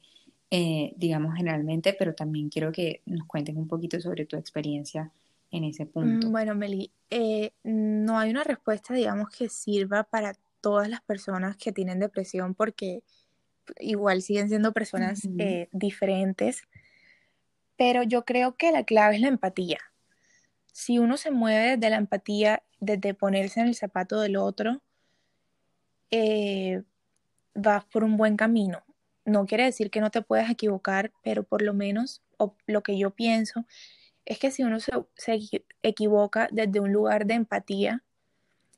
eh, 0.49 0.93
digamos 0.95 1.35
generalmente, 1.35 1.93
pero 1.93 2.15
también 2.15 2.47
quiero 2.49 2.71
que 2.71 3.01
nos 3.05 3.27
cuentes 3.27 3.55
un 3.55 3.67
poquito 3.67 3.99
sobre 3.99 4.25
tu 4.25 4.37
experiencia 4.37 5.11
en 5.51 5.65
ese 5.65 5.85
punto. 5.85 6.27
Mm, 6.27 6.31
bueno, 6.31 6.55
Meli, 6.55 6.89
eh, 7.09 7.51
no 7.63 8.17
hay 8.17 8.29
una 8.29 8.45
respuesta, 8.45 8.93
digamos, 8.93 9.29
que 9.29 9.49
sirva 9.49 10.03
para 10.05 10.35
todas 10.61 10.87
las 10.87 11.01
personas 11.01 11.57
que 11.57 11.73
tienen 11.73 11.99
depresión 11.99 12.55
porque 12.55 13.03
igual 13.79 14.21
siguen 14.21 14.47
siendo 14.47 14.71
personas 14.71 15.27
eh, 15.37 15.67
diferentes, 15.73 16.63
pero 17.75 18.03
yo 18.03 18.23
creo 18.23 18.55
que 18.55 18.71
la 18.71 18.85
clave 18.85 19.15
es 19.15 19.21
la 19.21 19.27
empatía. 19.27 19.79
Si 20.71 20.97
uno 20.97 21.17
se 21.17 21.31
mueve 21.31 21.75
desde 21.75 21.89
la 21.89 21.97
empatía, 21.97 22.63
desde 22.79 23.13
ponerse 23.13 23.59
en 23.59 23.67
el 23.67 23.75
zapato 23.75 24.21
del 24.21 24.37
otro, 24.37 24.81
vas 27.53 27.83
por 27.85 28.05
un 28.05 28.15
buen 28.15 28.37
camino 28.37 28.86
no 29.27 29.45
quiere 29.45 29.65
decir 29.65 29.91
que 29.91 29.99
no 29.99 30.09
te 30.09 30.21
puedas 30.21 30.49
equivocar, 30.49 31.11
pero 31.21 31.43
por 31.43 31.61
lo 31.61 31.73
menos 31.73 32.23
lo 32.65 32.81
que 32.81 32.97
yo 32.97 33.11
pienso 33.11 33.65
es 34.25 34.39
que 34.39 34.51
si 34.51 34.63
uno 34.63 34.79
se, 34.79 34.91
equivoca 35.83 36.47
desde 36.51 36.79
un 36.79 36.93
lugar 36.93 37.25
de 37.25 37.33
empatía, 37.33 38.03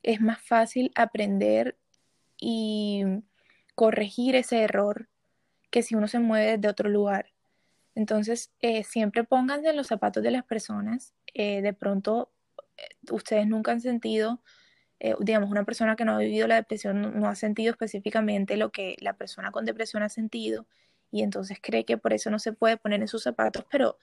es 0.02 0.20
más 0.20 0.42
fácil 0.42 0.90
aprender 0.96 1.78
y 2.36 3.04
corregir 3.76 4.34
ese 4.34 4.62
error 4.62 5.08
que 5.70 5.82
si 5.82 5.94
uno 5.94 6.08
se 6.08 6.18
mueve 6.18 6.56
desde 6.56 6.68
otro 6.68 6.88
lugar. 6.88 7.30
Entonces, 7.94 8.52
eh, 8.60 8.82
siempre 8.82 9.22
pónganse 9.22 9.70
en 9.70 9.76
los 9.76 9.86
zapatos 9.86 10.22
de 10.22 10.32
las 10.32 10.44
personas. 10.44 11.14
Eh, 11.32 11.62
de 11.62 11.72
pronto, 11.72 12.32
eh, 12.76 13.12
ustedes 13.12 13.46
nunca 13.46 13.70
han 13.70 13.80
sentido, 13.80 14.42
digamos, 15.20 15.50
una 15.50 15.64
persona 15.64 15.96
que 15.96 16.04
no 16.04 16.12
ha 16.12 16.18
vivido 16.18 16.46
la 16.46 16.56
depresión 16.56 17.18
no, 17.18 17.28
ha 17.28 17.34
sentido 17.34 17.70
específicamente 17.70 18.56
lo 18.56 18.70
que 18.70 18.96
la 19.00 19.14
persona 19.14 19.50
con 19.50 19.64
depresión 19.64 20.02
ha 20.02 20.08
sentido 20.08 20.66
y 21.10 21.22
entonces 21.22 21.58
cree 21.60 21.84
que 21.84 21.96
por 21.96 22.12
eso 22.12 22.30
no 22.30 22.38
se 22.38 22.52
puede 22.52 22.76
poner 22.76 23.00
en 23.00 23.08
sus 23.08 23.22
zapatos, 23.22 23.64
pero 23.70 23.98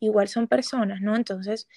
igual 0.00 0.28
son 0.28 0.48
personas, 0.48 1.00
¿no? 1.00 1.16
Entonces, 1.16 1.68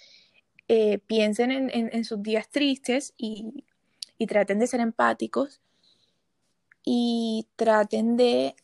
piensen 1.07 1.51
en, 1.51 2.03
sus 2.03 2.23
días 2.23 2.49
tristes 2.49 3.13
y, 3.17 3.63
y, 4.17 4.27
traten 4.27 4.59
de 4.59 4.67
ser 4.67 4.79
empáticos 4.79 5.61
y 6.83 7.47
traten 7.55 8.17
de 8.17 8.55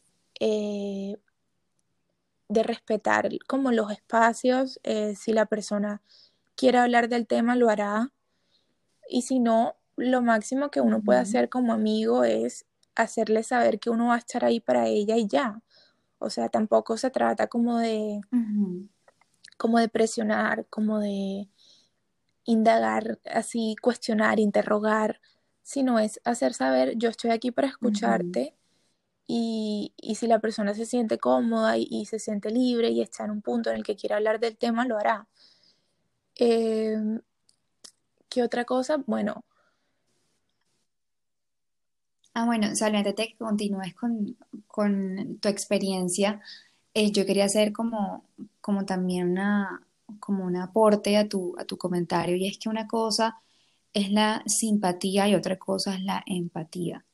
de 2.49 2.64
respetar 2.64 3.30
como 3.47 3.72
los 3.72 3.91
espacios, 3.91 4.80
eh, 4.84 5.16
si 5.16 5.32
la 5.34 5.45
persona 5.45 6.01
quiere 6.55 6.80
hablar 6.80 7.07
del 7.07 7.28
tema, 7.28 7.55
lo 7.55 7.70
hará. 7.70 8.12
Y 9.07 9.22
si 9.22 9.39
no, 9.39 9.76
lo 10.00 10.22
máximo 10.22 10.70
que 10.70 10.82
uno 10.82 11.02
puede 11.02 11.20
hacer 11.20 11.50
como 11.50 11.74
amigo 11.74 12.24
es 12.24 12.66
hacerle 12.95 13.43
saber 13.43 13.80
que 13.80 13.89
uno 13.89 14.08
va 14.08 14.16
a 14.16 14.20
estar 14.20 14.43
ahí 14.43 14.60
para 14.60 14.88
ella 14.88 15.18
y 15.18 15.28
ya. 15.28 15.62
O 16.20 16.30
sea, 16.30 16.50
tampoco 16.50 16.97
se 16.97 17.10
trata 17.12 17.47
como 17.47 17.78
de, 17.78 18.22
como 19.58 19.80
de 19.80 19.88
presionar, 19.88 20.66
como 20.70 21.00
de 21.00 21.50
indagar, 22.45 23.20
así 23.32 23.76
cuestionar, 23.82 24.39
interrogar, 24.39 25.22
sino 25.64 26.00
es 26.00 26.20
hacer 26.26 26.54
saber, 26.54 26.97
yo 26.97 27.10
estoy 27.10 27.32
aquí 27.32 27.52
para 27.52 27.68
escucharte 27.68 28.56
y, 29.28 29.93
si 30.16 30.28
la 30.28 30.39
persona 30.39 30.74
se 30.74 30.88
siente 30.88 31.20
cómoda 31.20 31.78
y, 31.78 32.06
se 32.06 32.18
siente 32.18 32.50
libre 32.50 32.89
y 32.89 33.02
está 33.02 33.26
en 33.26 33.32
un 33.32 33.41
punto 33.41 33.70
en 33.70 33.78
el 33.78 33.84
que 33.84 33.95
quiere 33.95 34.16
hablar 34.16 34.39
del 34.39 34.58
tema, 34.58 34.86
lo 34.86 34.97
hará. 34.97 35.28
Em, 36.36 37.22
¿Qué 38.30 38.43
otra 38.43 38.66
cosa? 38.66 38.97
Bueno. 39.06 39.43
Ah, 42.40 42.46
bueno, 42.46 42.74
solamente 42.74 43.12
te 43.12 43.36
continúes 43.38 43.94
con, 43.94 44.38
tu 45.42 45.50
experiencia. 45.50 46.40
Eh, 46.94 47.12
yo 47.12 47.26
quería 47.26 47.46
hacer 47.46 47.74
como, 47.74 48.24
como 48.62 48.86
también 48.86 49.32
una, 49.32 49.82
como 50.22 50.46
un 50.46 50.56
aporte 50.56 51.18
a 51.18 51.28
tu, 51.28 51.56
a 51.60 51.66
tu 51.66 51.78
comentario, 51.78 52.38
y 52.38 52.48
es 52.48 52.58
que 52.58 52.70
una 52.70 52.88
cosa 52.88 53.42
es 53.94 54.12
la 54.12 54.42
simpatía 54.46 55.28
y 55.28 55.36
otra 55.36 55.58
cosa 55.60 55.96
es 55.96 56.02
la 56.04 56.24
empatía. 56.26 57.06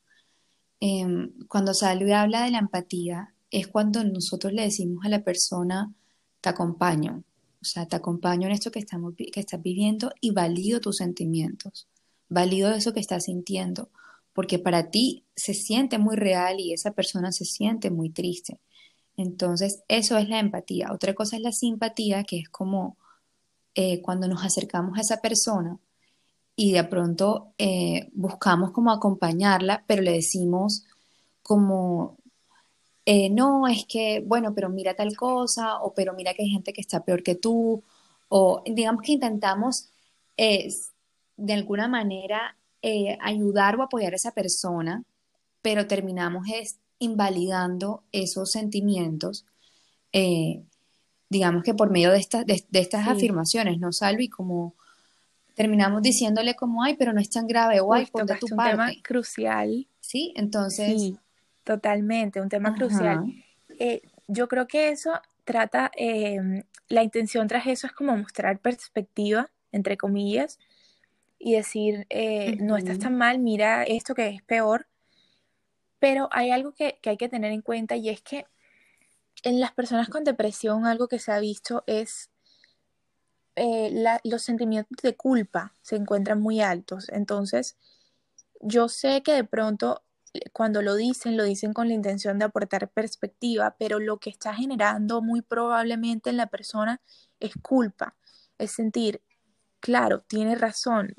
Em, 0.80 1.32
cuando 1.48 1.74
Salud 1.74 2.10
habla 2.10 2.44
de 2.44 2.52
la 2.52 2.58
empatía, 2.58 3.34
es 3.50 3.66
cuando 3.66 4.04
nosotros 4.04 4.52
le 4.52 4.62
decimos 4.62 5.04
a 5.04 5.08
la 5.08 5.24
persona, 5.24 5.92
te 6.40 6.50
acompaño, 6.50 7.24
o 7.60 7.64
sea, 7.64 7.86
te 7.86 7.96
acompaño 7.96 8.46
en 8.46 8.52
esto 8.54 8.70
que, 8.70 8.78
estamos, 8.78 9.14
que 9.16 9.40
estás 9.40 9.60
viviendo 9.62 10.12
y 10.20 10.30
valido 10.30 10.80
tus 10.80 10.98
sentimientos, 10.98 11.88
valido 12.28 12.72
eso 12.72 12.92
que 12.92 13.00
estás 13.00 13.24
sintiendo, 13.24 13.90
porque 14.36 14.58
para 14.58 14.90
ti 14.90 15.24
se 15.34 15.54
siente 15.54 15.96
muy 15.98 16.14
real 16.14 16.60
y 16.60 16.74
esa 16.74 16.90
persona 16.90 17.32
se 17.32 17.46
siente 17.46 17.90
muy 17.90 18.10
triste. 18.10 18.60
Entonces, 19.16 19.82
eso 19.88 20.18
es 20.18 20.28
la 20.28 20.38
empatía. 20.38 20.92
Otra 20.92 21.14
cosa 21.14 21.36
es 21.36 21.42
la 21.42 21.52
simpatía, 21.52 22.22
que 22.22 22.40
es 22.40 22.48
como 22.50 22.98
eh, 23.74 24.02
cuando 24.02 24.28
nos 24.28 24.44
acercamos 24.44 24.98
a 24.98 25.00
esa 25.00 25.22
persona 25.22 25.78
y 26.54 26.72
de 26.72 26.84
pronto 26.84 27.54
eh, 27.56 28.10
buscamos 28.12 28.72
como 28.72 28.90
acompañarla, 28.90 29.84
pero 29.86 30.02
le 30.02 30.12
decimos 30.12 30.84
como, 31.42 32.18
eh, 33.06 33.30
no, 33.30 33.66
es 33.68 33.86
que, 33.86 34.22
bueno, 34.26 34.52
pero 34.54 34.68
mira 34.68 34.92
tal 34.92 35.16
cosa, 35.16 35.80
o 35.80 35.94
pero 35.94 36.12
mira 36.12 36.34
que 36.34 36.42
hay 36.42 36.50
gente 36.50 36.74
que 36.74 36.82
está 36.82 37.02
peor 37.02 37.22
que 37.22 37.36
tú, 37.36 37.82
o 38.28 38.62
digamos 38.66 39.00
que 39.00 39.12
intentamos 39.12 39.88
de 40.36 41.52
alguna 41.54 41.88
manera 41.88 42.54
ayudar 43.20 43.76
o 43.76 43.82
apoyar 43.82 44.12
a 44.12 44.16
esa 44.16 44.32
persona, 44.32 45.02
pero 45.62 45.86
terminamos 45.86 46.46
es 46.52 46.78
invalidando 46.98 48.04
esos 48.12 48.50
sentimientos, 48.52 49.44
digamos 51.28 51.62
que 51.62 51.74
por 51.74 51.90
medio 51.90 52.12
de, 52.12 52.24
de, 52.46 52.78
estas 52.80 53.08
afirmaciones, 53.08 53.78
¿no, 53.78 53.92
Salvi? 53.92 54.28
Como 54.28 54.74
terminamos 55.56 56.02
diciéndole 56.02 56.54
como, 56.54 56.84
ay, 56.84 56.96
pero 56.96 57.12
no 57.12 57.20
es 57.20 57.30
tan 57.30 57.46
grave, 57.46 57.80
o 57.80 57.92
ay, 57.92 58.06
ponte 58.06 58.36
tu 58.36 58.46
un 58.46 58.62
tema 58.62 58.90
crucial. 59.02 59.88
Sí, 60.00 60.32
entonces. 60.36 61.00
Sí, 61.00 61.18
totalmente, 61.64 62.40
un 62.40 62.48
tema 62.48 62.74
crucial. 62.74 63.24
Eh, 63.78 64.02
yo 64.28 64.48
creo 64.48 64.68
que 64.68 64.90
eso 64.90 65.12
trata, 65.44 65.90
em, 65.96 66.62
la 66.88 67.02
intención 67.02 67.48
tras 67.48 67.66
eso 67.66 67.86
es 67.86 67.92
como 67.94 68.16
mostrar 68.16 68.58
perspectiva, 68.58 69.50
entre 69.72 69.96
comillas, 69.96 70.58
y 71.38 71.54
decir, 71.54 72.06
eh, 72.10 72.56
no 72.60 72.76
estás 72.76 72.98
tan 72.98 73.16
mal, 73.16 73.38
mira 73.38 73.84
esto 73.84 74.14
que 74.14 74.28
es 74.28 74.42
peor. 74.42 74.88
Pero 75.98 76.28
hay 76.32 76.50
algo 76.50 76.72
que, 76.72 76.98
que 77.02 77.10
hay 77.10 77.16
que 77.16 77.28
tener 77.28 77.52
en 77.52 77.62
cuenta 77.62 77.96
y 77.96 78.08
es 78.08 78.20
que 78.20 78.46
en 79.42 79.60
las 79.60 79.72
personas 79.72 80.08
con 80.08 80.24
depresión 80.24 80.86
algo 80.86 81.08
que 81.08 81.18
se 81.18 81.32
ha 81.32 81.38
visto 81.38 81.84
es 81.86 82.30
eh, 83.56 84.20
los 84.24 84.42
sentimientos 84.42 85.02
de 85.02 85.16
culpa 85.16 85.72
se 85.82 85.96
encuentran 85.96 86.40
muy 86.40 86.60
altos. 86.60 87.08
Entonces, 87.08 87.76
yo 88.60 88.88
sé 88.88 89.22
que 89.22 89.32
de 89.32 89.44
pronto 89.44 90.04
eh, 90.34 90.50
cuando 90.52 90.82
lo 90.82 90.94
dicen, 90.94 91.36
lo 91.36 91.44
dicen 91.44 91.72
con 91.72 91.88
la 91.88 91.94
intención 91.94 92.38
de 92.38 92.44
aportar 92.44 92.90
perspectiva, 92.90 93.76
pero 93.78 93.98
lo 93.98 94.18
que 94.18 94.30
está 94.30 94.54
generando 94.54 95.22
muy 95.22 95.40
probablemente 95.42 96.30
en 96.30 96.36
la 96.36 96.48
persona 96.48 97.00
es 97.40 97.54
culpa, 97.62 98.16
es 98.58 98.72
sentir, 98.72 99.22
claro, 99.80 100.22
tiene 100.26 100.54
razón, 100.56 101.16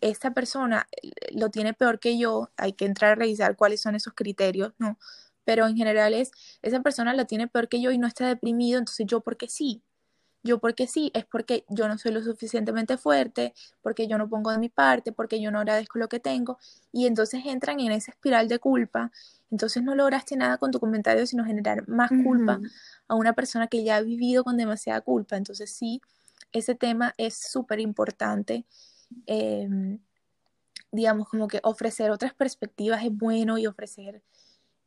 esta 0.00 0.32
persona 0.34 0.86
eh, 1.02 1.10
lo 1.34 1.50
tiene 1.50 1.74
peor 1.74 1.98
que 2.00 2.18
yo, 2.18 2.50
hay 2.56 2.72
que 2.74 2.84
entrar 2.84 3.12
a 3.12 3.14
revisar 3.16 3.56
cuáles 3.56 3.80
son 3.80 3.94
esos 3.94 4.14
criterios, 4.14 4.72
¿no? 4.78 4.98
Pero 5.44 5.66
en 5.66 5.76
general 5.76 6.14
es, 6.14 6.30
esa 6.62 6.80
persona 6.82 7.14
lo 7.14 7.26
tiene 7.26 7.48
peor 7.48 7.68
que 7.68 7.80
yo 7.80 7.90
y 7.90 7.98
no 7.98 8.06
está 8.06 8.26
deprimido, 8.28 8.78
entonces 8.78 9.06
yo, 9.06 9.20
porque 9.20 9.48
sí? 9.48 9.82
Yo 10.44 10.58
porque 10.58 10.88
sí, 10.88 11.10
es 11.14 11.24
porque 11.24 11.64
yo 11.68 11.86
no 11.88 11.98
soy 11.98 12.12
lo 12.12 12.22
suficientemente 12.22 12.96
fuerte, 12.98 13.54
porque 13.80 14.08
yo 14.08 14.18
no 14.18 14.28
pongo 14.28 14.50
de 14.50 14.58
mi 14.58 14.68
parte, 14.68 15.12
porque 15.12 15.40
yo 15.40 15.52
no 15.52 15.60
agradezco 15.60 15.98
lo 15.98 16.08
que 16.08 16.20
tengo, 16.20 16.58
y 16.92 17.06
entonces 17.06 17.42
entran 17.46 17.78
en 17.80 17.92
esa 17.92 18.10
espiral 18.12 18.48
de 18.48 18.58
culpa, 18.58 19.12
entonces 19.50 19.82
no 19.82 19.94
lograste 19.94 20.36
nada 20.36 20.58
con 20.58 20.70
tu 20.70 20.80
comentario, 20.80 21.26
sino 21.26 21.44
generar 21.44 21.86
más 21.88 22.10
culpa 22.24 22.60
a 23.06 23.14
una 23.14 23.34
persona 23.34 23.66
que 23.68 23.84
ya 23.84 23.96
ha 23.96 24.00
vivido 24.02 24.44
con 24.44 24.56
demasiada 24.56 25.00
culpa. 25.02 25.36
Entonces 25.36 25.70
sí, 25.70 26.00
ese 26.52 26.74
tema 26.74 27.14
es 27.16 27.36
súper 27.36 27.80
importante. 27.80 28.64
Em, 29.26 29.98
digamos, 30.90 31.28
como 31.28 31.48
que 31.48 31.60
ofrecer 31.62 32.10
otras 32.10 32.34
perspectivas 32.34 33.04
es 33.04 33.12
bueno 33.12 33.58
y 33.58 33.66
ofrecer 33.66 34.22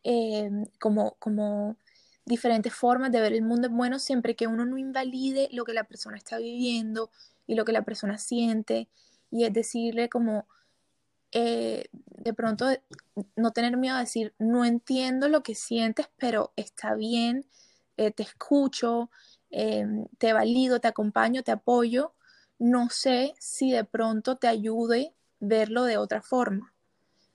em, 0.03 0.65
como, 0.79 1.15
como 1.19 1.77
diferentes 2.25 2.73
formas 2.73 3.11
de 3.11 3.21
ver 3.21 3.33
el 3.33 3.43
mundo 3.43 3.67
es 3.67 3.73
bueno 3.73 3.99
siempre 3.99 4.35
que 4.35 4.47
uno 4.47 4.65
no 4.65 4.77
invalide 4.77 5.47
lo 5.51 5.63
que 5.63 5.73
la 5.73 5.83
persona 5.83 6.17
está 6.17 6.37
viviendo 6.37 7.11
y 7.47 7.55
lo 7.55 7.65
que 7.65 7.71
la 7.71 7.83
persona 7.83 8.17
siente 8.17 8.89
y 9.31 9.45
es 9.45 9.53
decirle 9.53 10.09
como 10.09 10.47
eh, 11.31 11.85
de 11.91 12.33
pronto 12.33 12.67
no 13.35 13.51
tener 13.51 13.77
miedo 13.77 13.95
a 13.95 13.99
decir 13.99 14.33
no 14.39 14.65
entiendo 14.65 15.29
lo 15.29 15.43
que 15.43 15.53
sientes 15.53 16.09
pero 16.17 16.51
está 16.55 16.95
bien 16.95 17.45
eh, 17.97 18.11
te 18.11 18.23
escucho 18.23 19.11
em, 19.55 20.05
te 20.17 20.33
valido 20.33 20.79
te 20.79 20.87
acompaño 20.87 21.43
te 21.43 21.51
apoyo 21.51 22.13
no 22.59 22.89
sé 22.89 23.33
si 23.39 23.71
de 23.71 23.83
pronto 23.83 24.37
te 24.37 24.47
ayude 24.47 25.13
verlo 25.39 25.83
de 25.85 25.97
otra 25.97 26.21
forma 26.21 26.75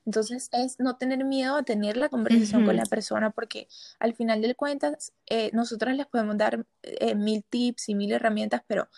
entonces 0.07 0.49
es 0.53 0.81
no 0.81 0.97
tener 0.97 1.25
miedo 1.25 1.57
a 1.57 1.63
tener 1.63 1.97
la 1.97 2.09
conversación 2.09 2.65
con 2.65 2.77
la 2.77 2.85
persona 2.85 3.31
porque 3.31 3.69
al 3.99 4.15
final 4.15 4.41
de 4.41 4.55
cuentas 4.55 5.13
eh, 5.27 5.51
nosotros 5.53 5.95
les 5.95 6.07
podemos 6.07 6.37
dar 6.39 6.67
eh, 6.83 7.15
mil 7.15 7.45
tips 7.45 7.91
y 7.91 7.95
mil 7.95 8.11
herramientas, 8.13 8.63
pero 8.67 8.89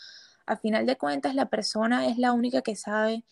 al 0.47 0.59
final 0.59 0.87
de 0.87 0.97
cuentas 0.97 1.35
la 1.35 1.51
persona 1.51 2.07
es 2.07 2.18
la 2.18 2.33
única 2.33 2.62
que 2.62 2.77
sabe 2.77 3.25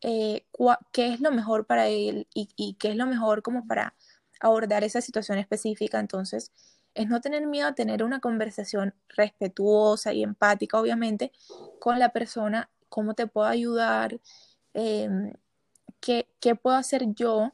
eh, 0.00 0.46
qué 0.92 1.12
es 1.12 1.20
lo 1.20 1.30
mejor 1.30 1.66
para 1.66 1.88
él 1.88 2.26
y, 2.34 2.48
y, 2.56 2.74
qué 2.74 2.90
es 2.90 2.96
lo 2.96 3.06
mejor 3.06 3.42
como 3.42 3.66
para 3.66 3.94
abordar 4.40 4.82
esa 4.82 5.00
situación 5.00 5.38
específica. 5.38 6.00
Entonces 6.00 6.52
es 6.94 7.08
no 7.08 7.20
tener 7.20 7.46
miedo 7.46 7.68
a 7.68 7.74
tener 7.74 8.02
una 8.04 8.20
conversación 8.20 8.94
respetuosa 9.08 10.12
y 10.12 10.22
empática, 10.22 10.80
obviamente, 10.80 11.32
con 11.80 11.98
la 11.98 12.10
persona, 12.10 12.70
cómo 12.88 13.14
te 13.14 13.26
puedo 13.26 13.46
ayudar. 13.46 14.20
Em, 14.74 15.32
¿qué, 16.00 16.54
puedo 16.54 16.76
hacer 16.76 17.14
yo 17.14 17.52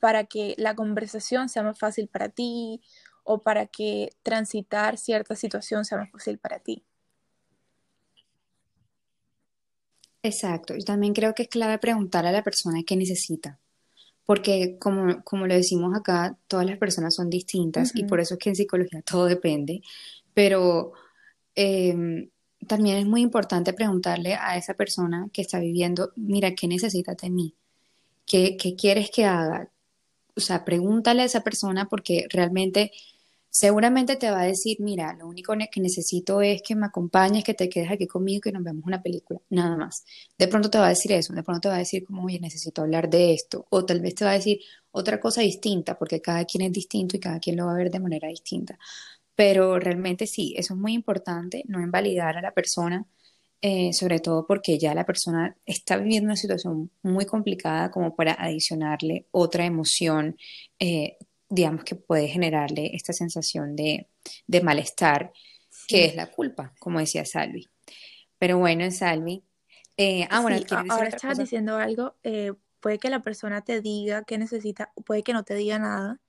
para 0.00 0.24
que 0.24 0.54
la 0.58 0.74
conversación 0.74 1.48
sea 1.48 1.62
más 1.62 1.78
fácil 1.78 2.08
para 2.08 2.28
ti 2.28 2.82
o 3.24 3.42
para 3.42 3.66
que 3.66 4.10
transitar 4.22 4.98
cierta 4.98 5.34
situación 5.34 5.84
sea 5.84 5.98
más 5.98 6.10
fácil 6.10 6.38
para 6.38 6.58
ti. 6.58 6.84
Exacto, 10.22 10.74
yo 10.74 10.84
también 10.84 11.12
creo 11.12 11.34
que 11.34 11.44
es 11.44 11.48
clave 11.48 11.78
preguntar 11.78 12.26
a 12.26 12.32
la 12.32 12.42
persona 12.42 12.82
qué 12.86 12.96
necesita, 12.96 13.58
porque 14.24 14.78
como, 14.78 15.22
como 15.22 15.46
lo 15.46 15.54
decimos 15.54 15.94
acá, 15.94 16.36
todas 16.48 16.66
las 16.66 16.78
personas 16.78 17.14
son 17.14 17.30
distintas 17.30 17.94
y 17.94 18.04
por 18.04 18.20
eso 18.20 18.34
es 18.34 18.40
que 18.40 18.50
en 18.50 18.56
psicología 18.56 19.02
todo 19.06 19.26
depende, 19.26 19.82
pero 20.32 20.92
em, 21.54 22.30
también 22.66 22.96
es 22.96 23.06
muy 23.06 23.20
importante 23.20 23.72
preguntarle 23.72 24.34
a 24.34 24.56
esa 24.56 24.74
persona 24.74 25.28
que 25.32 25.42
está 25.42 25.60
viviendo, 25.60 26.12
mira, 26.16 26.54
¿qué 26.54 26.68
necesitas 26.68 27.16
de 27.18 27.30
mí? 27.30 27.54
¿Qué, 28.26 28.56
qué 28.56 28.74
quieres 28.74 29.10
que 29.10 29.26
haga? 29.26 29.70
O 30.36 30.40
sea, 30.40 30.64
pregúntale 30.64 31.22
a 31.22 31.26
esa 31.26 31.42
persona 31.42 31.88
porque 31.88 32.26
realmente 32.30 32.90
seguramente 33.54 34.16
te 34.16 34.30
va 34.32 34.40
a 34.40 34.44
decir, 34.46 34.78
mira, 34.80 35.14
lo 35.14 35.28
único 35.28 35.54
que 35.70 35.80
necesito 35.80 36.40
es 36.42 36.60
que 36.60 36.74
me 36.74 36.86
acompañes, 36.86 37.44
que 37.44 37.54
te 37.54 37.68
quedes 37.68 37.88
aquí 37.92 38.08
conmigo 38.08 38.40
que 38.40 38.50
nos 38.50 38.64
veamos 38.64 38.84
una 38.84 39.00
película, 39.00 39.40
nada 39.50 39.76
más. 39.76 40.04
De 40.36 40.48
pronto 40.48 40.68
te 40.70 40.78
va 40.78 40.86
a 40.86 40.88
decir 40.88 41.12
eso, 41.12 41.32
de 41.32 41.44
pronto 41.44 41.60
te 41.60 41.68
va 41.68 41.76
a 41.76 41.78
decir 41.78 42.04
como, 42.04 42.24
oye, 42.24 42.40
necesito 42.40 42.82
hablar 42.82 43.08
de 43.08 43.32
esto, 43.32 43.64
o 43.70 43.84
tal 43.86 44.00
vez 44.00 44.16
te 44.16 44.24
va 44.24 44.32
a 44.32 44.34
decir 44.34 44.58
otra 44.90 45.20
cosa 45.20 45.40
distinta, 45.42 45.96
porque 45.96 46.20
cada 46.20 46.44
quien 46.46 46.64
es 46.64 46.72
distinto 46.72 47.16
y 47.16 47.20
cada 47.20 47.38
quien 47.38 47.56
lo 47.56 47.66
va 47.66 47.72
a 47.74 47.76
ver 47.76 47.90
de 47.92 48.00
manera 48.00 48.26
distinta. 48.28 48.76
Pero 49.36 49.78
realmente 49.78 50.26
sí, 50.26 50.54
eso 50.56 50.74
es 50.74 50.80
muy 50.80 50.92
importante, 50.94 51.62
no 51.68 51.80
invalidar 51.80 52.36
a 52.36 52.42
la 52.42 52.52
persona, 52.52 53.06
eh, 53.62 53.92
sobre 53.92 54.20
todo 54.20 54.46
porque 54.46 54.78
ya 54.78 54.94
la 54.94 55.06
persona 55.06 55.56
está 55.64 55.96
viviendo 55.96 56.26
una 56.26 56.36
situación 56.36 56.90
muy 57.02 57.24
complicada 57.26 57.90
como 57.92 58.16
para 58.16 58.34
adicionarle 58.34 59.26
otra 59.30 59.64
emoción 59.64 60.36
eh, 60.80 61.18
digamos 61.48 61.84
que 61.84 61.94
puede 61.94 62.28
generarle 62.28 62.90
esta 62.94 63.12
sensación 63.12 63.76
de, 63.76 64.08
malestar, 64.62 65.32
que 65.86 66.06
es 66.06 66.16
la 66.16 66.30
culpa, 66.30 66.74
como 66.78 66.98
decía 66.98 67.24
Salvi. 67.24 67.68
Pero 68.38 68.58
bueno, 68.58 68.90
Salvi. 68.90 69.44
Eh, 69.96 70.26
ah, 70.30 70.40
bueno, 70.40 70.58
ahora 70.90 71.08
estás 71.08 71.38
diciendo 71.38 71.76
algo. 71.76 72.16
Eh, 72.24 72.52
puede 72.80 72.98
que 72.98 73.10
la 73.10 73.22
persona 73.22 73.62
te 73.62 73.80
diga 73.80 74.24
que 74.24 74.38
necesita, 74.38 74.92
puede 75.06 75.22
que 75.22 75.32
no 75.32 75.44
te 75.44 75.54
diga 75.54 75.78
nada, 75.78 76.20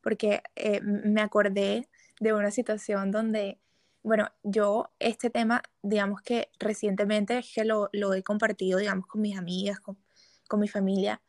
porque 0.00 0.42
eh, 0.54 0.80
me 0.82 1.22
acordé 1.22 1.88
de 2.20 2.32
una 2.32 2.50
situación 2.50 3.10
donde, 3.10 3.58
bueno, 4.02 4.28
yo 4.42 4.92
este 4.98 5.30
tema, 5.30 5.62
digamos 5.82 6.20
que 6.22 6.50
recientemente 6.58 7.38
es 7.38 7.52
que 7.52 7.64
lo, 7.64 7.90
he 7.92 8.22
compartido, 8.22 8.78
digamos, 8.78 9.06
con 9.06 9.22
mis 9.22 9.36
amigas, 9.36 9.80
con, 9.80 9.98
con 10.46 10.60
mi 10.60 10.68
familia, 10.68 11.20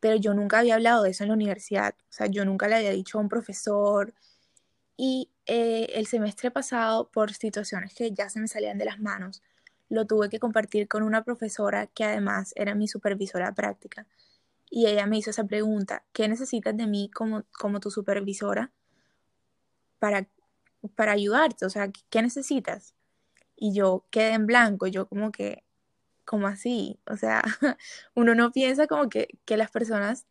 pero 0.00 0.16
yo 0.16 0.34
nunca 0.34 0.58
había 0.60 0.74
hablado 0.74 1.04
de 1.04 1.10
eso 1.10 1.24
en 1.24 1.28
la 1.28 1.34
universidad, 1.34 1.94
o 2.08 2.12
sea, 2.12 2.26
yo 2.26 2.44
nunca 2.44 2.68
le 2.68 2.76
había 2.76 2.90
dicho 2.90 3.18
a 3.18 3.20
un 3.20 3.28
profesor 3.28 4.14
y 4.96 5.30
eh, 5.46 5.92
el 5.94 6.06
semestre 6.06 6.50
pasado, 6.50 7.08
por 7.10 7.32
situaciones 7.32 7.94
que 7.94 8.12
ya 8.12 8.28
se 8.28 8.40
me 8.40 8.48
salían 8.48 8.78
de 8.78 8.84
las 8.84 9.00
manos, 9.00 9.42
lo 9.88 10.06
tuve 10.06 10.28
que 10.30 10.38
compartir 10.38 10.88
con 10.88 11.02
una 11.02 11.24
profesora 11.24 11.86
que 11.86 12.04
además 12.04 12.52
era 12.56 12.74
mi 12.74 12.86
supervisora 12.88 13.52
práctica. 13.54 14.06
Y 14.70 14.86
ella 14.86 15.06
me 15.06 15.18
hizo 15.18 15.30
esa 15.30 15.44
pregunta, 15.44 16.04
¿qué 16.12 16.28
necesitas 16.28 16.76
de 16.76 16.86
mí 16.86 17.10
como, 17.10 17.44
como 17.52 17.80
tu 17.80 17.90
supervisora 17.90 18.70
para, 19.98 20.28
para 20.94 21.12
ayudarte? 21.12 21.66
O 21.66 21.70
sea, 21.70 21.90
¿qué 22.10 22.22
necesitas? 22.22 22.94
Y 23.56 23.74
yo 23.74 24.04
quedé 24.10 24.34
en 24.34 24.46
blanco, 24.46 24.86
yo 24.86 25.06
como 25.08 25.32
que, 25.32 25.64
como 26.30 26.46
así? 26.46 27.00
O 27.10 27.16
sea, 27.16 27.42
uno 28.14 28.36
no 28.36 28.52
piensa 28.52 28.86
como 28.86 29.08
que, 29.08 29.28
las 29.48 29.70
personas, 29.72 30.26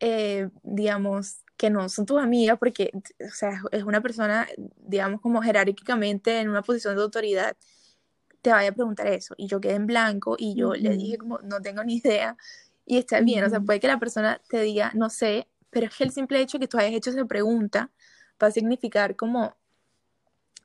eh, 0.00 0.48
digamos, 0.62 1.44
que 1.58 1.68
no 1.68 1.90
son 1.90 2.06
tus 2.06 2.18
amigas, 2.22 2.58
porque, 2.58 2.90
o 2.94 3.34
sea, 3.34 3.60
es 3.70 3.82
una 3.82 4.00
persona, 4.00 4.48
digamos, 4.78 5.20
como 5.20 5.42
jerárquicamente 5.42 6.40
en 6.40 6.48
una 6.48 6.62
posición 6.62 6.96
de 6.96 7.02
autoridad, 7.02 7.54
te 8.40 8.50
vaya 8.50 8.70
a 8.70 8.72
preguntar 8.72 9.08
eso. 9.08 9.34
Y 9.36 9.46
yo 9.46 9.60
quedé 9.60 9.74
en 9.74 9.86
blanco 9.86 10.36
y 10.38 10.54
yo 10.54 10.72
le 10.74 10.96
dije 10.96 11.18
como, 11.18 11.38
no 11.40 11.60
tengo 11.60 11.84
ni 11.84 11.96
idea. 11.96 12.38
Y 12.86 12.96
está 12.98 13.20
bien, 13.20 13.44
o 13.44 13.50
sea, 13.50 13.60
puede 13.60 13.78
que 13.80 13.88
la 13.88 13.98
persona 13.98 14.40
te 14.48 14.62
diga, 14.62 14.90
no 14.94 15.10
sé, 15.10 15.48
pero 15.70 15.86
es 15.86 15.94
que 15.96 16.04
el 16.04 16.12
simple 16.12 16.40
hecho 16.40 16.58
que 16.58 16.68
tú 16.68 16.78
hayas 16.78 16.94
hecho 16.94 17.10
esa 17.10 17.26
pregunta 17.26 17.90
va 18.42 18.48
a 18.48 18.50
significar 18.52 19.16
como 19.16 19.54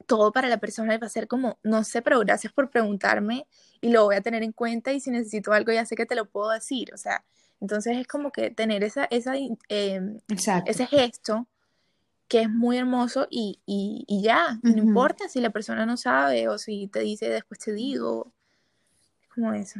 todo 0.06 0.32
para 0.32 0.48
la 0.48 0.58
persona 0.58 0.98
va 0.98 1.08
a 1.08 1.10
ser 1.10 1.28
como, 1.28 1.60
no 1.64 1.84
sé, 1.84 2.02
pero 2.02 2.20
gracias 2.20 2.54
por 2.54 2.70
preguntarme 2.70 3.48
y 3.82 3.90
lo 3.90 4.06
voy 4.06 4.16
a 4.16 4.22
tener 4.22 4.44
en 4.44 4.52
cuenta 4.52 4.94
y 4.94 5.00
si 5.00 5.12
necesito 5.12 5.54
algo 5.54 5.72
ya 5.72 5.86
sé 5.86 5.96
que 5.96 6.06
te 6.06 6.16
lo 6.16 6.26
puedo 6.26 6.50
decir, 6.52 6.94
o 6.94 6.98
sea, 6.98 7.24
entonces 7.62 7.98
es 7.98 8.08
como 8.08 8.32
que 8.32 8.52
tener 8.52 8.84
esa, 8.84 9.06
esa, 9.06 9.36
em, 9.70 10.20
ese 10.66 10.88
gesto 10.88 11.48
que 12.28 12.42
es 12.42 12.50
muy 12.50 12.78
hermoso 12.78 13.28
y, 13.30 13.60
ya, 14.08 14.60
no 14.64 14.78
importa 14.78 15.30
si 15.30 15.40
la 15.40 15.52
persona 15.52 15.86
no 15.86 15.98
sabe 15.98 16.48
o 16.48 16.58
si 16.58 16.88
te 16.88 17.02
dice 17.02 17.30
después 17.30 17.60
te 17.60 17.74
digo, 17.74 18.32
es 19.22 19.28
como 19.30 19.54
eso. 19.54 19.80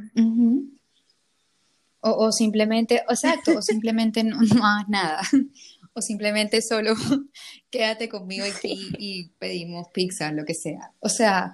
o, 2.02 2.32
simplemente, 2.32 3.04
exacto, 3.10 3.58
o 3.58 3.62
simplemente 3.62 4.24
no, 4.24 4.40
no 4.42 4.66
hagas 4.66 4.90
nada 4.90 5.22
o 5.96 6.02
simplemente 6.02 6.62
solo 6.62 6.94
quédate 7.72 8.10
conmigo 8.10 8.46
y, 8.64 8.96
y, 9.00 9.30
pedimos 9.40 9.88
pizza, 9.94 10.32
lo 10.32 10.46
que 10.46 10.54
sea. 10.54 10.92
O 11.00 11.10
sea, 11.10 11.54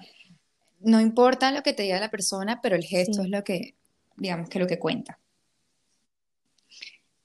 no 0.79 0.99
importa 0.99 1.51
lo 1.51 1.61
que 1.61 1.73
te 1.73 1.83
diga 1.83 1.99
la 1.99 2.09
persona, 2.09 2.59
pero 2.61 2.75
el 2.75 2.83
gesto 2.83 3.21
es 3.21 3.29
lo 3.29 3.43
que, 3.43 3.75
digamos 4.17 4.49
que 4.49 4.59
lo 4.59 4.67
que 4.67 4.79
cuenta. 4.79 5.19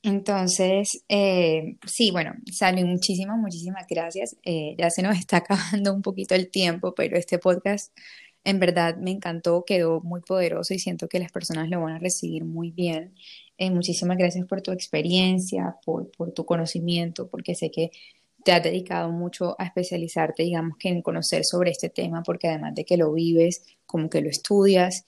Entonces, 0.03 1.03
eh, 1.09 1.79
sí, 1.85 2.11
bueno, 2.13 2.35
Sally, 2.53 2.85
muchísimas, 2.85 3.39
muchísimas 3.39 3.87
gracias. 3.89 4.37
Eh, 4.45 4.77
ya 4.79 4.91
se 4.91 5.03
nos 5.03 5.19
está 5.19 5.39
acabando 5.39 5.93
un 5.93 6.03
poquito 6.03 6.35
el 6.35 6.51
tiempo, 6.51 6.95
pero 6.95 7.17
este 7.17 7.39
podcast 7.39 7.93
en 8.45 8.61
verdad 8.61 8.97
me 8.99 9.11
encantó, 9.11 9.65
quedó 9.67 10.01
muy 10.03 10.21
poderoso 10.21 10.73
y 10.73 10.79
siento 10.79 11.09
que 11.09 11.19
las 11.19 11.33
personas 11.33 11.69
lo 11.69 11.81
van 11.81 11.95
a 11.95 11.99
recibir 11.99 12.45
muy 12.45 12.71
bien. 12.71 13.15
Eh, 13.59 13.71
muchísimas 13.71 14.19
gracias 14.19 14.47
por 14.47 14.61
tu 14.61 14.71
experiencia, 14.73 15.77
por, 15.85 16.11
tu 16.35 16.45
conocimiento, 16.45 17.29
porque 17.29 17.55
sé 17.55 17.71
que 17.71 17.91
te 18.45 18.53
has 18.53 18.63
dedicado 18.63 19.11
mucho 19.11 19.57
a 19.59 19.65
especializarte, 19.65 20.43
digamos 20.43 20.77
que 20.79 20.89
en 20.91 21.03
conocer 21.03 21.45
sobre 21.45 21.71
este 21.71 21.89
tema, 21.89 22.23
porque 22.23 22.49
además 22.49 22.75
de 22.75 22.85
que 22.85 22.97
lo 22.97 23.13
vives, 23.13 23.65
como 23.87 24.11
que 24.11 24.21
lo 24.21 24.29
estudias. 24.29 25.05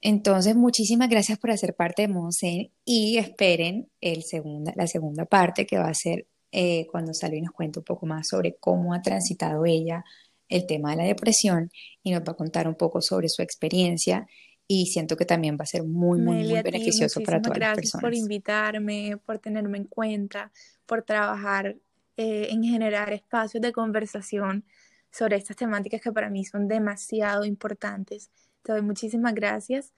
Entonces, 0.00 0.56
muchísimas 0.56 1.08
gracias 1.08 1.38
por 1.38 1.52
hacer 1.52 1.74
parte 1.74 2.02
de 2.02 2.08
Monsen 2.08 2.70
y 2.84 3.18
esperen 3.18 3.88
el 4.00 4.24
segunda, 4.24 4.72
la 4.76 4.86
segunda 4.88 5.24
parte 5.26 5.64
que 5.66 5.78
va 5.78 5.88
a 5.88 5.94
ser 5.94 6.26
eh, 6.50 6.86
cuando 6.90 7.14
salga 7.14 7.36
y 7.36 7.42
nos 7.42 7.52
cuente 7.52 7.78
un 7.78 7.84
poco 7.84 8.06
más 8.06 8.28
sobre 8.28 8.56
cómo 8.56 8.92
ha 8.92 9.00
transitado 9.02 9.64
ella 9.64 10.04
el 10.48 10.66
tema 10.66 10.90
de 10.90 10.96
la 10.96 11.04
depresión 11.04 11.70
y 12.02 12.10
nos 12.10 12.22
va 12.22 12.32
a 12.32 12.36
contar 12.36 12.68
un 12.68 12.74
poco 12.74 13.00
sobre 13.00 13.28
su 13.28 13.42
experiencia 13.42 14.26
y 14.74 14.86
siento 14.86 15.18
que 15.18 15.26
también 15.26 15.58
va 15.60 15.64
a 15.64 15.66
ser 15.66 15.84
muy, 15.84 16.18
muy, 16.18 16.48
muy 16.48 16.62
beneficioso 16.62 17.20
para 17.20 17.42
todas 17.42 17.58
las 17.58 17.74
personas. 17.74 17.92
Gracias 17.92 18.00
por 18.00 18.14
invitarme, 18.14 19.18
por 19.26 19.38
tenerme 19.38 19.76
en 19.76 19.84
cuenta, 19.84 20.50
por 20.86 21.02
trabajar 21.02 21.76
eh, 22.16 22.48
en 22.48 22.64
generar 22.64 23.12
espacios 23.12 23.60
de 23.60 23.70
conversación 23.70 24.64
sobre 25.10 25.36
estas 25.36 25.56
temáticas 25.56 26.00
que 26.00 26.10
para 26.10 26.30
mí 26.30 26.46
son 26.46 26.68
demasiado 26.68 27.44
importantes. 27.44 28.30
Te 28.62 28.72
doy 28.72 28.80
muchísimas 28.80 29.34
gracias 29.34 29.92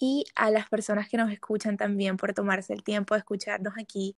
y 0.00 0.24
a 0.34 0.50
las 0.50 0.68
personas 0.68 1.08
que 1.08 1.16
nos 1.16 1.30
escuchan 1.30 1.76
también 1.76 2.16
por 2.16 2.34
tomarse 2.34 2.72
el 2.72 2.82
tiempo 2.82 3.14
de 3.14 3.20
escucharnos 3.20 3.74
aquí. 3.78 4.16